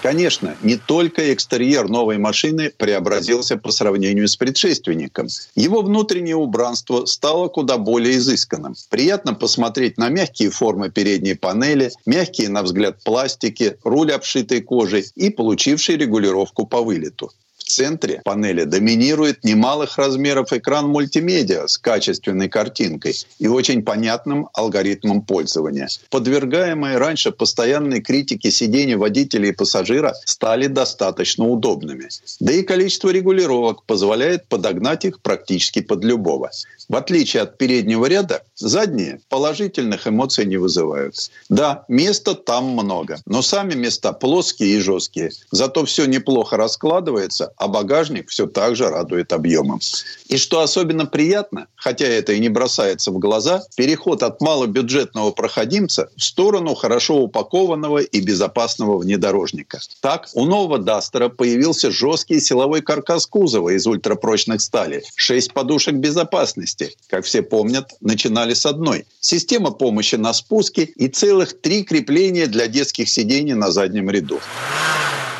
Конечно, 0.06 0.56
не 0.62 0.76
только 0.76 1.32
экстерьер 1.34 1.88
новой 1.88 2.18
машины 2.18 2.70
преобразился 2.76 3.56
по 3.56 3.72
сравнению 3.72 4.28
с 4.28 4.36
предшественником. 4.36 5.26
Его 5.56 5.82
внутреннее 5.82 6.36
убранство 6.36 7.06
стало 7.06 7.48
куда 7.48 7.76
более 7.76 8.18
изысканным. 8.18 8.76
Приятно 8.88 9.34
посмотреть 9.34 9.98
на 9.98 10.08
мягкие 10.08 10.50
формы 10.50 10.90
передней 10.90 11.34
панели, 11.34 11.90
мягкие, 12.06 12.50
на 12.50 12.62
взгляд, 12.62 13.02
пластики, 13.02 13.78
руль, 13.82 14.12
обшитый 14.12 14.60
кожей 14.60 15.06
и 15.16 15.30
получивший 15.30 15.96
регулировку 15.96 16.66
по 16.66 16.82
вылету 16.82 17.32
центре 17.68 18.22
панели 18.24 18.64
доминирует 18.64 19.44
немалых 19.44 19.98
размеров 19.98 20.52
экран 20.52 20.88
мультимедиа 20.88 21.66
с 21.66 21.78
качественной 21.78 22.48
картинкой 22.48 23.14
и 23.38 23.48
очень 23.48 23.82
понятным 23.82 24.48
алгоритмом 24.52 25.22
пользования. 25.22 25.88
Подвергаемые 26.10 26.98
раньше 26.98 27.32
постоянной 27.32 28.00
критике 28.00 28.50
сиденья 28.50 28.96
водителя 28.96 29.48
и 29.48 29.52
пассажира 29.52 30.14
стали 30.24 30.66
достаточно 30.66 31.46
удобными. 31.46 32.08
Да 32.40 32.52
и 32.52 32.62
количество 32.62 33.10
регулировок 33.10 33.84
позволяет 33.84 34.46
подогнать 34.48 35.04
их 35.04 35.20
практически 35.20 35.80
под 35.80 36.04
любого. 36.04 36.50
В 36.88 36.94
отличие 36.94 37.42
от 37.42 37.58
переднего 37.58 38.06
ряда, 38.06 38.42
задние 38.54 39.20
положительных 39.28 40.06
эмоций 40.06 40.44
не 40.44 40.56
вызывают. 40.56 41.16
Да, 41.48 41.84
места 41.88 42.34
там 42.34 42.64
много, 42.70 43.18
но 43.26 43.42
сами 43.42 43.74
места 43.74 44.12
плоские 44.12 44.76
и 44.76 44.80
жесткие. 44.80 45.32
Зато 45.50 45.84
все 45.84 46.06
неплохо 46.06 46.56
раскладывается, 46.56 47.52
а 47.56 47.68
багажник 47.68 48.28
все 48.28 48.46
так 48.46 48.76
же 48.76 48.88
радует 48.88 49.32
объемом. 49.32 49.80
И 50.28 50.36
что 50.36 50.60
особенно 50.60 51.06
приятно, 51.06 51.66
хотя 51.76 52.06
это 52.06 52.32
и 52.32 52.40
не 52.40 52.48
бросается 52.48 53.10
в 53.10 53.18
глаза, 53.18 53.62
переход 53.76 54.22
от 54.22 54.40
малобюджетного 54.40 55.30
проходимца 55.30 56.10
в 56.16 56.22
сторону 56.22 56.74
хорошо 56.74 57.16
упакованного 57.16 57.98
и 57.98 58.20
безопасного 58.20 58.98
внедорожника. 58.98 59.80
Так, 60.00 60.28
у 60.34 60.44
нового 60.44 60.78
Дастера 60.78 61.28
появился 61.28 61.90
жесткий 61.90 62.40
силовой 62.40 62.82
каркас 62.82 63.26
кузова 63.26 63.70
из 63.70 63.86
ультрапрочных 63.86 64.60
стали, 64.60 65.02
6 65.14 65.52
подушек 65.52 65.94
безопасности. 65.94 66.94
Как 67.08 67.24
все 67.24 67.42
помнят, 67.42 67.92
начинали 68.00 68.54
с 68.54 68.66
одной. 68.66 69.06
Система 69.20 69.70
помощи 69.70 70.16
на 70.16 70.32
спуске 70.32 70.84
и 70.84 71.08
целых 71.08 71.60
три 71.60 71.82
крепления 71.82 72.46
для 72.46 72.66
детских 72.66 73.08
сидений 73.08 73.54
на 73.54 73.70
заднем 73.70 74.10
ряду. 74.10 74.40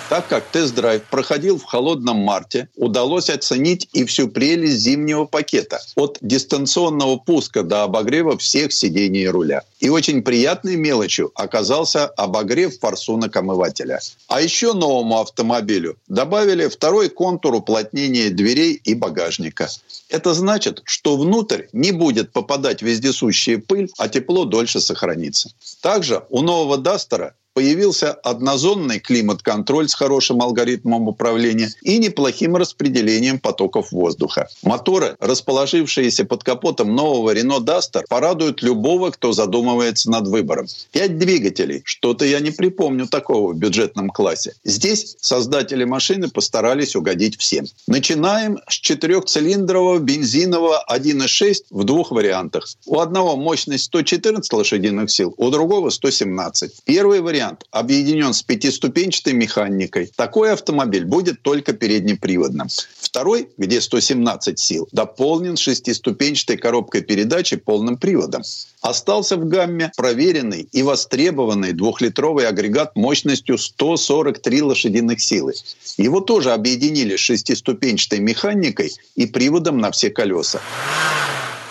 Так 0.09 0.28
как 0.28 0.44
тест-драйв 0.52 1.02
проходил 1.11 1.59
в 1.59 1.64
холодном 1.64 2.18
марте, 2.18 2.68
удалось 2.76 3.28
оценить 3.28 3.88
и 3.92 4.04
всю 4.04 4.28
прелесть 4.28 4.76
зимнего 4.76 5.24
пакета. 5.24 5.80
От 5.96 6.18
дистанционного 6.20 7.16
пуска 7.16 7.64
до 7.64 7.82
обогрева 7.82 8.38
всех 8.38 8.72
сидений 8.72 9.26
руля. 9.26 9.64
И 9.80 9.88
очень 9.88 10.22
приятной 10.22 10.76
мелочью 10.76 11.32
оказался 11.34 12.07
обогрев 12.07 12.78
форсунок 12.78 13.34
омывателя. 13.34 13.98
А 14.28 14.40
еще 14.40 14.74
новому 14.74 15.18
автомобилю 15.18 15.96
добавили 16.07 16.68
второй 16.68 17.09
контур 17.09 17.57
уплотнения 17.57 18.30
дверей 18.30 18.80
и 18.84 18.94
багажника. 18.94 19.68
Это 20.09 20.34
значит, 20.34 20.82
что 20.84 21.16
внутрь 21.16 21.64
не 21.72 21.90
будет 21.90 22.30
попадать 22.30 22.80
вездесущая 22.80 23.59
пыль, 23.59 23.90
а 23.98 24.09
тепло 24.09 24.44
дольше 24.44 24.80
сохранится. 24.80 25.50
Также 25.80 26.22
у 26.30 26.42
нового 26.42 26.78
Дастера 26.78 27.34
появился 27.57 28.12
однозонный 28.12 29.00
климат-контроль 29.00 29.88
с 29.88 29.94
хорошим 29.94 30.42
алгоритмом 30.42 31.09
управления 31.09 31.70
и 31.80 31.96
неплохим 31.96 32.54
распределением 32.54 33.38
потоков 33.38 33.92
воздуха. 33.92 34.46
Моторы, 34.62 35.16
расположившиеся 35.20 36.26
под 36.26 36.44
капотом 36.44 36.94
нового 36.94 37.34
Renault 37.34 37.64
Duster, 37.64 38.02
порадуют 38.11 38.62
любого, 38.62 39.11
кто 39.11 39.32
задумывается 39.32 40.11
над 40.11 40.28
выбором. 40.28 40.66
Пять 40.92 41.16
двигателей. 41.16 41.80
Что-то 41.86 42.26
я 42.26 42.40
не 42.40 42.50
припомню 42.50 43.07
такого 43.07 43.54
в 43.54 43.57
бюджетном 43.57 44.11
классе. 44.11 44.52
Здесь 44.62 45.16
создатели 45.22 45.84
машины 45.84 46.28
постарались 46.28 46.94
угодить 46.94 47.38
всем. 47.38 47.64
Начинаем 47.86 48.59
с 48.68 48.74
четырехцилиндрового 48.74 49.98
бензинового 49.98 50.84
1.6 50.92 51.54
в 51.70 51.84
двух 51.84 52.11
вариантах. 52.11 52.68
У 52.84 53.00
одного 53.00 53.34
мощность 53.34 53.84
114 53.84 54.52
лошадиных 54.52 55.11
сил, 55.11 55.32
у 55.38 55.48
другого 55.48 55.88
117. 55.88 56.82
Первый 56.84 57.22
вариант 57.22 57.45
вариант 57.47 57.64
объединен 57.70 58.32
с 58.32 58.42
пятиступенчатой 58.42 59.32
механикой. 59.32 60.11
Такой 60.16 60.53
автомобиль 60.53 61.05
будет 61.05 61.42
только 61.42 61.72
переднеприводным. 61.72 62.68
Второй, 62.99 63.49
где 63.57 63.80
117 63.80 64.59
сил, 64.59 64.88
дополнен 64.92 65.57
шестиступенчатой 65.57 66.57
коробкой 66.57 67.03
передачи 67.03 67.57
полным 67.57 67.97
приводом. 67.97 68.42
Остался 68.80 69.36
в 69.36 69.49
гамме 69.49 69.92
проверенный 69.97 70.68
и 70.72 70.82
востребованный 70.82 71.72
двухлитровый 71.72 72.47
агрегат 72.47 72.97
мощностью 72.97 73.59
143 73.59 74.62
лошадиных 74.62 75.20
силы. 75.20 75.55
Его 75.97 76.20
тоже 76.20 76.53
объединили 76.53 77.16
с 77.16 77.20
шестиступенчатой 77.20 78.18
механикой 78.20 78.92
и 79.14 79.26
приводом 79.26 79.78
на 79.78 79.90
все 79.90 80.11
колеса. 80.11 80.61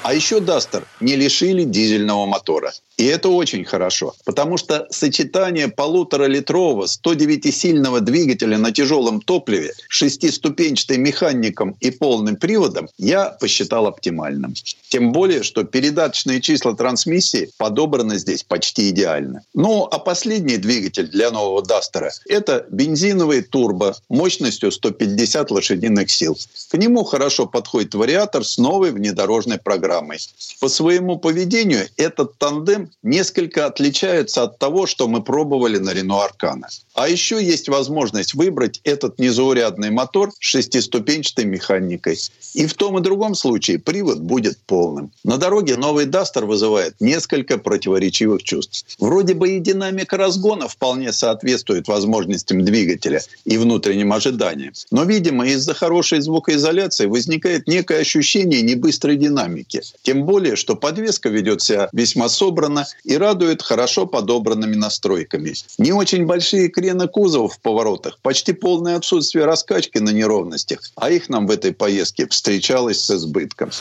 А 0.06 0.14
еще 0.14 0.40
Дастер 0.40 0.86
не 1.00 1.16
лишили 1.16 1.64
дизельного 1.64 2.28
мотора. 2.28 2.74
И 2.98 3.06
это 3.06 3.30
очень 3.30 3.66
хорошо, 3.66 4.14
потому 4.24 4.58
что 4.58 4.88
сочетание 4.90 5.68
полуторалитрового 5.68 6.86
109-сильного 6.86 8.00
двигателя 8.00 8.58
на 8.58 8.72
тяжелом 8.72 9.22
топливе, 9.22 9.74
шестиступенчатой 9.90 10.98
механиком 10.98 11.76
и 11.82 11.92
полным 11.92 12.38
приводом 12.38 12.88
я 12.98 13.26
посчитал 13.26 13.88
оптимальным. 13.88 14.54
Тем 14.90 15.12
более, 15.12 15.44
что 15.44 15.66
передаточные 15.66 16.40
числа 16.42 16.74
трансмиссии 16.74 17.50
подобраны 17.58 18.18
здесь 18.18 18.44
почти 18.44 18.90
идеально. 18.90 19.42
Ну, 19.54 19.84
а 19.92 20.00
последний 20.00 20.58
двигатель 20.58 21.08
для 21.08 21.32
нового 21.32 21.62
Дастера– 21.62 22.12
это 22.30 22.66
бензиновый 22.72 23.42
турбо 23.42 23.98
мощностью 24.08 24.72
150 24.72 25.52
лошадиных 25.52 26.10
сил. 26.10 26.38
К 26.70 26.78
нему 26.78 27.04
хорошо 27.04 27.46
подходит 27.46 27.94
вариатор 27.94 28.46
с 28.46 28.58
новой 28.58 28.92
внедорожной 28.92 29.58
программой. 29.58 30.20
По 30.62 30.70
своему 30.70 31.18
поведению 31.18 31.88
этот 31.98 32.38
тандем 32.38 32.85
несколько 33.04 33.66
отличается 33.66 34.44
от 34.44 34.60
того, 34.60 34.86
что 34.86 35.08
мы 35.08 35.24
пробовали 35.24 35.78
на 35.78 35.94
Рено 35.94 36.24
Аркана. 36.24 36.68
А 36.94 37.10
еще 37.10 37.44
есть 37.44 37.70
возможность 37.70 38.34
выбрать 38.34 38.82
этот 38.84 39.20
незаурядный 39.20 39.90
мотор 39.90 40.32
с 40.32 40.38
шестиступенчатой 40.40 41.46
механикой. 41.46 42.18
И 42.54 42.66
в 42.66 42.74
том 42.74 42.98
и 42.98 43.02
другом 43.02 43.36
случае 43.36 43.80
привод 43.80 44.20
будет 44.20 44.58
полным. 44.66 45.12
На 45.24 45.38
дороге 45.38 45.76
новый 45.76 46.06
Дастер 46.06 46.46
вызывает 46.46 46.96
несколько 47.00 47.58
противоречивых 47.58 48.44
чувств. 48.44 48.96
Вроде 49.00 49.34
бы 49.34 49.52
и 49.52 49.60
динамика 49.60 50.18
разгона 50.18 50.68
вполне 50.68 51.12
соответствует 51.12 51.88
возможностям 51.88 52.64
двигателя 52.64 53.22
и 53.44 53.58
внутренним 53.58 54.14
ожиданиям. 54.14 54.74
Но, 54.92 55.04
видимо, 55.04 55.48
из-за 55.48 55.74
хорошей 55.74 56.22
звукоизоляции 56.22 57.06
возникает 57.06 57.68
некое 57.68 58.00
ощущение 58.00 58.62
небыстрой 58.62 59.18
динамики. 59.18 59.82
Тем 60.04 60.26
более, 60.26 60.56
что 60.56 60.76
подвеска 60.76 61.30
ведет 61.30 61.62
себя 61.62 61.90
весьма 61.92 62.30
собранно 62.30 62.75
собрана 62.76 62.88
и 63.04 63.18
радует 63.18 63.62
хорошо 63.62 64.06
подобранными 64.06 64.76
настройками. 64.76 65.54
Не 65.78 65.94
очень 65.94 66.26
большие 66.26 66.70
крены 66.70 67.08
кузова 67.08 67.48
в 67.48 67.60
поворотах, 67.60 68.20
почти 68.22 68.54
полное 68.54 68.98
отсутствие 68.98 69.46
раскачки 69.46 70.00
на 70.00 70.12
неровностях, 70.12 70.80
а 70.96 71.10
их 71.10 71.30
нам 71.30 71.48
в 71.48 71.52
этой 71.52 71.74
поездке 71.74 72.28
встречалось 72.28 73.02
с 73.02 73.12
избытком. 73.12 73.72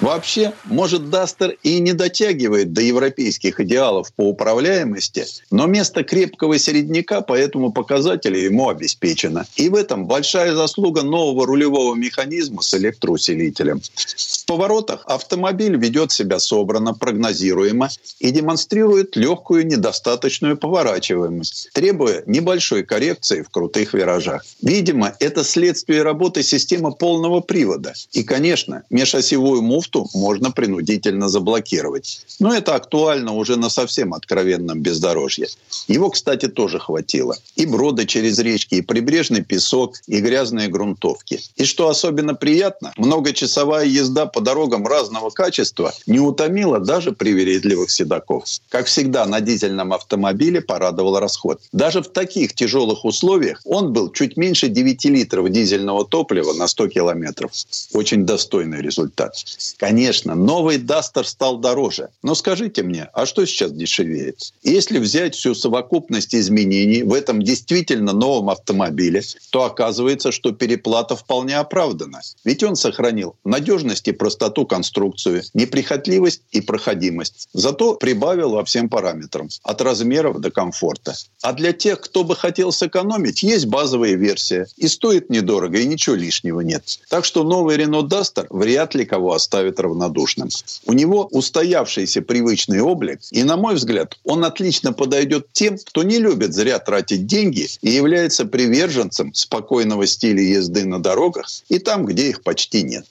Вообще, 0.00 0.54
может, 0.64 1.10
Дастер 1.10 1.56
и 1.62 1.78
не 1.78 1.92
дотягивает 1.92 2.72
до 2.72 2.80
европейских 2.80 3.60
идеалов 3.60 4.12
по 4.14 4.22
управляемости, 4.22 5.26
но 5.50 5.66
место 5.66 6.04
крепкого 6.04 6.58
середняка 6.58 7.20
по 7.20 7.34
этому 7.34 7.70
показателю 7.70 8.38
ему 8.38 8.68
обеспечено. 8.70 9.46
И 9.56 9.68
в 9.68 9.74
этом 9.74 10.06
большая 10.06 10.54
заслуга 10.54 11.02
нового 11.02 11.46
рулевого 11.46 11.94
механизма 11.94 12.62
с 12.62 12.72
электроусилителем. 12.74 13.82
В 13.82 14.46
поворотах 14.46 15.02
автомобиль 15.04 15.76
ведет 15.76 16.12
себя 16.12 16.38
собрано, 16.38 16.94
прогнозируемо 16.94 17.90
и 18.18 18.30
демонстрирует 18.30 19.16
легкую 19.16 19.66
недостаточную 19.66 20.56
поворачиваемость, 20.56 21.70
требуя 21.74 22.22
небольшой 22.26 22.84
коррекции 22.84 23.42
в 23.42 23.50
крутых 23.50 23.92
виражах. 23.92 24.44
Видимо, 24.62 25.14
это 25.20 25.44
следствие 25.44 26.02
работы 26.02 26.42
системы 26.42 26.92
полного 26.92 27.40
привода. 27.40 27.92
И, 28.12 28.22
конечно, 28.22 28.82
межосевую 28.88 29.62
муфту 29.62 29.89
нефту 29.90 30.08
можно 30.14 30.50
принудительно 30.50 31.28
заблокировать. 31.28 32.26
Но 32.38 32.54
это 32.54 32.74
актуально 32.74 33.32
уже 33.32 33.56
на 33.56 33.70
совсем 33.70 34.14
откровенном 34.14 34.80
бездорожье. 34.80 35.48
Его, 35.88 36.10
кстати, 36.10 36.48
тоже 36.48 36.78
хватило. 36.78 37.36
И 37.56 37.66
броды 37.66 38.06
через 38.06 38.38
речки, 38.38 38.76
и 38.76 38.82
прибрежный 38.82 39.42
песок, 39.42 39.96
и 40.06 40.20
грязные 40.20 40.68
грунтовки. 40.68 41.40
И 41.56 41.64
что 41.64 41.88
особенно 41.88 42.34
приятно, 42.34 42.92
многочасовая 42.96 43.86
езда 43.86 44.26
по 44.26 44.40
дорогам 44.40 44.86
разного 44.86 45.30
качества 45.30 45.92
не 46.06 46.20
утомила 46.20 46.78
даже 46.78 47.12
привередливых 47.12 47.90
седаков. 47.90 48.44
Как 48.68 48.86
всегда, 48.86 49.26
на 49.26 49.40
дизельном 49.40 49.92
автомобиле 49.92 50.60
порадовал 50.60 51.18
расход. 51.18 51.60
Даже 51.72 52.00
в 52.00 52.08
таких 52.08 52.54
тяжелых 52.54 53.04
условиях 53.04 53.60
он 53.64 53.92
был 53.92 54.12
чуть 54.12 54.36
меньше 54.36 54.68
9 54.68 55.04
литров 55.06 55.50
дизельного 55.50 56.04
топлива 56.04 56.52
на 56.52 56.68
100 56.68 56.88
километров. 56.88 57.50
Очень 57.92 58.24
достойный 58.24 58.80
результат. 58.80 59.34
Конечно, 59.80 60.34
новый 60.34 60.76
Дастер 60.76 61.26
стал 61.26 61.56
дороже. 61.56 62.10
Но 62.22 62.34
скажите 62.34 62.82
мне, 62.82 63.08
а 63.14 63.24
что 63.24 63.46
сейчас 63.46 63.72
дешевеет? 63.72 64.52
Если 64.62 64.98
взять 64.98 65.34
всю 65.34 65.54
совокупность 65.54 66.34
изменений 66.34 67.02
в 67.02 67.14
этом 67.14 67.40
действительно 67.40 68.12
новом 68.12 68.50
автомобиле, 68.50 69.22
то 69.48 69.64
оказывается, 69.64 70.32
что 70.32 70.52
переплата 70.52 71.16
вполне 71.16 71.56
оправдана. 71.56 72.20
Ведь 72.44 72.62
он 72.62 72.76
сохранил 72.76 73.36
надежность 73.42 74.06
и 74.06 74.12
простоту 74.12 74.66
конструкции, 74.66 75.44
неприхотливость 75.54 76.42
и 76.50 76.60
проходимость. 76.60 77.48
Зато 77.54 77.94
прибавил 77.94 78.50
во 78.50 78.66
всем 78.66 78.90
параметрам. 78.90 79.48
От 79.62 79.80
размеров 79.80 80.40
до 80.40 80.50
комфорта. 80.50 81.14
А 81.40 81.54
для 81.54 81.72
тех, 81.72 82.02
кто 82.02 82.22
бы 82.22 82.36
хотел 82.36 82.70
сэкономить, 82.70 83.42
есть 83.42 83.64
базовая 83.64 84.12
версия. 84.16 84.66
И 84.76 84.88
стоит 84.88 85.30
недорого, 85.30 85.78
и 85.78 85.86
ничего 85.86 86.16
лишнего 86.16 86.60
нет. 86.60 87.00
Так 87.08 87.24
что 87.24 87.44
новый 87.44 87.78
Renault 87.78 88.08
Duster 88.08 88.46
вряд 88.50 88.94
ли 88.94 89.06
кого 89.06 89.32
оставит 89.70 89.80
равнодушным. 89.80 90.48
У 90.86 90.92
него 90.92 91.28
устоявшийся 91.30 92.22
привычный 92.22 92.80
облик, 92.80 93.20
и, 93.30 93.42
на 93.42 93.56
мой 93.56 93.74
взгляд, 93.74 94.16
он 94.24 94.44
отлично 94.44 94.92
подойдет 94.92 95.46
тем, 95.52 95.78
кто 95.78 96.02
не 96.02 96.18
любит 96.18 96.52
зря 96.52 96.78
тратить 96.78 97.26
деньги 97.26 97.66
и 97.82 97.90
является 97.90 98.44
приверженцем 98.44 99.32
спокойного 99.34 100.06
стиля 100.06 100.42
езды 100.42 100.84
на 100.84 100.98
дорогах 100.98 101.46
и 101.68 101.78
там, 101.78 102.04
где 102.04 102.28
их 102.30 102.42
почти 102.42 102.82
нет. 102.82 103.06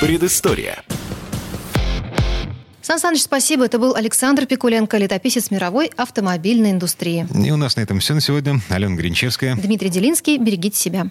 Предыстория. 0.00 0.82
Сан 2.82 2.98
Саныч, 2.98 3.22
спасибо. 3.22 3.66
Это 3.66 3.78
был 3.78 3.94
Александр 3.94 4.46
Пикуленко, 4.46 4.96
летописец 4.96 5.50
мировой 5.50 5.90
автомобильной 5.96 6.70
индустрии. 6.70 7.26
И 7.46 7.50
у 7.52 7.56
нас 7.56 7.76
на 7.76 7.82
этом 7.82 8.00
все 8.00 8.14
на 8.14 8.20
сегодня. 8.20 8.60
Алена 8.70 8.96
Гринчевская. 8.96 9.54
Дмитрий 9.56 9.90
Делинский. 9.90 10.38
Берегите 10.38 10.76
себя. 10.76 11.10